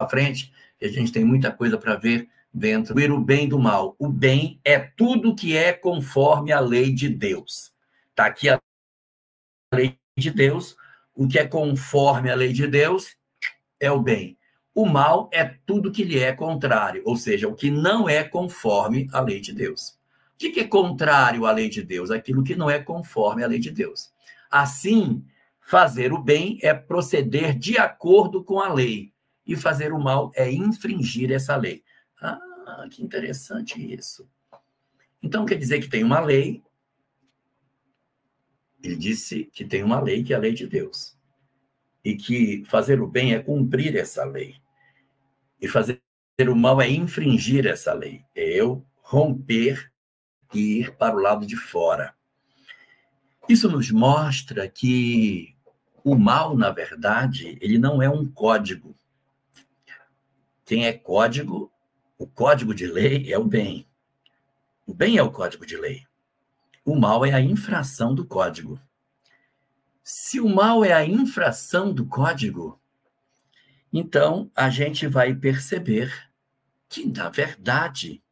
frente, 0.09 0.53
que 0.81 0.85
a 0.85 0.99
gente 0.99 1.11
tem 1.11 1.23
muita 1.23 1.51
coisa 1.51 1.77
para 1.77 1.95
ver 1.95 2.27
dentro. 2.53 2.93
O 2.93 3.19
bem 3.19 3.47
do 3.47 3.59
mal. 3.59 3.95
O 3.99 4.09
bem 4.09 4.59
é 4.65 4.79
tudo 4.79 5.35
que 5.35 5.55
é 5.55 5.71
conforme 5.71 6.51
a 6.51 6.59
lei 6.59 6.91
de 6.91 7.07
Deus. 7.07 7.71
Está 8.09 8.25
aqui 8.25 8.49
a 8.49 8.59
lei 9.73 9.97
de 10.17 10.31
Deus. 10.31 10.75
O 11.15 11.27
que 11.27 11.39
é 11.39 11.47
conforme 11.47 12.29
a 12.29 12.35
lei 12.35 12.51
de 12.51 12.67
Deus 12.67 13.15
é 13.79 13.91
o 13.91 14.01
bem. 14.01 14.37
O 14.73 14.85
mal 14.85 15.29
é 15.31 15.45
tudo 15.65 15.91
que 15.91 16.03
lhe 16.03 16.17
é 16.17 16.33
contrário, 16.33 17.03
ou 17.05 17.17
seja, 17.17 17.47
o 17.47 17.53
que 17.55 17.69
não 17.69 18.07
é 18.07 18.23
conforme 18.23 19.07
a 19.11 19.19
lei 19.19 19.41
de 19.41 19.53
Deus 19.53 19.99
que, 20.41 20.49
que 20.49 20.59
é 20.61 20.67
contrário 20.67 21.45
à 21.45 21.51
lei 21.51 21.69
de 21.69 21.83
Deus? 21.83 22.09
Aquilo 22.09 22.43
que 22.43 22.55
não 22.55 22.67
é 22.67 22.79
conforme 22.79 23.43
à 23.43 23.47
lei 23.47 23.59
de 23.59 23.69
Deus. 23.69 24.11
Assim, 24.49 25.23
fazer 25.59 26.11
o 26.11 26.17
bem 26.17 26.57
é 26.63 26.73
proceder 26.73 27.57
de 27.57 27.77
acordo 27.77 28.43
com 28.43 28.59
a 28.59 28.73
lei, 28.73 29.13
e 29.51 29.55
fazer 29.55 29.91
o 29.91 29.99
mal 29.99 30.31
é 30.33 30.49
infringir 30.49 31.31
essa 31.31 31.55
lei. 31.57 31.83
Ah, 32.21 32.87
que 32.89 33.03
interessante 33.03 33.93
isso. 33.93 34.29
Então, 35.21 35.45
quer 35.45 35.55
dizer 35.55 35.81
que 35.81 35.89
tem 35.89 36.03
uma 36.03 36.19
lei. 36.19 36.63
Ele 38.81 38.95
disse 38.95 39.45
que 39.53 39.65
tem 39.65 39.83
uma 39.83 39.99
lei 39.99 40.23
que 40.23 40.33
é 40.33 40.37
a 40.37 40.39
lei 40.39 40.53
de 40.53 40.65
Deus. 40.65 41.17
E 42.03 42.15
que 42.15 42.63
fazer 42.65 43.01
o 43.01 43.07
bem 43.07 43.33
é 43.33 43.39
cumprir 43.39 43.95
essa 43.95 44.23
lei. 44.23 44.55
E 45.59 45.67
fazer 45.67 46.01
o 46.47 46.55
mal 46.55 46.81
é 46.81 46.89
infringir 46.89 47.67
essa 47.67 47.93
lei. 47.93 48.23
É 48.33 48.43
eu 48.43 48.85
romper 49.01 49.91
e 50.53 50.79
ir 50.79 50.95
para 50.95 51.15
o 51.15 51.19
lado 51.19 51.45
de 51.45 51.57
fora. 51.57 52.15
Isso 53.49 53.69
nos 53.69 53.91
mostra 53.91 54.67
que 54.67 55.55
o 56.03 56.15
mal, 56.15 56.57
na 56.57 56.71
verdade, 56.71 57.57
ele 57.61 57.77
não 57.77 58.01
é 58.01 58.09
um 58.09 58.25
código. 58.25 58.95
Quem 60.71 60.85
é 60.85 60.93
código, 60.93 61.69
o 62.17 62.25
código 62.25 62.73
de 62.73 62.87
lei 62.87 63.29
é 63.29 63.37
o 63.37 63.43
bem. 63.43 63.85
O 64.87 64.93
bem 64.93 65.17
é 65.17 65.21
o 65.21 65.29
código 65.29 65.65
de 65.65 65.75
lei. 65.75 66.07
O 66.85 66.95
mal 66.95 67.25
é 67.25 67.33
a 67.33 67.41
infração 67.41 68.15
do 68.15 68.25
código. 68.25 68.79
Se 70.01 70.39
o 70.39 70.47
mal 70.47 70.85
é 70.85 70.93
a 70.93 71.05
infração 71.05 71.93
do 71.93 72.05
código, 72.05 72.79
então 73.91 74.49
a 74.55 74.69
gente 74.69 75.07
vai 75.07 75.35
perceber 75.35 76.31
que, 76.87 77.05
na 77.05 77.27
verdade, 77.27 78.23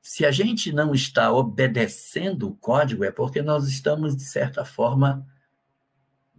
se 0.00 0.24
a 0.24 0.30
gente 0.30 0.72
não 0.72 0.94
está 0.94 1.30
obedecendo 1.30 2.48
o 2.48 2.56
código, 2.56 3.04
é 3.04 3.10
porque 3.10 3.42
nós 3.42 3.68
estamos, 3.68 4.16
de 4.16 4.24
certa 4.24 4.64
forma, 4.64 5.26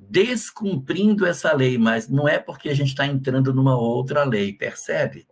descumprindo 0.09 1.25
essa 1.25 1.53
lei, 1.53 1.77
mas 1.77 2.09
não 2.09 2.27
é 2.27 2.39
porque 2.39 2.69
a 2.69 2.73
gente 2.73 2.89
está 2.89 3.05
entrando 3.05 3.53
numa 3.53 3.77
outra 3.77 4.23
lei, 4.23 4.53
percebe? 4.53 5.27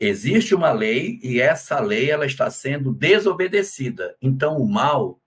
Existe 0.00 0.54
uma 0.54 0.70
lei 0.70 1.18
e 1.22 1.40
essa 1.40 1.80
lei 1.80 2.10
ela 2.10 2.26
está 2.26 2.50
sendo 2.50 2.92
desobedecida. 2.92 4.16
Então, 4.22 4.58
o 4.58 4.70
mal, 4.70 5.20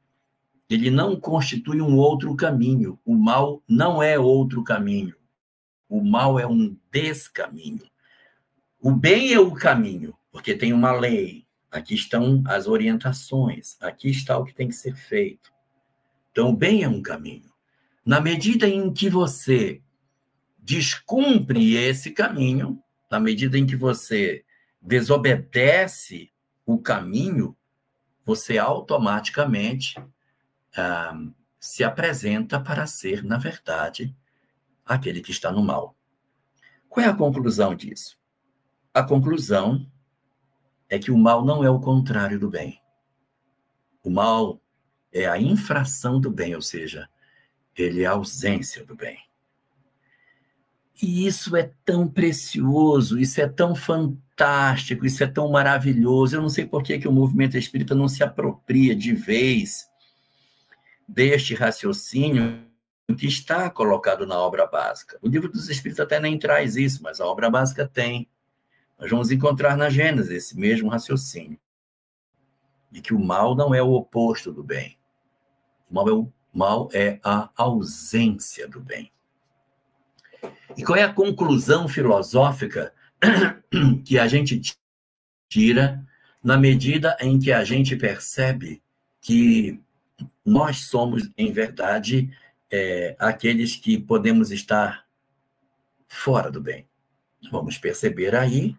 ele 0.69 0.89
não 0.89 1.19
constitui 1.19 1.81
um 1.81 1.97
outro 1.97 2.35
caminho. 2.35 2.99
O 3.05 3.15
mal 3.15 3.61
não 3.67 4.01
é 4.01 4.17
outro 4.17 4.63
caminho. 4.63 5.15
O 5.89 6.03
mal 6.03 6.39
é 6.39 6.47
um 6.47 6.77
descaminho. 6.91 7.83
O 8.79 8.91
bem 8.91 9.33
é 9.33 9.39
o 9.39 9.51
caminho, 9.51 10.15
porque 10.31 10.55
tem 10.55 10.71
uma 10.71 10.91
lei, 10.93 11.45
Aqui 11.71 11.95
estão 11.95 12.43
as 12.45 12.67
orientações, 12.67 13.81
aqui 13.81 14.09
está 14.09 14.37
o 14.37 14.43
que 14.43 14.53
tem 14.53 14.67
que 14.67 14.75
ser 14.75 14.93
feito. 14.93 15.53
Então, 16.29 16.49
o 16.49 16.55
bem 16.55 16.83
é 16.83 16.89
um 16.89 17.01
caminho. 17.01 17.49
Na 18.05 18.19
medida 18.19 18.67
em 18.67 18.91
que 18.91 19.09
você 19.09 19.81
descumpre 20.57 21.75
esse 21.75 22.11
caminho, 22.11 22.81
na 23.09 23.19
medida 23.19 23.57
em 23.57 23.65
que 23.65 23.75
você 23.75 24.43
desobedece 24.81 26.31
o 26.65 26.79
caminho, 26.79 27.55
você 28.25 28.57
automaticamente 28.57 29.95
ah, 30.75 31.13
se 31.59 31.83
apresenta 31.83 32.59
para 32.59 32.87
ser, 32.87 33.23
na 33.23 33.37
verdade, 33.37 34.15
aquele 34.85 35.21
que 35.21 35.31
está 35.31 35.51
no 35.51 35.63
mal. 35.63 35.95
Qual 36.89 37.05
é 37.05 37.09
a 37.09 37.15
conclusão 37.15 37.75
disso? 37.75 38.17
A 38.93 39.03
conclusão 39.03 39.89
é 40.89 40.99
que 40.99 41.11
o 41.11 41.17
mal 41.17 41.45
não 41.45 41.63
é 41.63 41.69
o 41.69 41.79
contrário 41.79 42.39
do 42.39 42.49
bem. 42.49 42.81
O 44.03 44.09
mal 44.09 44.61
é 45.13 45.27
a 45.27 45.39
infração 45.39 46.19
do 46.19 46.31
bem, 46.31 46.55
ou 46.55 46.61
seja, 46.61 47.07
ele 47.77 48.03
é 48.03 48.05
a 48.05 48.11
ausência 48.11 48.85
do 48.85 48.95
bem. 48.95 49.17
E 51.01 51.25
isso 51.25 51.55
é 51.55 51.71
tão 51.83 52.07
precioso, 52.07 53.17
isso 53.17 53.41
é 53.41 53.47
tão 53.47 53.73
fantástico, 53.73 55.05
isso 55.05 55.23
é 55.23 55.27
tão 55.27 55.49
maravilhoso. 55.49 56.35
Eu 56.35 56.41
não 56.41 56.49
sei 56.49 56.65
por 56.65 56.83
que, 56.83 56.99
que 56.99 57.07
o 57.07 57.11
movimento 57.11 57.57
espírita 57.57 57.95
não 57.95 58.07
se 58.07 58.23
apropria 58.23 58.95
de 58.95 59.13
vez 59.13 59.89
deste 61.07 61.55
raciocínio 61.55 62.63
que 63.17 63.27
está 63.27 63.69
colocado 63.69 64.25
na 64.25 64.39
obra 64.39 64.65
básica. 64.65 65.17
O 65.21 65.27
livro 65.27 65.51
dos 65.51 65.69
Espíritos 65.69 65.99
até 65.99 66.19
nem 66.19 66.37
traz 66.37 66.75
isso, 66.75 67.01
mas 67.03 67.19
a 67.19 67.25
obra 67.25 67.49
básica 67.49 67.87
tem. 67.87 68.29
Nós 68.97 69.09
vamos 69.09 69.31
encontrar 69.31 69.75
na 69.75 69.89
Gênesis 69.89 70.31
esse 70.31 70.57
mesmo 70.57 70.89
raciocínio. 70.89 71.59
De 72.91 73.01
que 73.01 73.13
o 73.13 73.19
mal 73.19 73.55
não 73.55 73.73
é 73.73 73.81
o 73.81 73.91
oposto 73.91 74.51
do 74.51 74.63
bem. 74.63 74.97
O 75.89 75.95
mal 75.95 76.07
é, 76.07 76.11
o 76.11 76.31
mal 76.53 76.89
é 76.93 77.19
a 77.23 77.49
ausência 77.55 78.67
do 78.67 78.79
bem. 78.79 79.11
E 80.75 80.83
qual 80.83 80.97
é 80.97 81.03
a 81.03 81.13
conclusão 81.13 81.87
filosófica 81.87 82.93
que 84.05 84.17
a 84.17 84.27
gente 84.27 84.75
tira 85.47 86.03
na 86.43 86.57
medida 86.57 87.15
em 87.19 87.37
que 87.37 87.51
a 87.51 87.63
gente 87.63 87.95
percebe 87.95 88.81
que 89.21 89.79
nós 90.43 90.85
somos, 90.85 91.29
em 91.37 91.51
verdade, 91.51 92.35
é, 92.69 93.15
aqueles 93.19 93.75
que 93.75 93.97
podemos 93.97 94.51
estar 94.51 95.05
fora 96.07 96.49
do 96.49 96.59
bem. 96.59 96.87
Vamos 97.51 97.77
perceber 97.77 98.35
aí 98.35 98.75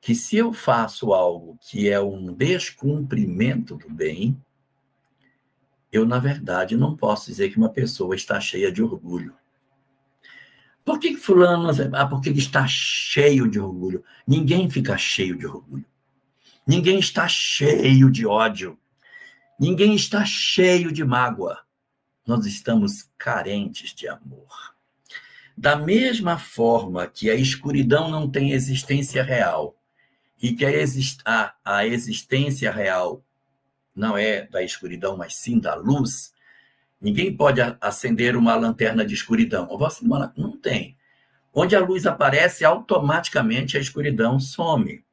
que 0.00 0.14
se 0.14 0.36
eu 0.36 0.52
faço 0.52 1.12
algo 1.12 1.58
que 1.60 1.88
é 1.88 2.00
um 2.00 2.32
descumprimento 2.32 3.76
do 3.76 3.90
bem, 3.90 4.40
eu, 5.92 6.06
na 6.06 6.18
verdade, 6.18 6.76
não 6.76 6.96
posso 6.96 7.26
dizer 7.26 7.50
que 7.50 7.58
uma 7.58 7.68
pessoa 7.68 8.14
está 8.14 8.40
cheia 8.40 8.70
de 8.70 8.82
orgulho. 8.82 9.34
Por 10.84 10.98
que 10.98 11.16
fulano... 11.16 11.70
Ah, 11.92 12.06
porque 12.06 12.28
ele 12.28 12.38
está 12.38 12.66
cheio 12.66 13.48
de 13.48 13.60
orgulho. 13.60 14.04
Ninguém 14.26 14.70
fica 14.70 14.96
cheio 14.96 15.36
de 15.36 15.46
orgulho. 15.46 15.84
Ninguém 16.66 16.98
está 16.98 17.26
cheio 17.26 18.10
de 18.10 18.26
ódio. 18.26 18.78
Ninguém 19.58 19.94
está 19.94 20.24
cheio 20.24 20.92
de 20.92 21.04
mágoa. 21.04 21.58
Nós 22.26 22.46
estamos 22.46 23.10
carentes 23.18 23.92
de 23.92 24.08
amor. 24.08 24.74
Da 25.56 25.76
mesma 25.76 26.38
forma 26.38 27.06
que 27.06 27.28
a 27.28 27.34
escuridão 27.34 28.10
não 28.10 28.30
tem 28.30 28.52
existência 28.52 29.22
real 29.22 29.76
e 30.40 30.54
que 30.54 30.64
a, 30.64 30.72
exist 30.72 31.20
a, 31.24 31.54
a 31.64 31.86
existência 31.86 32.70
real 32.70 33.22
não 33.94 34.16
é 34.16 34.46
da 34.46 34.62
escuridão, 34.62 35.16
mas 35.16 35.36
sim 35.36 35.58
da 35.58 35.74
luz, 35.74 36.32
ninguém 37.00 37.36
pode 37.36 37.60
acender 37.80 38.36
uma 38.36 38.54
lanterna 38.54 39.04
de 39.04 39.14
escuridão. 39.14 39.68
Não 40.36 40.56
tem. 40.56 40.96
Onde 41.52 41.74
a 41.74 41.80
luz 41.80 42.06
aparece, 42.06 42.64
automaticamente 42.64 43.76
a 43.76 43.80
escuridão 43.80 44.38
some. 44.38 45.04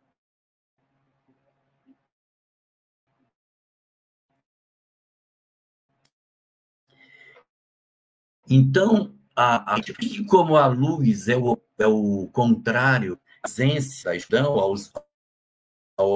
Então, 8.49 9.13
a, 9.35 9.75
a, 9.75 9.79
como 10.27 10.55
a 10.55 10.67
luz 10.67 11.27
é 11.27 11.35
o, 11.35 11.61
é 11.77 11.85
o 11.85 12.29
contrário, 12.31 13.19
a 13.43 13.47
ausência, 13.47 14.11
a 14.11 14.15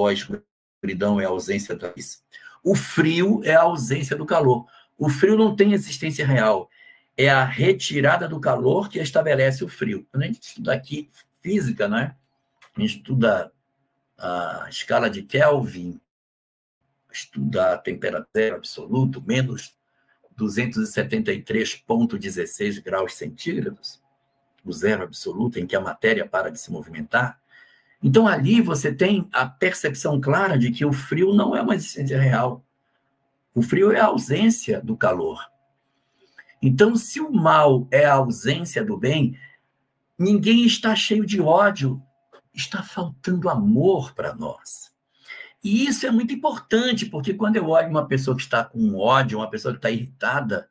a 0.06 0.12
escuridão 0.12 1.20
é 1.20 1.24
a 1.24 1.28
ausência 1.28 1.76
da 1.76 1.92
luz, 1.94 2.24
o 2.62 2.74
frio 2.74 3.40
é 3.44 3.54
a 3.54 3.62
ausência 3.62 4.16
do 4.16 4.26
calor. 4.26 4.66
O 4.96 5.08
frio 5.08 5.36
não 5.36 5.56
tem 5.56 5.72
existência 5.72 6.26
real. 6.26 6.68
É 7.16 7.28
a 7.28 7.44
retirada 7.44 8.28
do 8.28 8.40
calor 8.40 8.88
que 8.88 9.00
estabelece 9.00 9.64
o 9.64 9.68
frio. 9.68 10.06
Quando 10.10 10.22
a 10.22 10.26
gente 10.26 10.42
estuda 10.42 10.72
aqui 10.72 11.10
física, 11.40 11.88
né? 11.88 12.14
A 12.76 12.80
gente 12.80 12.98
estuda 12.98 13.52
a 14.16 14.66
escala 14.70 15.10
de 15.10 15.22
Kelvin, 15.22 16.00
estuda 17.12 17.72
a 17.72 17.78
temperatura 17.78 18.56
absoluta, 18.56 19.20
menos 19.20 19.76
273,16 20.38 22.82
graus 22.82 23.14
centígrados, 23.14 24.02
o 24.64 24.72
zero 24.72 25.02
absoluto, 25.02 25.58
em 25.58 25.66
que 25.66 25.74
a 25.74 25.80
matéria 25.80 26.24
para 26.26 26.50
de 26.50 26.60
se 26.60 26.70
movimentar. 26.70 27.41
Então, 28.02 28.26
ali 28.26 28.60
você 28.60 28.92
tem 28.92 29.28
a 29.32 29.46
percepção 29.46 30.20
clara 30.20 30.58
de 30.58 30.72
que 30.72 30.84
o 30.84 30.92
frio 30.92 31.32
não 31.32 31.54
é 31.54 31.62
uma 31.62 31.74
existência 31.74 32.20
real. 32.20 32.64
O 33.54 33.62
frio 33.62 33.92
é 33.92 34.00
a 34.00 34.06
ausência 34.06 34.80
do 34.80 34.96
calor. 34.96 35.40
Então, 36.60 36.96
se 36.96 37.20
o 37.20 37.30
mal 37.30 37.86
é 37.90 38.04
a 38.04 38.14
ausência 38.14 38.84
do 38.84 38.96
bem, 38.96 39.38
ninguém 40.18 40.64
está 40.64 40.96
cheio 40.96 41.24
de 41.26 41.40
ódio, 41.40 42.02
está 42.54 42.82
faltando 42.82 43.48
amor 43.48 44.14
para 44.14 44.34
nós. 44.34 44.92
E 45.62 45.86
isso 45.86 46.06
é 46.06 46.10
muito 46.10 46.34
importante, 46.34 47.06
porque 47.06 47.34
quando 47.34 47.56
eu 47.56 47.68
olho 47.68 47.88
uma 47.88 48.06
pessoa 48.06 48.36
que 48.36 48.42
está 48.42 48.64
com 48.64 48.96
ódio, 48.96 49.38
uma 49.38 49.50
pessoa 49.50 49.72
que 49.72 49.78
está 49.78 49.90
irritada, 49.90 50.68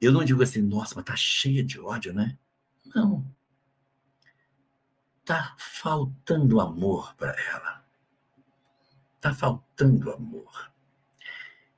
eu 0.00 0.10
não 0.10 0.24
digo 0.24 0.42
assim, 0.42 0.60
nossa, 0.60 0.94
mas 0.96 1.02
está 1.04 1.14
cheia 1.14 1.62
de 1.62 1.78
ódio, 1.78 2.12
né? 2.12 2.36
Não. 2.92 3.24
Está 5.32 5.54
faltando 5.56 6.60
amor 6.60 7.14
para 7.16 7.34
ela. 7.50 7.82
Está 9.16 9.32
faltando 9.32 10.12
amor. 10.12 10.70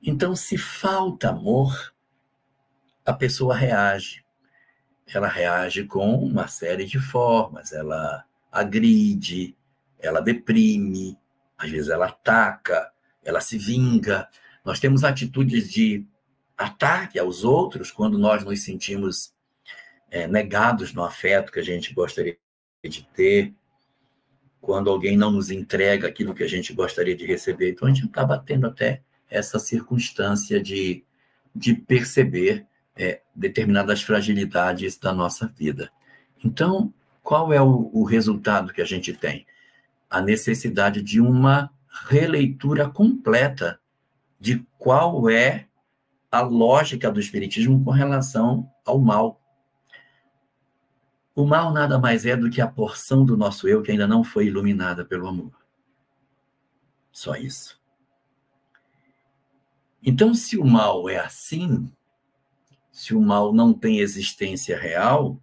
Então, 0.03 0.35
se 0.35 0.57
falta 0.57 1.29
amor, 1.29 1.95
a 3.05 3.13
pessoa 3.13 3.55
reage. 3.55 4.25
Ela 5.07 5.29
reage 5.29 5.85
com 5.85 6.15
uma 6.15 6.49
série 6.49 6.83
de 6.83 6.99
formas. 6.99 7.71
Ela 7.71 8.25
agride, 8.51 9.55
ela 9.99 10.19
deprime, 10.19 11.17
às 11.57 11.71
vezes 11.71 11.87
ela 11.87 12.07
ataca, 12.07 12.91
ela 13.23 13.39
se 13.39 13.57
vinga. 13.57 14.27
Nós 14.65 14.81
temos 14.81 15.05
atitudes 15.05 15.71
de 15.71 16.05
ataque 16.57 17.17
aos 17.17 17.45
outros 17.45 17.89
quando 17.89 18.19
nós 18.19 18.43
nos 18.43 18.65
sentimos 18.65 19.33
é, 20.11 20.27
negados 20.27 20.93
no 20.93 21.05
afeto 21.05 21.53
que 21.53 21.59
a 21.61 21.63
gente 21.63 21.93
gostaria 21.93 22.37
de 22.89 23.07
ter, 23.13 23.53
quando 24.61 24.89
alguém 24.89 25.15
não 25.15 25.31
nos 25.31 25.51
entrega 25.51 26.07
aquilo 26.07 26.33
que 26.33 26.43
a 26.43 26.47
gente 26.47 26.73
gostaria 26.73 27.15
de 27.15 27.25
receber. 27.25 27.71
Então 27.71 27.87
a 27.87 27.91
gente 27.91 28.05
acaba 28.05 28.37
tendo 28.37 28.67
até 28.67 29.01
essa 29.29 29.59
circunstância 29.59 30.61
de, 30.61 31.03
de 31.55 31.73
perceber 31.73 32.65
é, 32.95 33.21
determinadas 33.35 34.01
fragilidades 34.01 34.97
da 34.97 35.13
nossa 35.13 35.47
vida. 35.47 35.91
Então, 36.43 36.93
qual 37.21 37.51
é 37.51 37.61
o, 37.61 37.89
o 37.93 38.03
resultado 38.03 38.73
que 38.73 38.81
a 38.81 38.85
gente 38.85 39.13
tem? 39.13 39.45
a 40.09 40.21
necessidade 40.21 41.01
de 41.01 41.19
uma 41.19 41.69
releitura 42.07 42.89
completa 42.89 43.79
de 44.39 44.65
qual 44.77 45.29
é 45.29 45.67
a 46.31 46.41
lógica 46.41 47.11
do 47.11 47.19
Espiritismo 47.19 47.83
com 47.83 47.91
relação 47.91 48.69
ao 48.85 48.99
mal. 48.99 49.41
O 51.35 51.45
mal 51.45 51.73
nada 51.73 51.99
mais 51.99 52.25
é 52.25 52.37
do 52.37 52.49
que 52.49 52.61
a 52.61 52.67
porção 52.67 53.25
do 53.25 53.35
nosso 53.35 53.67
eu 53.67 53.83
que 53.83 53.91
ainda 53.91 54.07
não 54.07 54.23
foi 54.23 54.47
iluminada 54.47 55.03
pelo 55.03 55.27
amor. 55.27 55.51
Só 57.11 57.35
isso. 57.35 57.79
Então, 60.01 60.33
se 60.33 60.57
o 60.57 60.63
mal 60.63 61.09
é 61.09 61.17
assim, 61.17 61.91
se 62.89 63.13
o 63.13 63.21
mal 63.21 63.51
não 63.53 63.73
tem 63.73 63.99
existência 63.99 64.79
real, 64.79 65.41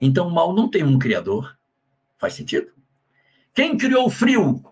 então 0.00 0.28
o 0.28 0.30
mal 0.32 0.54
não 0.54 0.70
tem 0.70 0.84
um 0.84 0.98
criador. 0.98 1.58
Faz 2.16 2.34
sentido? 2.34 2.72
Quem 3.52 3.76
criou 3.76 4.06
o 4.06 4.10
frio? 4.10 4.62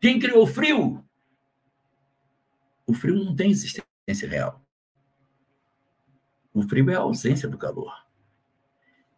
Quem 0.00 0.18
criou 0.18 0.44
o 0.44 0.46
frio? 0.46 1.04
O 2.86 2.94
frio 2.94 3.22
não 3.22 3.36
tem 3.36 3.50
existência 3.50 4.28
real. 4.28 4.64
O 6.54 6.62
frio 6.62 6.88
é 6.90 6.94
a 6.94 7.00
ausência 7.00 7.48
do 7.48 7.58
calor. 7.58 7.92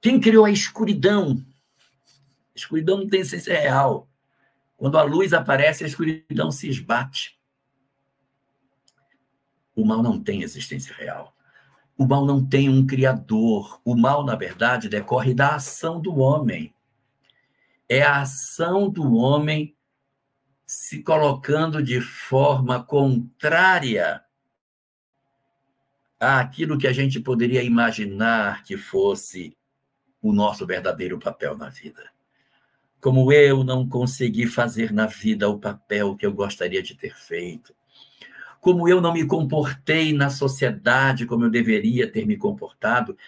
Quem 0.05 0.21
criou 0.21 0.45
a 0.45 0.51
escuridão? 0.51 1.43
A 2.55 2.55
escuridão 2.55 2.99
não 2.99 3.09
tem 3.09 3.21
essência 3.23 3.59
real. 3.59 4.07
Quando 4.77 4.99
a 4.99 5.03
luz 5.03 5.33
aparece, 5.33 5.83
a 5.83 5.87
escuridão 5.87 6.51
se 6.51 6.69
esbate. 6.69 7.41
O 9.75 9.83
mal 9.83 10.03
não 10.03 10.23
tem 10.23 10.43
existência 10.43 10.95
real. 10.95 11.35
O 11.97 12.07
mal 12.07 12.27
não 12.27 12.45
tem 12.45 12.69
um 12.69 12.87
criador. 12.87 13.81
O 13.83 13.97
mal, 13.97 14.23
na 14.27 14.37
verdade, 14.37 14.91
decorre 14.91 15.33
da 15.33 15.55
ação 15.55 15.99
do 15.99 16.19
homem 16.19 16.75
é 17.89 18.03
a 18.03 18.21
ação 18.21 18.91
do 18.91 19.15
homem 19.15 19.75
se 20.67 21.03
colocando 21.03 21.83
de 21.83 22.03
forma 22.03 22.85
contrária 22.85 24.23
àquilo 26.21 26.77
que 26.77 26.87
a 26.87 26.93
gente 26.93 27.19
poderia 27.19 27.63
imaginar 27.63 28.65
que 28.65 28.77
fosse 28.77 29.57
o 30.25 30.33
nosso 30.33 30.67
verdadeiro 30.67 31.19
papel 31.19 31.55
na 31.55 31.69
vida. 31.69 32.11
Como 32.99 33.31
eu 33.31 33.63
não 33.63 33.87
consegui 33.87 34.47
fazer 34.47 34.91
na 34.91 35.07
vida 35.07 35.51
o 35.51 35.59
papel 35.59 36.17
que 36.17 36.25
eu 36.25 36.33
gostaria 36.33 36.83
de 36.83 36.95
ter 36.95 37.15
feito. 37.15 37.75
Como 38.59 38.89
eu 38.89 39.03
não 39.03 39.13
me 39.13 39.27
comportei 39.27 40.15
na 40.15 40.31
sociedade 40.31 41.27
como 41.27 41.45
eu 41.45 41.51
deveria 41.51 42.11
ter 42.11 42.27
me 42.27 42.39
comportado. 42.39 43.19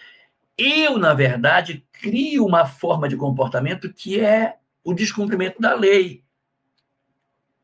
Eu, 0.57 0.97
na 0.97 1.13
verdade, 1.13 1.85
crio 1.91 2.43
uma 2.43 2.65
forma 2.65 3.07
de 3.07 3.15
comportamento 3.15 3.93
que 3.93 4.19
é 4.19 4.57
o 4.83 4.91
descumprimento 4.91 5.61
da 5.61 5.75
lei. 5.75 6.23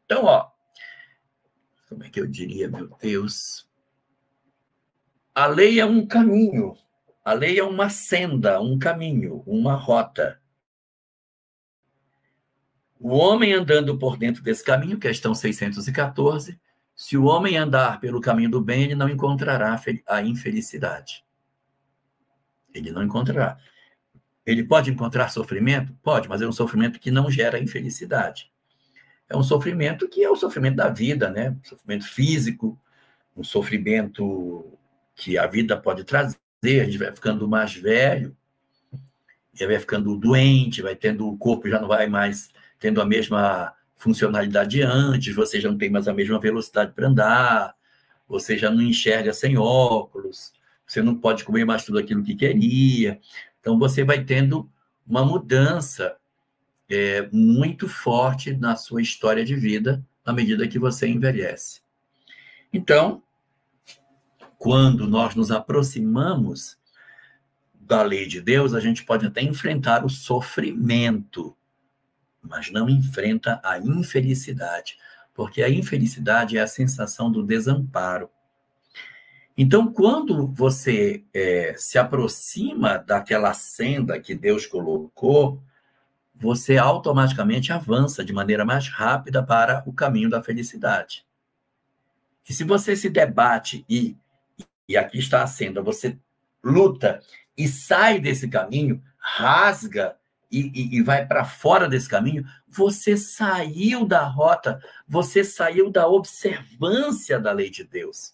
Então, 0.05 0.25
ó, 0.25 0.51
como 1.89 2.03
é 2.03 2.09
que 2.09 2.19
eu 2.19 2.27
diria, 2.27 2.69
meu 2.69 2.87
Deus? 3.01 3.67
A 5.33 5.47
lei 5.47 5.79
é 5.79 5.85
um 5.85 6.05
caminho, 6.05 6.77
a 7.23 7.33
lei 7.33 7.57
é 7.57 7.63
uma 7.63 7.89
senda, 7.89 8.59
um 8.59 8.77
caminho, 8.77 9.43
uma 9.45 9.75
rota. 9.75 10.41
O 12.99 13.09
homem 13.09 13.53
andando 13.53 13.97
por 13.97 14.17
dentro 14.17 14.43
desse 14.43 14.63
caminho, 14.63 14.99
questão 14.99 15.33
614, 15.33 16.59
se 16.95 17.17
o 17.17 17.25
homem 17.25 17.57
andar 17.57 17.99
pelo 17.99 18.21
caminho 18.21 18.49
do 18.49 18.61
bem, 18.61 18.83
ele 18.83 18.95
não 18.95 19.09
encontrará 19.09 19.79
a 20.07 20.21
infelicidade. 20.21 21.23
Ele 22.73 22.91
não 22.91 23.03
encontrará. 23.03 23.57
Ele 24.45 24.63
pode 24.63 24.91
encontrar 24.91 25.29
sofrimento? 25.29 25.93
Pode, 26.03 26.27
mas 26.27 26.41
é 26.41 26.47
um 26.47 26.51
sofrimento 26.51 26.99
que 26.99 27.09
não 27.09 27.31
gera 27.31 27.59
infelicidade. 27.59 28.51
É 29.29 29.37
um 29.37 29.43
sofrimento 29.43 30.07
que 30.09 30.23
é 30.23 30.29
o 30.29 30.35
sofrimento 30.35 30.75
da 30.75 30.89
vida, 30.89 31.29
né? 31.29 31.51
Um 31.51 31.63
sofrimento 31.63 32.05
físico, 32.05 32.79
um 33.35 33.43
sofrimento 33.43 34.77
que 35.15 35.37
a 35.37 35.47
vida 35.47 35.79
pode 35.79 36.03
trazer. 36.03 36.42
A 36.63 36.85
gente 36.85 36.97
vai 36.97 37.13
ficando 37.13 37.47
mais 37.47 37.73
velho, 37.73 38.35
já 39.53 39.67
vai 39.67 39.79
ficando 39.79 40.17
doente, 40.17 40.81
vai 40.81 40.95
tendo 40.95 41.27
o 41.27 41.37
corpo 41.37 41.69
já 41.69 41.79
não 41.79 41.87
vai 41.87 42.07
mais 42.07 42.49
tendo 42.79 43.01
a 43.01 43.05
mesma 43.05 43.73
funcionalidade 43.97 44.71
de 44.71 44.81
antes, 44.81 45.33
você 45.33 45.61
já 45.61 45.69
não 45.69 45.77
tem 45.77 45.89
mais 45.89 46.07
a 46.07 46.13
mesma 46.13 46.39
velocidade 46.39 46.91
para 46.91 47.07
andar, 47.07 47.75
você 48.27 48.57
já 48.57 48.69
não 48.69 48.81
enxerga 48.81 49.31
sem 49.31 49.57
óculos, 49.57 50.51
você 50.85 51.01
não 51.01 51.15
pode 51.15 51.45
comer 51.45 51.63
mais 51.63 51.85
tudo 51.85 51.99
aquilo 51.99 52.23
que 52.23 52.35
queria. 52.35 53.19
Então, 53.61 53.79
você 53.79 54.03
vai 54.03 54.23
tendo 54.23 54.69
uma 55.07 55.23
mudança 55.23 56.17
é, 56.89 57.29
muito 57.31 57.87
forte 57.87 58.53
na 58.53 58.75
sua 58.75 59.01
história 59.01 59.45
de 59.45 59.55
vida 59.55 60.05
à 60.25 60.33
medida 60.33 60.67
que 60.67 60.77
você 60.77 61.07
envelhece. 61.07 61.81
Então, 62.73 63.22
quando 64.63 65.05
nós 65.05 65.35
nos 65.35 65.51
aproximamos 65.51 66.77
da 67.73 68.01
lei 68.01 68.25
de 68.25 68.39
Deus, 68.39 68.73
a 68.73 68.79
gente 68.79 69.03
pode 69.03 69.25
até 69.25 69.41
enfrentar 69.41 70.05
o 70.05 70.09
sofrimento, 70.09 71.53
mas 72.41 72.71
não 72.71 72.87
enfrenta 72.89 73.59
a 73.61 73.77
infelicidade, 73.77 74.97
porque 75.33 75.61
a 75.61 75.69
infelicidade 75.69 76.57
é 76.57 76.61
a 76.61 76.67
sensação 76.67 77.29
do 77.29 77.43
desamparo. 77.43 78.29
Então, 79.57 79.91
quando 79.91 80.47
você 80.47 81.25
é, 81.33 81.75
se 81.77 81.97
aproxima 81.97 82.97
daquela 82.97 83.53
senda 83.53 84.17
que 84.17 84.33
Deus 84.33 84.65
colocou, 84.65 85.61
você 86.33 86.77
automaticamente 86.77 87.73
avança 87.73 88.23
de 88.23 88.31
maneira 88.31 88.63
mais 88.63 88.87
rápida 88.87 89.43
para 89.43 89.83
o 89.85 89.91
caminho 89.91 90.29
da 90.29 90.41
felicidade. 90.41 91.25
E 92.47 92.53
se 92.53 92.63
você 92.63 92.95
se 92.95 93.09
debate 93.09 93.83
e, 93.89 94.15
e 94.87 94.97
aqui 94.97 95.19
está 95.19 95.43
a 95.43 95.47
senda, 95.47 95.81
você 95.81 96.17
luta 96.63 97.21
e 97.57 97.67
sai 97.67 98.19
desse 98.19 98.47
caminho, 98.49 99.01
rasga 99.17 100.15
e, 100.51 100.71
e, 100.73 100.97
e 100.97 101.01
vai 101.01 101.25
para 101.25 101.43
fora 101.43 101.87
desse 101.87 102.07
caminho, 102.07 102.45
você 102.67 103.17
saiu 103.17 104.05
da 104.05 104.23
rota, 104.23 104.81
você 105.07 105.43
saiu 105.43 105.89
da 105.89 106.07
observância 106.07 107.39
da 107.39 107.51
lei 107.51 107.69
de 107.69 107.83
Deus. 107.83 108.33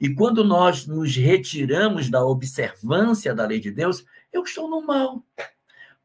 E 0.00 0.14
quando 0.14 0.44
nós 0.44 0.86
nos 0.86 1.14
retiramos 1.14 2.08
da 2.08 2.24
observância 2.24 3.34
da 3.34 3.44
lei 3.44 3.60
de 3.60 3.70
Deus, 3.70 4.04
eu 4.32 4.44
estou 4.44 4.68
no 4.68 4.80
mal. 4.86 5.22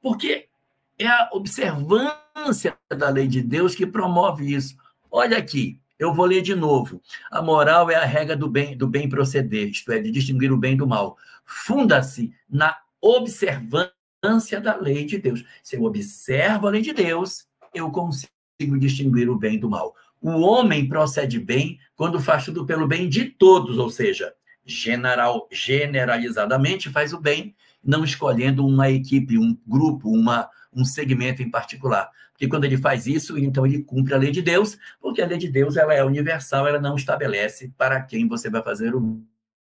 Porque 0.01 0.49
é 0.97 1.07
a 1.07 1.29
observância 1.31 2.77
da 2.89 3.09
lei 3.09 3.27
de 3.27 3.41
Deus 3.41 3.73
que 3.73 3.86
promove 3.86 4.53
isso. 4.53 4.75
Olha 5.09 5.38
aqui, 5.38 5.79
eu 5.97 6.13
vou 6.13 6.25
ler 6.25 6.41
de 6.41 6.55
novo. 6.55 7.01
A 7.31 7.41
moral 7.41 7.89
é 7.89 7.95
a 7.95 8.05
regra 8.05 8.35
do 8.35 8.49
bem, 8.49 8.77
do 8.77 8.87
bem 8.87 9.07
proceder, 9.07 9.69
isto 9.69 9.91
é, 9.91 9.99
de 9.99 10.11
distinguir 10.11 10.51
o 10.51 10.57
bem 10.57 10.75
do 10.75 10.87
mal. 10.87 11.17
Funda-se 11.45 12.33
na 12.49 12.77
observância 13.01 14.59
da 14.61 14.75
lei 14.75 15.05
de 15.05 15.17
Deus. 15.17 15.43
Se 15.63 15.75
eu 15.75 15.83
observo 15.83 16.67
a 16.67 16.71
lei 16.71 16.81
de 16.81 16.93
Deus, 16.93 17.47
eu 17.73 17.91
consigo 17.91 18.79
distinguir 18.79 19.29
o 19.29 19.37
bem 19.37 19.59
do 19.59 19.69
mal. 19.69 19.95
O 20.21 20.41
homem 20.41 20.87
procede 20.87 21.39
bem 21.39 21.79
quando 21.95 22.19
faz 22.19 22.45
tudo 22.45 22.65
pelo 22.65 22.87
bem 22.87 23.07
de 23.07 23.25
todos, 23.25 23.77
ou 23.77 23.89
seja, 23.89 24.33
general, 24.65 25.47
generalizadamente 25.51 26.89
faz 26.89 27.13
o 27.13 27.19
bem, 27.19 27.55
não 27.86 28.03
escolhendo 28.03 28.65
uma 28.65 28.89
equipe, 28.89 29.38
um 29.38 29.57
grupo, 29.65 30.09
uma, 30.09 30.49
um 30.73 30.83
segmento 30.83 31.41
em 31.41 31.49
particular. 31.49 32.09
Porque 32.31 32.47
quando 32.47 32.65
ele 32.65 32.77
faz 32.77 33.07
isso, 33.07 33.38
então 33.38 33.65
ele 33.65 33.83
cumpre 33.83 34.13
a 34.13 34.17
lei 34.17 34.31
de 34.31 34.41
Deus, 34.41 34.77
porque 34.99 35.21
a 35.21 35.25
lei 35.25 35.38
de 35.38 35.47
Deus 35.47 35.77
ela 35.77 35.93
é 35.93 36.03
universal, 36.03 36.67
ela 36.67 36.79
não 36.79 36.95
estabelece 36.95 37.71
para 37.77 38.01
quem 38.01 38.27
você 38.27 38.49
vai 38.49 38.61
fazer 38.61 38.93
o 38.93 39.21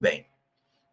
bem. 0.00 0.26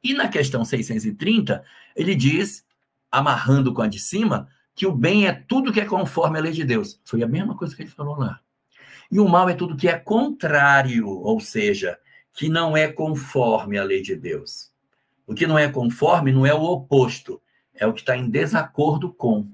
E 0.04 0.14
na 0.14 0.28
questão 0.28 0.64
630, 0.64 1.64
ele 1.96 2.14
diz, 2.14 2.64
amarrando 3.12 3.74
com 3.74 3.82
a 3.82 3.88
de 3.88 3.98
cima, 3.98 4.48
que 4.76 4.86
o 4.86 4.92
bem 4.92 5.28
é 5.28 5.34
tudo 5.34 5.74
que 5.74 5.80
é 5.80 5.86
conforme 5.86 6.38
a 6.38 6.42
lei 6.42 6.52
de 6.52 6.64
Deus. 6.64 7.00
Foi 7.04 7.24
a 7.24 7.28
mesma 7.28 7.58
coisa 7.58 7.76
que 7.76 7.82
ele 7.82 7.90
falou 7.90 8.16
lá. 8.16 8.40
E 9.10 9.20
o 9.20 9.28
mal 9.28 9.50
é 9.50 9.56
tudo 9.56 9.78
que 9.78 9.88
é 9.88 9.98
contrário, 9.98 11.08
ou 11.08 11.40
seja, 11.40 11.98
que 12.34 12.50
não 12.50 12.76
é 12.76 12.88
conforme 12.88 13.78
a 13.78 13.84
lei 13.84 14.02
de 14.02 14.16
Deus. 14.16 14.72
O 15.28 15.34
que 15.34 15.48
não 15.48 15.58
é 15.58 15.72
conforme 15.72 16.32
não 16.32 16.46
é 16.46 16.54
o 16.54 16.64
oposto, 16.64 17.42
é 17.74 17.86
o 17.86 17.94
que 17.94 18.02
está 18.02 18.16
em 18.16 18.30
desacordo 18.30 19.14
com. 19.14 19.52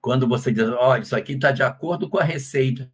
Quando 0.00 0.26
você 0.26 0.50
diz, 0.50 0.68
olha, 0.68 1.02
isso 1.02 1.14
aqui 1.14 1.32
está 1.32 1.52
de 1.52 1.62
acordo 1.62 2.08
com 2.08 2.18
a 2.18 2.24
receita. 2.24 2.90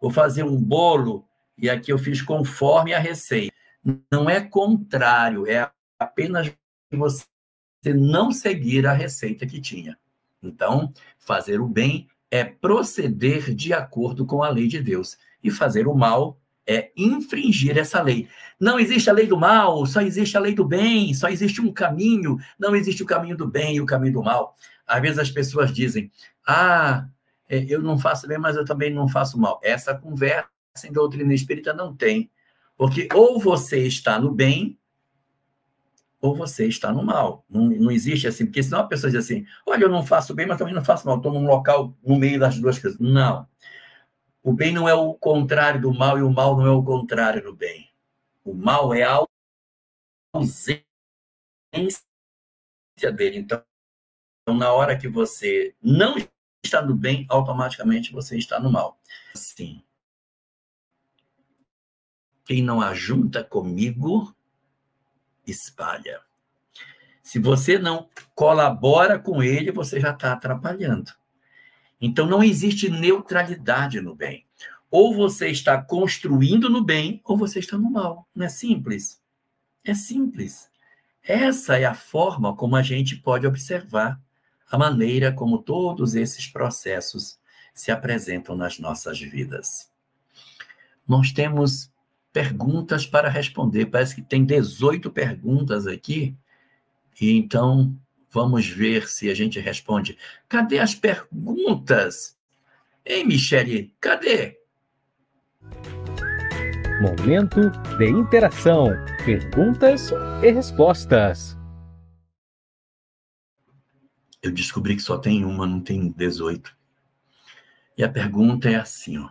Vou 0.00 0.10
fazer 0.10 0.42
um 0.42 0.60
bolo 0.60 1.26
e 1.56 1.70
aqui 1.70 1.90
eu 1.90 1.98
fiz 1.98 2.20
conforme 2.20 2.92
a 2.92 2.98
receita. 2.98 3.54
Não 4.12 4.28
é 4.28 4.40
contrário, 4.40 5.46
é 5.46 5.70
apenas 5.98 6.52
você 6.90 7.24
não 7.94 8.30
seguir 8.30 8.86
a 8.86 8.92
receita 8.92 9.46
que 9.46 9.60
tinha. 9.60 9.98
Então, 10.42 10.92
fazer 11.18 11.60
o 11.60 11.68
bem 11.68 12.08
é 12.30 12.44
proceder 12.44 13.54
de 13.54 13.72
acordo 13.72 14.26
com 14.26 14.42
a 14.42 14.50
lei 14.50 14.68
de 14.68 14.82
Deus. 14.82 15.16
E 15.42 15.50
fazer 15.50 15.86
o 15.86 15.94
mal 15.94 16.38
é 16.66 16.90
infringir 16.96 17.78
essa 17.78 18.02
lei. 18.02 18.28
Não 18.58 18.78
existe 18.78 19.08
a 19.08 19.12
lei 19.12 19.26
do 19.26 19.36
mal, 19.36 19.86
só 19.86 20.00
existe 20.00 20.36
a 20.36 20.40
lei 20.40 20.54
do 20.54 20.64
bem, 20.64 21.14
só 21.14 21.28
existe 21.28 21.60
um 21.60 21.72
caminho, 21.72 22.38
não 22.58 22.74
existe 22.74 23.02
o 23.02 23.06
caminho 23.06 23.36
do 23.36 23.46
bem 23.46 23.76
e 23.76 23.80
o 23.80 23.86
caminho 23.86 24.14
do 24.14 24.22
mal. 24.22 24.56
Às 24.86 25.02
vezes 25.02 25.18
as 25.18 25.30
pessoas 25.30 25.72
dizem: 25.72 26.10
Ah, 26.46 27.06
é, 27.48 27.64
eu 27.68 27.82
não 27.82 27.98
faço 27.98 28.26
bem, 28.26 28.38
mas 28.38 28.56
eu 28.56 28.64
também 28.64 28.92
não 28.92 29.08
faço 29.08 29.38
mal. 29.38 29.60
Essa 29.62 29.94
conversa 29.94 30.48
em 30.84 30.92
doutrina 30.92 31.32
espírita 31.34 31.72
não 31.72 31.94
tem. 31.94 32.30
Porque 32.76 33.08
ou 33.14 33.40
você 33.40 33.86
está 33.86 34.18
no 34.18 34.30
bem, 34.32 34.78
ou 36.20 36.34
você 36.34 36.66
está 36.66 36.92
no 36.92 37.04
mal. 37.04 37.44
Não, 37.48 37.66
não 37.66 37.90
existe 37.90 38.26
assim, 38.26 38.46
porque 38.46 38.62
senão 38.62 38.80
a 38.80 38.86
pessoa 38.86 39.10
diz 39.10 39.24
assim: 39.24 39.44
olha, 39.66 39.84
eu 39.84 39.88
não 39.88 40.04
faço 40.04 40.34
bem, 40.34 40.46
mas 40.46 40.58
também 40.58 40.74
não 40.74 40.84
faço 40.84 41.06
mal, 41.06 41.16
estou 41.16 41.32
num 41.32 41.46
local 41.46 41.96
no 42.04 42.18
meio 42.18 42.38
das 42.38 42.58
duas 42.58 42.78
coisas. 42.78 42.98
Não. 42.98 43.46
O 44.46 44.52
bem 44.52 44.72
não 44.72 44.88
é 44.88 44.94
o 44.94 45.12
contrário 45.12 45.80
do 45.80 45.92
mal 45.92 46.16
e 46.16 46.22
o 46.22 46.30
mal 46.30 46.56
não 46.56 46.64
é 46.64 46.70
o 46.70 46.80
contrário 46.80 47.42
do 47.42 47.52
bem. 47.52 47.90
O 48.44 48.54
mal 48.54 48.94
é 48.94 49.02
a 49.02 49.18
ausência 50.32 50.84
dele. 53.12 53.38
Então, 53.38 53.64
na 54.46 54.72
hora 54.72 54.96
que 54.96 55.08
você 55.08 55.74
não 55.82 56.14
está 56.64 56.80
no 56.80 56.94
bem, 56.94 57.26
automaticamente 57.28 58.12
você 58.12 58.38
está 58.38 58.60
no 58.60 58.70
mal. 58.70 59.00
Sim. 59.34 59.82
Quem 62.44 62.62
não 62.62 62.80
ajunta 62.80 63.42
comigo, 63.42 64.32
espalha. 65.44 66.22
Se 67.20 67.40
você 67.40 67.80
não 67.80 68.08
colabora 68.32 69.18
com 69.18 69.42
ele, 69.42 69.72
você 69.72 69.98
já 69.98 70.12
está 70.12 70.32
atrapalhando. 70.32 71.12
Então 72.00 72.26
não 72.26 72.42
existe 72.42 72.90
neutralidade 72.90 74.00
no 74.00 74.14
bem. 74.14 74.44
Ou 74.90 75.14
você 75.14 75.48
está 75.48 75.80
construindo 75.80 76.70
no 76.70 76.82
bem, 76.82 77.20
ou 77.24 77.36
você 77.36 77.58
está 77.58 77.76
no 77.76 77.90
mal. 77.90 78.26
Não 78.34 78.46
é 78.46 78.48
simples? 78.48 79.20
É 79.84 79.94
simples. 79.94 80.70
Essa 81.22 81.76
é 81.78 81.84
a 81.84 81.94
forma 81.94 82.54
como 82.54 82.76
a 82.76 82.82
gente 82.82 83.16
pode 83.16 83.46
observar 83.46 84.20
a 84.70 84.78
maneira 84.78 85.32
como 85.32 85.58
todos 85.58 86.14
esses 86.14 86.46
processos 86.46 87.38
se 87.74 87.90
apresentam 87.90 88.56
nas 88.56 88.78
nossas 88.78 89.20
vidas. 89.20 89.90
Nós 91.06 91.30
temos 91.32 91.90
perguntas 92.32 93.06
para 93.06 93.28
responder. 93.28 93.86
Parece 93.86 94.14
que 94.14 94.22
tem 94.22 94.44
18 94.44 95.10
perguntas 95.10 95.86
aqui. 95.86 96.36
E 97.20 97.32
então 97.32 97.96
vamos 98.36 98.68
ver 98.68 99.08
se 99.08 99.30
a 99.30 99.34
gente 99.34 99.58
responde. 99.58 100.18
Cadê 100.46 100.78
as 100.78 100.94
perguntas? 100.94 102.36
Ei, 103.02 103.24
Michele, 103.24 103.96
cadê? 103.98 104.60
Momento 107.00 107.70
de 107.96 108.10
interação, 108.10 108.88
perguntas 109.24 110.10
e 110.42 110.50
respostas. 110.50 111.56
Eu 114.42 114.52
descobri 114.52 114.96
que 114.96 115.02
só 115.02 115.16
tem 115.16 115.42
uma, 115.42 115.66
não 115.66 115.80
tem 115.80 116.10
18. 116.10 116.76
E 117.96 118.04
a 118.04 118.08
pergunta 118.08 118.68
é 118.68 118.74
assim, 118.74 119.16
ó. 119.16 119.30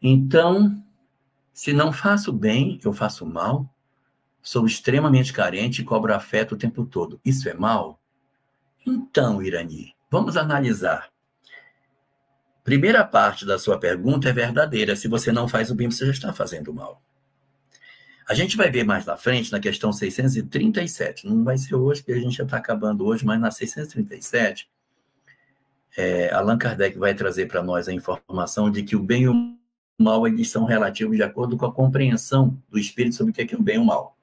Então, 0.00 0.82
se 1.52 1.74
não 1.74 1.92
faço 1.92 2.32
bem, 2.32 2.80
eu 2.82 2.92
faço 2.94 3.26
mal. 3.26 3.71
Sou 4.42 4.66
extremamente 4.66 5.32
carente 5.32 5.80
e 5.80 5.84
cobro 5.84 6.12
afeto 6.12 6.52
o 6.52 6.58
tempo 6.58 6.84
todo. 6.84 7.20
Isso 7.24 7.48
é 7.48 7.54
mal? 7.54 8.00
Então, 8.84 9.40
Irani, 9.40 9.94
vamos 10.10 10.36
analisar. 10.36 11.08
Primeira 12.64 13.04
parte 13.04 13.46
da 13.46 13.58
sua 13.58 13.78
pergunta 13.78 14.28
é 14.28 14.32
verdadeira. 14.32 14.96
Se 14.96 15.06
você 15.06 15.30
não 15.30 15.48
faz 15.48 15.70
o 15.70 15.74
bem, 15.74 15.90
você 15.90 16.06
já 16.06 16.12
está 16.12 16.32
fazendo 16.32 16.74
mal. 16.74 17.00
A 18.28 18.34
gente 18.34 18.56
vai 18.56 18.70
ver 18.70 18.84
mais 18.84 19.04
na 19.04 19.16
frente, 19.16 19.52
na 19.52 19.60
questão 19.60 19.92
637. 19.92 21.26
Não 21.26 21.44
vai 21.44 21.58
ser 21.58 21.74
hoje, 21.74 22.02
porque 22.02 22.18
a 22.18 22.20
gente 22.20 22.36
já 22.36 22.44
está 22.44 22.56
acabando 22.56 23.04
hoje, 23.04 23.24
mas 23.24 23.40
na 23.40 23.50
637, 23.50 24.68
é, 25.96 26.32
Allan 26.32 26.56
Kardec 26.56 26.98
vai 26.98 27.14
trazer 27.14 27.46
para 27.46 27.62
nós 27.62 27.88
a 27.88 27.92
informação 27.92 28.70
de 28.70 28.82
que 28.82 28.96
o 28.96 29.02
bem 29.02 29.22
e 29.24 29.28
o 29.28 29.56
mal 29.98 30.26
eles 30.26 30.50
são 30.50 30.64
relativos 30.64 31.16
de 31.16 31.22
acordo 31.22 31.56
com 31.56 31.66
a 31.66 31.72
compreensão 31.72 32.58
do 32.68 32.78
espírito 32.78 33.16
sobre 33.16 33.32
o 33.32 33.34
que 33.34 33.54
é, 33.54 33.58
o 33.58 33.62
bem 33.62 33.76
e 33.76 33.78
o 33.78 33.84
mal. 33.84 34.16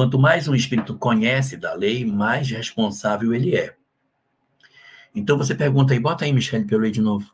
Quanto 0.00 0.18
mais 0.18 0.48
um 0.48 0.54
espírito 0.54 0.96
conhece 0.96 1.58
da 1.58 1.74
lei, 1.74 2.06
mais 2.06 2.48
responsável 2.48 3.34
ele 3.34 3.54
é. 3.54 3.76
Então 5.14 5.36
você 5.36 5.54
pergunta 5.54 5.92
aí, 5.92 6.00
bota 6.00 6.24
aí, 6.24 6.32
Michele, 6.32 6.64
pelo 6.64 6.84
aí 6.84 6.90
de 6.90 7.02
novo. 7.02 7.30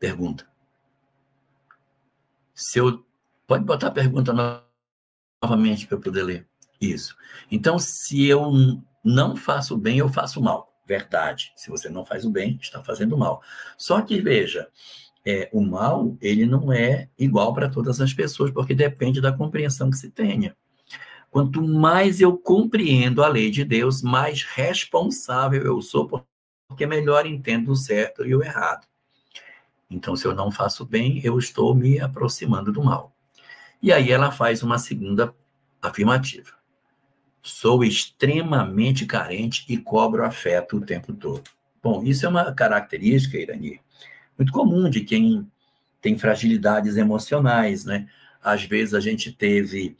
Pergunta. 0.00 0.44
Se 2.52 2.80
eu. 2.80 3.06
Pode 3.46 3.64
botar 3.64 3.86
a 3.86 3.92
pergunta 3.92 4.32
novamente 5.40 5.86
para 5.86 5.96
eu 5.96 6.00
poder 6.00 6.24
ler. 6.24 6.48
Isso. 6.80 7.16
Então, 7.48 7.78
se 7.78 8.26
eu 8.26 8.50
não 9.04 9.36
faço 9.36 9.76
bem, 9.76 9.98
eu 9.98 10.08
faço 10.08 10.42
mal. 10.42 10.76
Verdade. 10.84 11.52
Se 11.54 11.70
você 11.70 11.88
não 11.88 12.04
faz 12.04 12.24
o 12.24 12.30
bem, 12.30 12.58
está 12.60 12.82
fazendo 12.82 13.16
mal. 13.16 13.40
Só 13.78 14.02
que, 14.02 14.20
veja, 14.20 14.68
é, 15.26 15.48
o 15.52 15.60
mal, 15.60 16.16
ele 16.20 16.46
não 16.46 16.72
é 16.72 17.08
igual 17.18 17.52
para 17.52 17.68
todas 17.68 18.00
as 18.00 18.14
pessoas, 18.14 18.52
porque 18.52 18.74
depende 18.74 19.20
da 19.20 19.32
compreensão 19.32 19.90
que 19.90 19.96
se 19.96 20.08
tenha. 20.08 20.56
Quanto 21.28 21.60
mais 21.60 22.20
eu 22.20 22.38
compreendo 22.38 23.24
a 23.24 23.28
lei 23.28 23.50
de 23.50 23.64
Deus, 23.64 24.02
mais 24.02 24.44
responsável 24.44 25.62
eu 25.62 25.82
sou, 25.82 26.24
porque 26.68 26.86
melhor 26.86 27.26
entendo 27.26 27.72
o 27.72 27.76
certo 27.76 28.24
e 28.24 28.36
o 28.36 28.42
errado. 28.42 28.86
Então, 29.90 30.14
se 30.14 30.26
eu 30.26 30.34
não 30.34 30.50
faço 30.50 30.84
bem, 30.84 31.20
eu 31.24 31.38
estou 31.38 31.74
me 31.74 31.98
aproximando 32.00 32.72
do 32.72 32.82
mal. 32.82 33.12
E 33.82 33.92
aí 33.92 34.10
ela 34.10 34.30
faz 34.30 34.62
uma 34.62 34.78
segunda 34.78 35.34
afirmativa. 35.82 36.52
Sou 37.42 37.84
extremamente 37.84 39.06
carente 39.06 39.64
e 39.68 39.76
cobro 39.76 40.24
afeto 40.24 40.76
o 40.76 40.80
tempo 40.80 41.12
todo. 41.12 41.44
Bom, 41.82 42.02
isso 42.02 42.26
é 42.26 42.28
uma 42.28 42.52
característica, 42.52 43.38
Irani, 43.38 43.80
muito 44.38 44.52
comum 44.52 44.88
de 44.88 45.00
quem 45.00 45.50
tem 46.00 46.18
fragilidades 46.18 46.96
emocionais, 46.96 47.84
né? 47.84 48.08
Às 48.42 48.64
vezes 48.64 48.94
a 48.94 49.00
gente 49.00 49.32
teve 49.32 49.96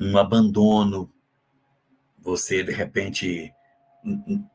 um 0.00 0.16
abandono, 0.16 1.10
você 2.18 2.62
de 2.62 2.72
repente 2.72 3.52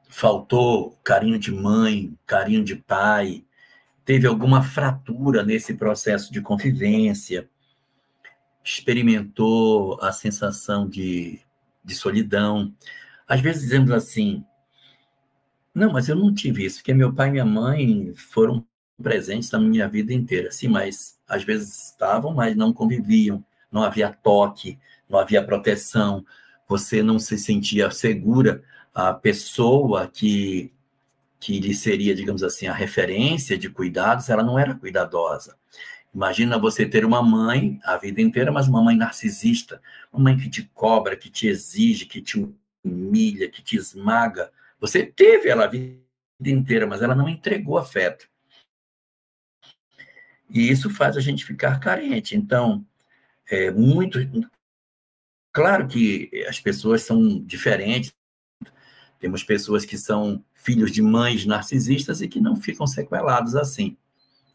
faltou 0.09 0.97
carinho 1.03 1.37
de 1.37 1.51
mãe, 1.51 2.17
carinho 2.25 2.63
de 2.63 2.75
pai, 2.75 3.45
teve 4.03 4.25
alguma 4.25 4.63
fratura 4.63 5.43
nesse 5.43 5.75
processo 5.75 6.33
de 6.33 6.41
convivência, 6.41 7.47
experimentou 8.63 9.99
a 10.01 10.11
sensação 10.11 10.87
de, 10.87 11.39
de 11.83 11.95
solidão. 11.95 12.73
Às 13.27 13.41
vezes 13.41 13.63
dizemos 13.63 13.91
assim: 13.91 14.43
não, 15.73 15.91
mas 15.93 16.09
eu 16.09 16.15
não 16.15 16.33
tive 16.33 16.65
isso, 16.65 16.77
porque 16.77 16.93
meu 16.93 17.13
pai 17.13 17.29
e 17.29 17.31
minha 17.31 17.45
mãe 17.45 18.13
foram 18.15 18.65
presentes 19.01 19.51
na 19.51 19.59
minha 19.59 19.87
vida 19.87 20.13
inteira. 20.13 20.51
Sim, 20.51 20.67
mas 20.67 21.19
às 21.27 21.43
vezes 21.43 21.85
estavam, 21.91 22.33
mas 22.33 22.55
não 22.55 22.73
conviviam, 22.73 23.43
não 23.71 23.83
havia 23.83 24.11
toque, 24.11 24.77
não 25.07 25.19
havia 25.19 25.43
proteção, 25.43 26.25
você 26.67 27.01
não 27.01 27.17
se 27.17 27.37
sentia 27.37 27.89
segura. 27.91 28.63
A 28.93 29.13
pessoa 29.13 30.07
que, 30.07 30.73
que 31.39 31.59
lhe 31.59 31.73
seria, 31.73 32.13
digamos 32.13 32.43
assim, 32.43 32.67
a 32.67 32.73
referência 32.73 33.57
de 33.57 33.69
cuidados, 33.69 34.29
ela 34.29 34.43
não 34.43 34.59
era 34.59 34.75
cuidadosa. 34.75 35.55
Imagina 36.13 36.57
você 36.57 36.85
ter 36.85 37.05
uma 37.05 37.21
mãe 37.21 37.79
a 37.83 37.95
vida 37.95 38.21
inteira, 38.21 38.51
mas 38.51 38.67
uma 38.67 38.81
mãe 38.81 38.95
narcisista, 38.95 39.79
uma 40.11 40.23
mãe 40.23 40.37
que 40.37 40.49
te 40.49 40.63
cobra, 40.73 41.15
que 41.15 41.29
te 41.29 41.47
exige, 41.47 42.05
que 42.05 42.21
te 42.21 42.47
humilha, 42.83 43.49
que 43.49 43.61
te 43.61 43.77
esmaga. 43.77 44.51
Você 44.79 45.05
teve 45.05 45.49
ela 45.49 45.65
a 45.65 45.67
vida 45.67 45.99
inteira, 46.45 46.87
mas 46.87 47.01
ela 47.01 47.15
não 47.15 47.27
entregou 47.27 47.77
afeto. 47.77 48.29
E 50.49 50.69
isso 50.69 50.89
faz 50.89 51.15
a 51.17 51.21
gente 51.21 51.45
ficar 51.45 51.79
carente. 51.79 52.35
Então, 52.35 52.85
é 53.49 53.69
muito. 53.71 54.19
Claro 55.51 55.87
que 55.87 56.29
as 56.47 56.59
pessoas 56.59 57.03
são 57.03 57.43
diferentes. 57.43 58.13
Temos 59.19 59.43
pessoas 59.43 59.83
que 59.83 59.97
são 59.97 60.43
filhos 60.53 60.91
de 60.91 61.01
mães 61.01 61.45
narcisistas 61.45 62.21
e 62.21 62.27
que 62.27 62.39
não 62.39 62.55
ficam 62.55 62.87
sequelados 62.87 63.55
assim. 63.55 63.97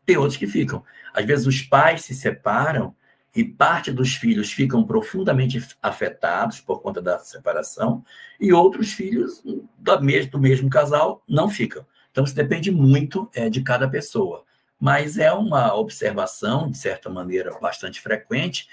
Tem 0.07 0.16
outros 0.16 0.37
que 0.37 0.47
ficam. 0.47 0.85
Às 1.12 1.25
vezes 1.27 1.47
os 1.47 1.62
pais 1.62 2.03
se 2.03 2.14
separam 2.14 2.95
e 3.35 3.45
parte 3.45 3.91
dos 3.91 4.14
filhos 4.14 4.53
ficam 4.53 4.85
profundamente 4.85 5.61
afetados 5.82 6.61
por 6.61 6.80
conta 6.80 7.03
da 7.03 7.18
separação 7.18 8.05
e 8.39 8.53
outros 8.53 8.93
filhos 8.93 9.43
do 9.78 10.01
mesmo, 10.01 10.30
do 10.30 10.39
mesmo 10.39 10.70
casal 10.70 11.22
não 11.28 11.49
ficam. 11.49 11.85
Então, 12.11 12.22
isso 12.22 12.35
depende 12.35 12.70
muito 12.70 13.28
é, 13.35 13.51
de 13.51 13.61
cada 13.62 13.89
pessoa. 13.89 14.45
Mas 14.78 15.18
é 15.18 15.32
uma 15.32 15.74
observação, 15.74 16.70
de 16.70 16.78
certa 16.78 17.11
maneira, 17.11 17.59
bastante 17.59 18.01
frequente, 18.01 18.68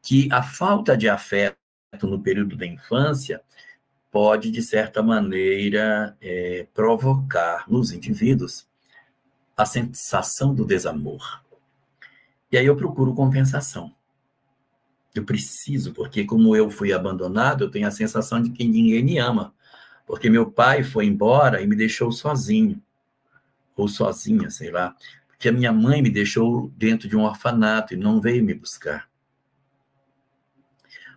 que 0.00 0.28
a 0.32 0.42
falta 0.42 0.96
de 0.96 1.08
afeto 1.08 1.56
no 2.02 2.20
período 2.22 2.56
da 2.56 2.64
infância 2.64 3.42
pode, 4.10 4.50
de 4.50 4.62
certa 4.62 5.02
maneira, 5.02 6.16
é, 6.22 6.66
provocar 6.72 7.68
nos 7.68 7.92
indivíduos 7.92 8.66
a 9.54 9.66
sensação 9.66 10.54
do 10.54 10.64
desamor. 10.64 11.42
E 12.50 12.56
aí 12.56 12.64
eu 12.64 12.76
procuro 12.76 13.14
compensação. 13.14 13.92
Eu 15.18 15.24
preciso, 15.24 15.92
porque 15.92 16.24
como 16.24 16.54
eu 16.54 16.70
fui 16.70 16.92
abandonado, 16.92 17.64
eu 17.64 17.70
tenho 17.70 17.88
a 17.88 17.90
sensação 17.90 18.40
de 18.42 18.50
que 18.50 18.64
ninguém 18.64 19.02
me 19.02 19.18
ama. 19.18 19.54
Porque 20.06 20.28
meu 20.28 20.50
pai 20.50 20.82
foi 20.84 21.06
embora 21.06 21.60
e 21.62 21.66
me 21.66 21.74
deixou 21.74 22.12
sozinho. 22.12 22.80
Ou 23.74 23.88
sozinha, 23.88 24.50
sei 24.50 24.70
lá. 24.70 24.94
Porque 25.28 25.48
a 25.48 25.52
minha 25.52 25.72
mãe 25.72 26.00
me 26.00 26.10
deixou 26.10 26.70
dentro 26.76 27.08
de 27.08 27.16
um 27.16 27.24
orfanato 27.24 27.94
e 27.94 27.96
não 27.96 28.20
veio 28.20 28.44
me 28.44 28.54
buscar. 28.54 29.08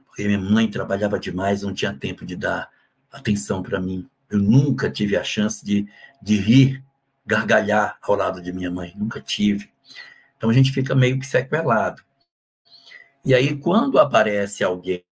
Porque 0.06 0.26
minha 0.26 0.40
mãe 0.40 0.70
trabalhava 0.70 1.20
demais, 1.20 1.62
não 1.62 1.74
tinha 1.74 1.94
tempo 1.94 2.26
de 2.26 2.36
dar 2.36 2.70
atenção 3.12 3.62
para 3.62 3.80
mim. 3.80 4.10
Eu 4.30 4.40
nunca 4.40 4.90
tive 4.90 5.16
a 5.16 5.24
chance 5.24 5.64
de, 5.64 5.88
de 6.22 6.38
rir 6.38 6.84
gargalhar 7.26 7.98
ao 8.02 8.16
lado 8.16 8.42
de 8.42 8.52
minha 8.52 8.72
mãe, 8.72 8.94
nunca 8.96 9.22
tive. 9.22 9.70
Então 10.36 10.50
a 10.50 10.54
gente 10.54 10.72
fica 10.72 10.96
meio 10.96 11.20
que 11.20 11.28
sequelado. 11.28 12.02
E 13.30 13.36
aí, 13.36 13.56
quando 13.56 14.00
aparece 14.00 14.64
alguém 14.64 15.04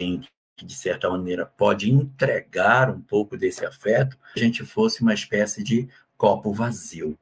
que, 0.00 0.64
de 0.64 0.74
certa 0.74 1.10
maneira, 1.10 1.44
pode 1.44 1.92
entregar 1.92 2.88
um 2.88 2.98
pouco 2.98 3.36
desse 3.36 3.62
afeto, 3.62 4.16
a 4.34 4.38
gente 4.38 4.64
fosse 4.64 5.02
uma 5.02 5.12
espécie 5.12 5.62
de 5.62 5.86
copo 6.16 6.50
vazio. 6.50 7.18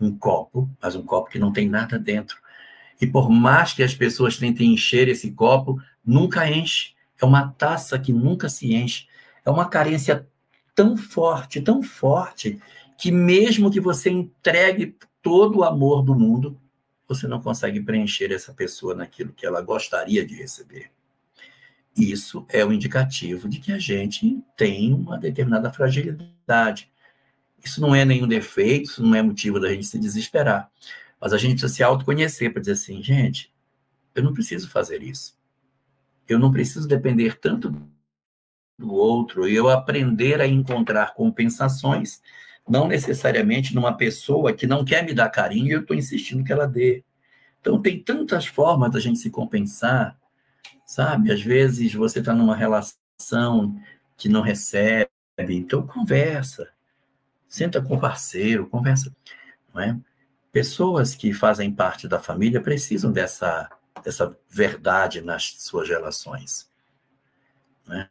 Um 0.00 0.16
copo, 0.16 0.66
mas 0.80 0.96
um 0.96 1.04
copo 1.04 1.28
que 1.28 1.38
não 1.38 1.52
tem 1.52 1.68
nada 1.68 1.98
dentro. 1.98 2.38
E 2.98 3.06
por 3.06 3.28
mais 3.28 3.74
que 3.74 3.82
as 3.82 3.94
pessoas 3.94 4.38
tentem 4.38 4.72
encher 4.72 5.08
esse 5.08 5.30
copo, 5.30 5.78
nunca 6.02 6.50
enche. 6.50 6.94
É 7.20 7.26
uma 7.26 7.52
taça 7.52 7.98
que 7.98 8.14
nunca 8.14 8.48
se 8.48 8.74
enche. 8.74 9.08
É 9.44 9.50
uma 9.50 9.68
carência 9.68 10.26
tão 10.74 10.96
forte, 10.96 11.60
tão 11.60 11.82
forte, 11.82 12.58
que 12.96 13.12
mesmo 13.12 13.70
que 13.70 13.78
você 13.78 14.08
entregue 14.08 14.96
todo 15.20 15.58
o 15.58 15.64
amor 15.64 16.02
do 16.02 16.14
mundo, 16.14 16.58
você 17.10 17.26
não 17.26 17.40
consegue 17.40 17.80
preencher 17.80 18.32
essa 18.32 18.54
pessoa 18.54 18.94
naquilo 18.94 19.32
que 19.32 19.44
ela 19.44 19.60
gostaria 19.60 20.24
de 20.24 20.36
receber. 20.36 20.92
isso 21.96 22.46
é 22.48 22.64
o 22.64 22.68
um 22.68 22.72
indicativo 22.72 23.48
de 23.48 23.58
que 23.58 23.72
a 23.72 23.78
gente 23.78 24.40
tem 24.56 24.94
uma 24.94 25.18
determinada 25.18 25.72
fragilidade. 25.72 26.88
Isso 27.62 27.80
não 27.80 27.94
é 27.94 28.04
nenhum 28.04 28.28
defeito, 28.28 28.90
isso 28.90 29.02
não 29.02 29.14
é 29.14 29.22
motivo 29.22 29.58
da 29.58 29.68
gente 29.68 29.86
se 29.86 29.98
desesperar. 29.98 30.70
Mas 31.20 31.32
a 31.32 31.36
gente 31.36 31.52
precisa 31.52 31.74
se 31.74 31.82
autoconhecer 31.82 32.52
para 32.52 32.60
dizer 32.60 32.72
assim, 32.72 33.02
gente, 33.02 33.52
eu 34.14 34.22
não 34.22 34.32
preciso 34.32 34.70
fazer 34.70 35.02
isso. 35.02 35.36
Eu 36.28 36.38
não 36.38 36.52
preciso 36.52 36.86
depender 36.86 37.38
tanto 37.40 37.70
do 38.78 38.94
outro 38.94 39.48
eu 39.48 39.68
aprender 39.68 40.40
a 40.40 40.46
encontrar 40.46 41.12
compensações, 41.14 42.22
não 42.68 42.86
necessariamente 42.86 43.74
numa 43.74 43.96
pessoa 43.96 44.52
que 44.52 44.66
não 44.66 44.84
quer 44.84 45.04
me 45.04 45.12
dar 45.12 45.28
carinho 45.28 45.68
e 45.68 45.72
eu 45.72 45.80
estou 45.80 45.96
insistindo 45.96 46.44
que 46.44 46.52
ela 46.52 46.66
dê. 46.66 47.04
Então, 47.60 47.80
tem 47.80 48.02
tantas 48.02 48.46
formas 48.46 48.90
da 48.90 49.00
gente 49.00 49.18
se 49.18 49.30
compensar, 49.30 50.18
sabe? 50.86 51.32
Às 51.32 51.42
vezes 51.42 51.92
você 51.94 52.20
está 52.20 52.34
numa 52.34 52.56
relação 52.56 53.76
que 54.16 54.28
não 54.28 54.40
recebe, 54.40 55.10
então 55.50 55.86
conversa, 55.86 56.68
senta 57.48 57.82
com 57.82 57.96
o 57.96 58.00
parceiro, 58.00 58.68
conversa, 58.68 59.14
não 59.74 59.82
é? 59.82 59.98
Pessoas 60.52 61.14
que 61.14 61.32
fazem 61.32 61.72
parte 61.72 62.08
da 62.08 62.18
família 62.18 62.60
precisam 62.60 63.12
dessa, 63.12 63.70
dessa 64.02 64.36
verdade 64.48 65.20
nas 65.20 65.54
suas 65.58 65.88
relações. 65.88 66.68
Né? 67.86 68.08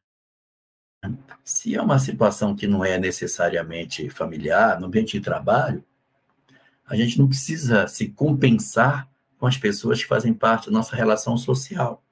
Se 1.49 1.75
é 1.75 1.81
uma 1.81 1.97
situação 1.97 2.55
que 2.55 2.67
não 2.67 2.85
é 2.85 2.99
necessariamente 2.99 4.07
familiar, 4.07 4.79
no 4.79 4.85
ambiente 4.85 5.17
de 5.17 5.19
trabalho, 5.19 5.83
a 6.85 6.95
gente 6.95 7.17
não 7.17 7.27
precisa 7.27 7.87
se 7.87 8.09
compensar 8.09 9.09
com 9.35 9.47
as 9.47 9.57
pessoas 9.57 9.99
que 9.99 10.07
fazem 10.07 10.31
parte 10.31 10.67
da 10.67 10.71
nossa 10.71 10.95
relação 10.95 11.35
social. 11.37 12.03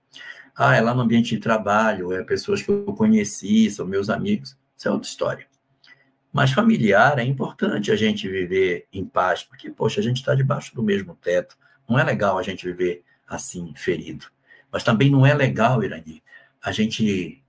Ah, 0.56 0.76
é 0.76 0.82
lá 0.82 0.92
no 0.92 1.02
ambiente 1.02 1.36
de 1.36 1.40
trabalho, 1.40 2.12
é 2.14 2.24
pessoas 2.24 2.64
que 2.64 2.72
eu 2.72 2.86
conheci, 2.96 3.70
são 3.70 3.86
meus 3.86 4.10
amigos. 4.10 4.58
Isso 4.76 4.88
é 4.88 4.92
outra 4.92 5.08
história. 5.08 5.46
Mas 6.34 6.52
familiar 6.52 7.20
é 7.20 7.24
importante 7.24 7.92
a 7.92 7.96
gente 7.96 8.28
viver 8.28 8.88
em 8.92 9.06
paz, 9.06 9.44
porque, 9.44 9.70
poxa, 9.70 10.00
a 10.00 10.04
gente 10.04 10.18
está 10.18 10.34
debaixo 10.34 10.74
do 10.74 10.82
mesmo 10.82 11.14
teto. 11.14 11.56
Não 11.88 12.00
é 12.00 12.04
legal 12.04 12.40
a 12.40 12.44
gente 12.44 12.66
viver 12.66 13.04
assim, 13.28 13.72
ferido. 13.76 14.26
Mas 14.72 14.84
também 14.84 15.12
não 15.12 15.24
é 15.28 15.36
legal, 15.36 15.84
Irani, 15.84 16.24
a 16.60 16.72
gente 16.72 17.44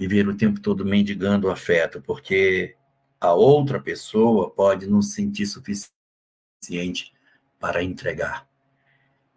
viver 0.00 0.26
o 0.26 0.34
tempo 0.34 0.58
todo 0.58 0.82
mendigando 0.82 1.50
afeto, 1.50 2.00
porque 2.00 2.74
a 3.20 3.34
outra 3.34 3.78
pessoa 3.78 4.50
pode 4.50 4.86
não 4.86 5.02
se 5.02 5.12
sentir 5.12 5.44
suficiente 5.46 7.12
para 7.58 7.82
entregar. 7.82 8.48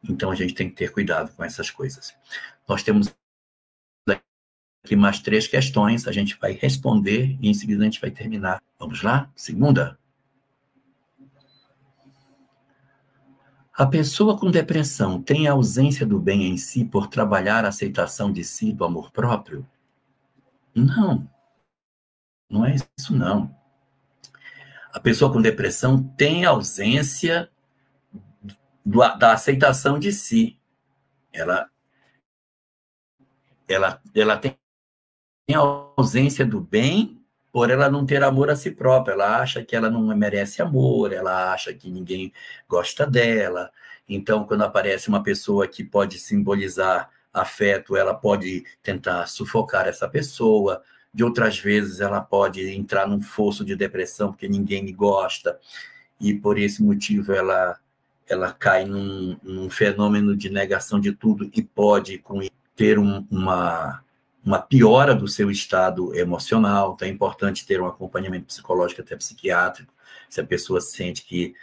Então 0.01 0.31
a 0.31 0.35
gente 0.35 0.53
tem 0.53 0.69
que 0.69 0.75
ter 0.77 0.89
cuidado 0.89 1.35
com 1.35 1.43
essas 1.43 1.69
coisas. 1.69 2.15
Nós 2.65 2.81
temos 2.81 3.13
aqui 4.85 4.95
mais 4.95 5.19
três 5.19 5.47
questões, 5.47 6.07
a 6.07 6.13
gente 6.13 6.37
vai 6.39 6.53
responder 6.53 7.37
e 7.41 7.49
em 7.49 7.53
seguida 7.53 7.81
a 7.81 7.85
gente 7.85 7.99
vai 7.99 8.09
terminar. 8.09 8.63
Vamos 8.79 9.01
lá? 9.01 9.29
Segunda. 9.35 9.99
A 13.73 13.85
pessoa 13.85 14.37
com 14.37 14.49
depressão 14.49 15.21
tem 15.21 15.45
a 15.45 15.51
ausência 15.51 16.05
do 16.05 16.21
bem 16.21 16.47
em 16.47 16.55
si 16.55 16.85
por 16.85 17.07
trabalhar 17.07 17.65
a 17.65 17.69
aceitação 17.69 18.31
de 18.31 18.45
si, 18.45 18.71
do 18.71 18.85
amor 18.85 19.11
próprio? 19.11 19.67
Não. 20.75 21.29
Não 22.49 22.65
é 22.65 22.75
isso, 22.75 23.15
não. 23.15 23.55
A 24.91 24.99
pessoa 24.99 25.31
com 25.31 25.41
depressão 25.41 26.03
tem 26.15 26.45
ausência 26.45 27.49
da 28.85 29.33
aceitação 29.33 29.97
de 29.97 30.11
si. 30.11 30.59
Ela, 31.31 31.69
ela, 33.67 34.01
ela 34.13 34.37
tem 34.37 34.55
a 35.51 35.57
ausência 35.97 36.45
do 36.45 36.61
bem 36.61 37.19
por 37.51 37.69
ela 37.69 37.89
não 37.89 38.05
ter 38.05 38.23
amor 38.23 38.49
a 38.49 38.55
si 38.55 38.71
própria. 38.71 39.13
Ela 39.13 39.39
acha 39.39 39.63
que 39.63 39.75
ela 39.75 39.89
não 39.89 40.03
merece 40.15 40.61
amor, 40.61 41.13
ela 41.13 41.53
acha 41.53 41.73
que 41.73 41.89
ninguém 41.89 42.31
gosta 42.67 43.05
dela. 43.05 43.71
Então, 44.07 44.45
quando 44.45 44.63
aparece 44.63 45.07
uma 45.07 45.23
pessoa 45.23 45.67
que 45.67 45.83
pode 45.83 46.19
simbolizar 46.19 47.09
afeto, 47.33 47.97
ela 47.97 48.13
pode 48.13 48.63
tentar 48.81 49.25
sufocar 49.27 49.87
essa 49.87 50.07
pessoa. 50.07 50.81
De 51.13 51.23
outras 51.23 51.57
vezes, 51.57 51.99
ela 51.99 52.21
pode 52.21 52.69
entrar 52.69 53.07
num 53.07 53.21
fosso 53.21 53.65
de 53.65 53.75
depressão 53.75 54.31
porque 54.31 54.47
ninguém 54.47 54.83
me 54.83 54.93
gosta. 54.93 55.59
E 56.19 56.33
por 56.33 56.57
esse 56.57 56.83
motivo, 56.83 57.33
ela 57.33 57.77
ela 58.25 58.53
cai 58.53 58.85
num, 58.85 59.37
num, 59.43 59.69
fenômeno 59.69 60.35
de 60.35 60.49
negação 60.49 60.99
de 60.99 61.11
tudo 61.11 61.49
e 61.53 61.61
pode 61.61 62.19
com, 62.19 62.39
ter 62.75 62.97
um, 62.97 63.27
uma, 63.29 64.01
uma 64.43 64.59
piora 64.59 65.13
do 65.13 65.27
seu 65.27 65.51
estado 65.51 66.15
emocional. 66.15 66.93
Então 66.93 67.07
é 67.07 67.11
importante 67.11 67.65
ter 67.65 67.81
um 67.81 67.85
acompanhamento 67.85 68.45
psicológico, 68.45 69.01
até 69.01 69.15
psiquiátrico, 69.15 69.93
se 70.29 70.39
a 70.39 70.45
pessoa 70.45 70.79
sente 70.79 71.25
que 71.25 71.53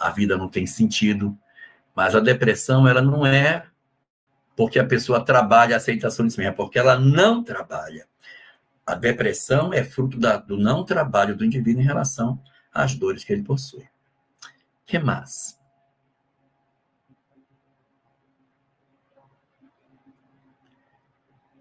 a 0.00 0.10
vida 0.10 0.36
não 0.36 0.48
tem 0.48 0.66
sentido. 0.66 1.36
Mas 1.94 2.14
a 2.14 2.20
depressão, 2.20 2.86
ela 2.86 3.00
não 3.00 3.24
é 3.24 3.64
porque 4.58 4.80
a 4.80 4.84
pessoa 4.84 5.24
trabalha 5.24 5.76
a 5.76 5.76
aceitação 5.76 6.26
de 6.26 6.32
si 6.32 6.38
mesma, 6.40 6.52
porque 6.52 6.80
ela 6.80 6.98
não 6.98 7.44
trabalha. 7.44 8.08
A 8.84 8.96
depressão 8.96 9.72
é 9.72 9.84
fruto 9.84 10.18
da, 10.18 10.36
do 10.36 10.58
não 10.58 10.84
trabalho 10.84 11.36
do 11.36 11.44
indivíduo 11.44 11.80
em 11.80 11.86
relação 11.86 12.42
às 12.74 12.92
dores 12.96 13.22
que 13.22 13.32
ele 13.32 13.44
possui. 13.44 13.88
Que 14.84 14.98
mais? 14.98 15.56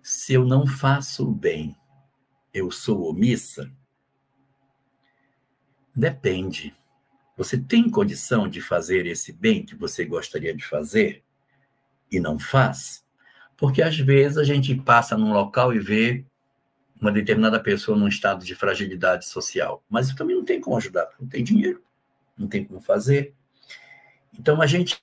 se 0.02 0.34
eu 0.34 0.45
não 0.45 0.66
faço 0.66 1.30
o 1.30 1.34
bem, 1.34 1.76
eu 2.54 2.72
sou 2.72 3.10
omissa? 3.10 3.70
Depende. 5.93 6.74
Você 7.36 7.58
tem 7.58 7.91
condição 7.91 8.48
de 8.48 8.62
fazer 8.62 9.06
esse 9.06 9.34
bem 9.34 9.66
que 9.66 9.76
você 9.76 10.06
gostaria 10.06 10.56
de 10.56 10.66
fazer 10.66 11.27
e 12.12 12.20
não 12.20 12.38
faz? 12.39 13.03
Porque 13.55 13.82
às 13.82 13.97
vezes 13.97 14.38
a 14.38 14.43
gente 14.43 14.76
passa 14.76 15.18
num 15.18 15.34
local 15.34 15.74
e 15.74 15.80
vê 15.80 16.26
uma 17.01 17.12
determinada 17.12 17.60
pessoa 17.60 17.97
num 17.97 18.08
estado 18.08 18.45
de 18.45 18.55
fragilidade 18.55 19.26
social, 19.28 19.84
mas 19.89 20.14
também 20.14 20.36
não 20.36 20.45
tem 20.45 20.60
como 20.60 20.78
ajudar, 20.78 21.10
não 21.20 21.28
tem 21.28 21.43
dinheiro, 21.43 21.82
não 22.38 22.47
tem 22.47 22.64
como 22.64 22.80
fazer. 22.80 23.34
Então 24.38 24.62
a 24.62 24.66
gente 24.68 25.01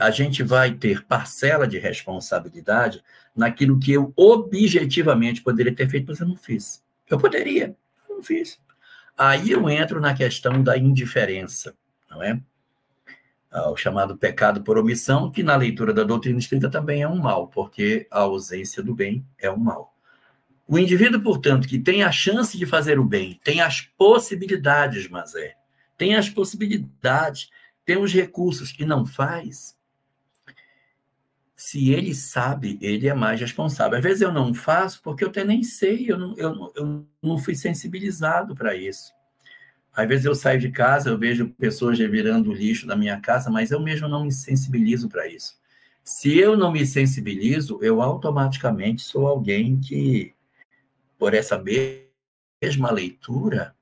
a 0.00 0.10
gente 0.10 0.42
vai 0.42 0.72
ter 0.72 1.04
parcela 1.06 1.66
de 1.66 1.78
responsabilidade 1.78 3.02
naquilo 3.34 3.78
que 3.78 3.92
eu 3.92 4.12
objetivamente 4.16 5.42
poderia 5.42 5.74
ter 5.74 5.88
feito, 5.88 6.08
mas 6.08 6.20
eu 6.20 6.26
não 6.26 6.36
fiz. 6.36 6.82
Eu 7.08 7.18
poderia, 7.18 7.76
não 8.08 8.20
fiz. 8.20 8.60
Aí 9.16 9.52
eu 9.52 9.70
entro 9.70 10.00
na 10.00 10.12
questão 10.12 10.62
da 10.62 10.76
indiferença, 10.76 11.74
não 12.10 12.22
é? 12.22 12.40
Ah, 13.50 13.70
o 13.70 13.76
chamado 13.76 14.16
pecado 14.16 14.62
por 14.62 14.78
omissão, 14.78 15.30
que 15.30 15.42
na 15.42 15.56
leitura 15.56 15.92
da 15.92 16.04
doutrina 16.04 16.38
espírita 16.38 16.70
também 16.70 17.02
é 17.02 17.08
um 17.08 17.18
mal, 17.18 17.48
porque 17.48 18.06
a 18.10 18.20
ausência 18.20 18.82
do 18.82 18.94
bem 18.94 19.26
é 19.38 19.50
um 19.50 19.56
mal. 19.56 19.92
O 20.68 20.78
indivíduo, 20.78 21.20
portanto, 21.20 21.66
que 21.66 21.78
tem 21.78 22.04
a 22.04 22.12
chance 22.12 22.56
de 22.56 22.64
fazer 22.64 23.00
o 23.00 23.04
bem, 23.04 23.40
tem 23.42 23.60
as 23.60 23.80
possibilidades, 23.80 25.08
mas 25.08 25.34
é, 25.34 25.54
tem 25.98 26.14
as 26.14 26.28
possibilidades, 26.28 27.50
tem 27.84 27.98
os 27.98 28.12
recursos 28.12 28.72
e 28.78 28.84
não 28.84 29.04
faz, 29.04 29.76
se 31.60 31.90
ele 31.90 32.14
sabe, 32.14 32.78
ele 32.80 33.06
é 33.06 33.12
mais 33.12 33.38
responsável. 33.38 33.98
Às 33.98 34.02
vezes 34.02 34.22
eu 34.22 34.32
não 34.32 34.54
faço 34.54 35.02
porque 35.02 35.22
eu 35.22 35.28
até 35.28 35.44
nem 35.44 35.62
sei, 35.62 36.06
eu 36.08 36.18
não, 36.18 36.34
eu, 36.38 36.72
eu 36.74 37.06
não 37.22 37.36
fui 37.36 37.54
sensibilizado 37.54 38.54
para 38.54 38.74
isso. 38.74 39.12
Às 39.92 40.08
vezes 40.08 40.24
eu 40.24 40.34
saio 40.34 40.60
de 40.60 40.70
casa, 40.70 41.10
eu 41.10 41.18
vejo 41.18 41.48
pessoas 41.50 41.98
revirando 41.98 42.50
o 42.50 42.54
lixo 42.54 42.86
da 42.86 42.96
minha 42.96 43.20
casa, 43.20 43.50
mas 43.50 43.70
eu 43.70 43.80
mesmo 43.80 44.08
não 44.08 44.24
me 44.24 44.32
sensibilizo 44.32 45.08
para 45.08 45.26
isso. 45.26 45.58
Se 46.04 46.38
eu 46.38 46.56
não 46.56 46.72
me 46.72 46.86
sensibilizo, 46.86 47.78
eu 47.82 48.00
automaticamente 48.00 49.02
sou 49.02 49.26
alguém 49.26 49.80
que, 49.80 50.34
por 51.18 51.34
essa 51.34 51.62
mesma 51.62 52.90
leitura, 52.90 53.74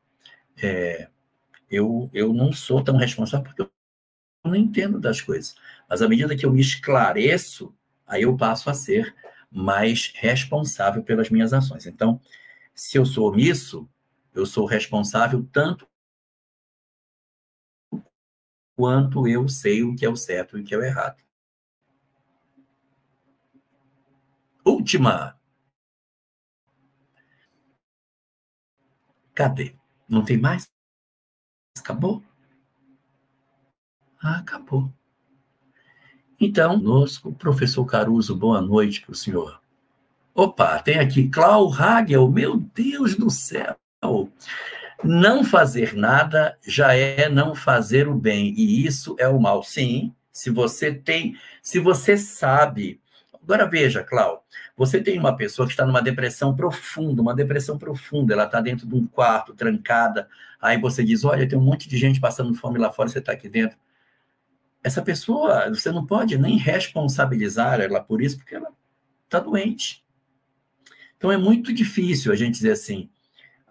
é, 0.61 1.09
eu, 1.71 2.11
eu 2.13 2.33
não 2.33 2.53
sou 2.53 2.83
tão 2.83 2.97
responsável 2.97 3.45
porque 3.45 3.63
eu 3.63 3.71
não 4.45 4.57
entendo 4.57 4.99
das 4.99 5.21
coisas. 5.21 5.55
Mas 5.89 6.03
à 6.03 6.09
medida 6.09 6.37
que 6.37 6.45
eu 6.45 6.53
me 6.53 6.61
esclareço, 6.61 7.75
aí 8.07 8.23
eu 8.23 8.37
passo 8.37 8.71
a 8.71 8.75
ser 8.75 9.15
mais 9.51 10.13
responsável 10.15 11.03
pelas 11.03 11.31
minhas 11.31 11.53
ações. 11.53 11.87
Então, 11.87 12.21
se 12.75 12.99
eu 12.99 13.05
sou 13.05 13.29
omisso, 13.29 13.89
eu 14.35 14.47
sou 14.47 14.67
responsável 14.67 15.47
tanto 15.53 15.87
quanto 18.79 19.27
eu 19.27 19.49
sei 19.49 19.83
o 19.83 19.97
que 19.97 20.07
é 20.07 20.09
o 20.09 20.15
certo 20.15 20.57
e 20.57 20.61
o 20.61 20.65
que 20.65 20.73
é 20.73 20.79
o 20.79 20.85
errado. 20.85 21.21
Última. 24.65 25.37
Cadê? 29.35 29.75
Não 30.09 30.25
tem 30.25 30.39
mais? 30.39 30.71
Acabou? 31.77 32.23
Ah, 34.23 34.39
acabou. 34.39 34.93
Então, 36.39 36.79
conosco, 36.79 37.33
professor 37.33 37.85
Caruso, 37.85 38.37
boa 38.37 38.61
noite 38.61 39.01
para 39.01 39.11
o 39.11 39.17
senhor. 39.17 39.61
Opa, 40.33 40.81
tem 40.81 41.01
aqui 41.01 41.29
Clau 41.29 41.69
Hagel, 41.73 42.31
meu 42.31 42.61
Deus 42.61 43.17
do 43.17 43.29
céu. 43.29 43.77
Não 45.05 45.45
fazer 45.45 45.95
nada 45.95 46.59
já 46.67 46.93
é 46.93 47.29
não 47.29 47.55
fazer 47.55 48.09
o 48.09 48.15
bem, 48.15 48.53
e 48.57 48.85
isso 48.85 49.15
é 49.19 49.29
o 49.29 49.41
mal. 49.41 49.63
Sim, 49.63 50.13
se 50.33 50.51
você 50.51 50.93
tem, 50.93 51.37
se 51.63 51.79
você 51.79 52.17
sabe. 52.17 53.01
Agora 53.41 53.67
veja, 53.67 54.03
Clau, 54.03 54.45
você 54.77 55.01
tem 55.01 55.19
uma 55.19 55.37
pessoa 55.37 55.67
que 55.67 55.73
está 55.73 55.87
numa 55.87 56.03
depressão 56.03 56.55
profunda, 56.55 57.23
uma 57.23 57.35
depressão 57.35 57.79
profunda, 57.79 58.35
ela 58.35 58.45
está 58.45 58.61
dentro 58.61 58.87
de 58.87 58.95
um 58.95 59.07
quarto, 59.07 59.55
trancada. 59.55 60.29
Aí 60.61 60.79
você 60.81 61.05
diz: 61.05 61.25
Olha, 61.25 61.49
tem 61.49 61.59
um 61.59 61.63
monte 61.63 61.89
de 61.89 61.97
gente 61.97 62.21
passando 62.21 62.55
fome 62.55 62.79
lá 62.79 62.93
fora, 62.93 63.09
você 63.09 63.21
está 63.21 63.33
aqui 63.33 63.49
dentro. 63.49 63.79
Essa 64.83 65.03
pessoa, 65.03 65.69
você 65.69 65.91
não 65.91 66.07
pode 66.07 66.37
nem 66.39 66.57
responsabilizar 66.57 67.81
ela 67.81 68.01
por 68.01 68.21
isso, 68.21 68.37
porque 68.37 68.55
ela 68.55 68.71
está 69.25 69.41
doente. 69.41 70.05
Então 71.17 71.33
é 71.33 71.37
muito 71.37 71.73
difícil 71.73 72.33
a 72.33 72.37
gente 72.37 72.55
dizer 72.55 72.73
assim: 72.73 73.09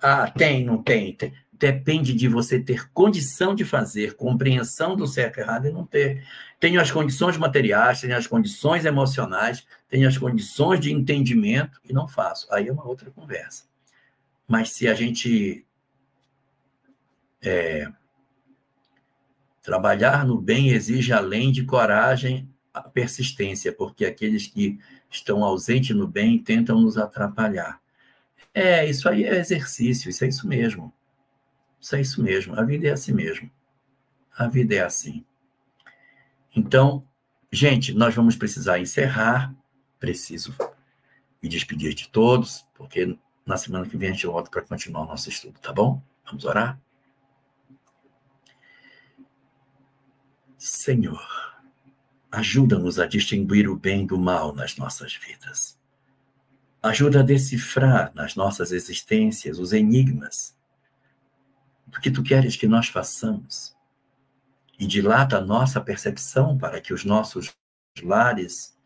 ah, 0.02 0.30
tem, 0.30 0.64
não 0.64 0.82
tem, 0.82 1.14
tem. 1.14 1.34
Depende 1.52 2.14
de 2.14 2.28
você 2.28 2.60
ter 2.60 2.92
condição 2.92 3.56
de 3.56 3.66
fazer, 3.66 4.16
compreensão 4.16 4.96
do 4.96 5.08
certo 5.08 5.38
e 5.38 5.42
errado 5.42 5.68
e 5.68 5.72
não 5.72 5.86
ter. 5.86 6.24
Tenho 6.60 6.80
as 6.80 6.92
condições 6.92 7.36
materiais, 7.36 8.02
tenho 8.02 8.16
as 8.16 8.28
condições 8.28 8.86
emocionais, 8.86 9.66
tenho 9.90 10.08
as 10.08 10.18
condições 10.18 10.80
de 10.80 10.92
entendimento 10.94 11.80
e 11.84 11.94
não 11.94 12.08
faço. 12.08 12.48
Aí 12.54 12.68
é 12.68 12.72
uma 12.72 12.88
outra 12.88 13.10
conversa. 13.10 13.66
Mas 14.48 14.72
se 14.72 14.88
a 14.88 14.94
gente 14.94 15.66
é, 17.42 17.92
trabalhar 19.64 20.26
no 20.26 20.40
bem 20.40 20.70
exige, 20.70 21.12
além 21.12 21.52
de 21.52 21.66
coragem, 21.66 22.48
a 22.74 22.82
persistência, 22.82 23.74
porque 23.74 24.06
aqueles 24.06 24.46
que 24.48 24.80
estão 25.10 25.44
ausentes 25.44 25.96
no 25.96 26.08
bem 26.08 26.38
tentam 26.38 26.80
nos 26.80 26.98
atrapalhar. 26.98 27.82
É, 28.60 28.90
isso 28.90 29.08
aí 29.08 29.24
é 29.24 29.38
exercício, 29.38 30.10
isso 30.10 30.26
é 30.26 30.28
isso 30.28 30.48
mesmo. 30.48 30.92
Isso 31.80 31.96
é 31.96 32.02
isso 32.02 32.24
mesmo. 32.24 32.60
A 32.60 32.64
vida 32.64 32.88
é 32.88 32.92
assim 32.92 33.14
mesmo. 33.14 33.52
A 34.36 34.48
vida 34.48 34.74
é 34.74 34.80
assim. 34.80 35.24
Então, 36.56 37.08
gente, 37.52 37.94
nós 37.94 38.16
vamos 38.16 38.36
precisar 38.36 38.80
encerrar. 38.80 39.54
Preciso 40.00 40.56
me 41.40 41.48
despedir 41.48 41.94
de 41.94 42.10
todos, 42.10 42.66
porque 42.74 43.16
na 43.46 43.58
semana 43.58 43.88
que 43.88 43.96
vem 43.96 44.10
a 44.10 44.14
gente 44.14 44.26
volta 44.26 44.50
para 44.50 44.64
continuar 44.64 45.04
o 45.04 45.08
nosso 45.08 45.30
estudo, 45.30 45.60
tá 45.60 45.72
bom? 45.72 46.02
Vamos 46.26 46.44
orar? 46.44 46.82
Senhor, 50.58 51.24
ajuda-nos 52.32 52.98
a 52.98 53.06
distinguir 53.06 53.70
o 53.70 53.78
bem 53.78 54.04
do 54.04 54.18
mal 54.18 54.52
nas 54.52 54.76
nossas 54.78 55.14
vidas. 55.14 55.78
Ajuda 56.82 57.22
a 57.22 57.24
decifrar 57.24 58.14
nas 58.14 58.36
nossas 58.36 58.72
existências 58.72 59.58
os 59.58 59.74
enigmas 59.74 60.56
do 61.88 62.00
que 62.00 62.12
tu 62.12 62.22
queres 62.22 62.56
que 62.56 62.68
nós 62.68 62.88
façamos. 62.88 63.76
E 64.80 64.86
dilata 64.86 65.38
a 65.38 65.42
nossa 65.42 65.82
percepção 65.82 66.56
para 66.56 66.80
que 66.80 66.94
os 66.94 67.04
nossos 67.04 67.56
lares 68.04 68.78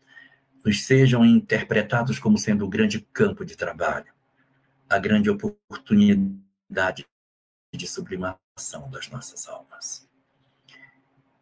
nos 0.64 0.84
sejam 0.84 1.24
interpretados 1.24 2.18
como 2.18 2.38
sendo 2.38 2.64
o 2.64 2.68
grande 2.68 3.00
campo 3.12 3.44
de 3.44 3.56
trabalho, 3.56 4.12
a 4.88 4.98
grande 4.98 5.28
oportunidade 5.28 7.06
de 7.74 7.86
sublimação 7.86 8.90
das 8.90 9.08
nossas 9.10 9.46
almas. 9.46 10.08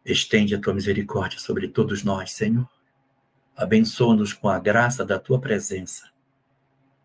Estende 0.03 0.53
a 0.53 0.59
tua 0.59 0.73
misericórdia 0.73 1.39
sobre 1.39 1.69
todos 1.69 2.03
nós, 2.03 2.31
Senhor. 2.33 2.69
Abençoa-nos 3.55 4.33
com 4.33 4.49
a 4.49 4.59
graça 4.59 5.05
da 5.05 5.17
tua 5.17 5.39
presença 5.39 6.10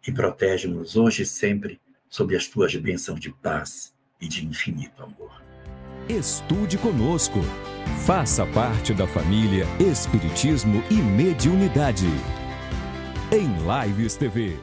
e 0.06 0.12
protege-nos 0.12 0.96
hoje 0.96 1.22
e 1.22 1.26
sempre 1.26 1.80
sob 2.08 2.36
as 2.36 2.46
tuas 2.46 2.74
bênçãos 2.76 3.20
de 3.20 3.30
paz 3.30 3.94
e 4.20 4.28
de 4.28 4.46
infinito 4.46 5.02
amor. 5.02 5.42
Estude 6.08 6.78
conosco. 6.78 7.40
Faça 8.06 8.46
parte 8.46 8.94
da 8.94 9.06
família 9.06 9.64
Espiritismo 9.80 10.82
e 10.90 10.94
Mediunidade. 10.94 12.06
Em 13.32 13.48
Lives 13.66 14.14
TV. 14.14 14.56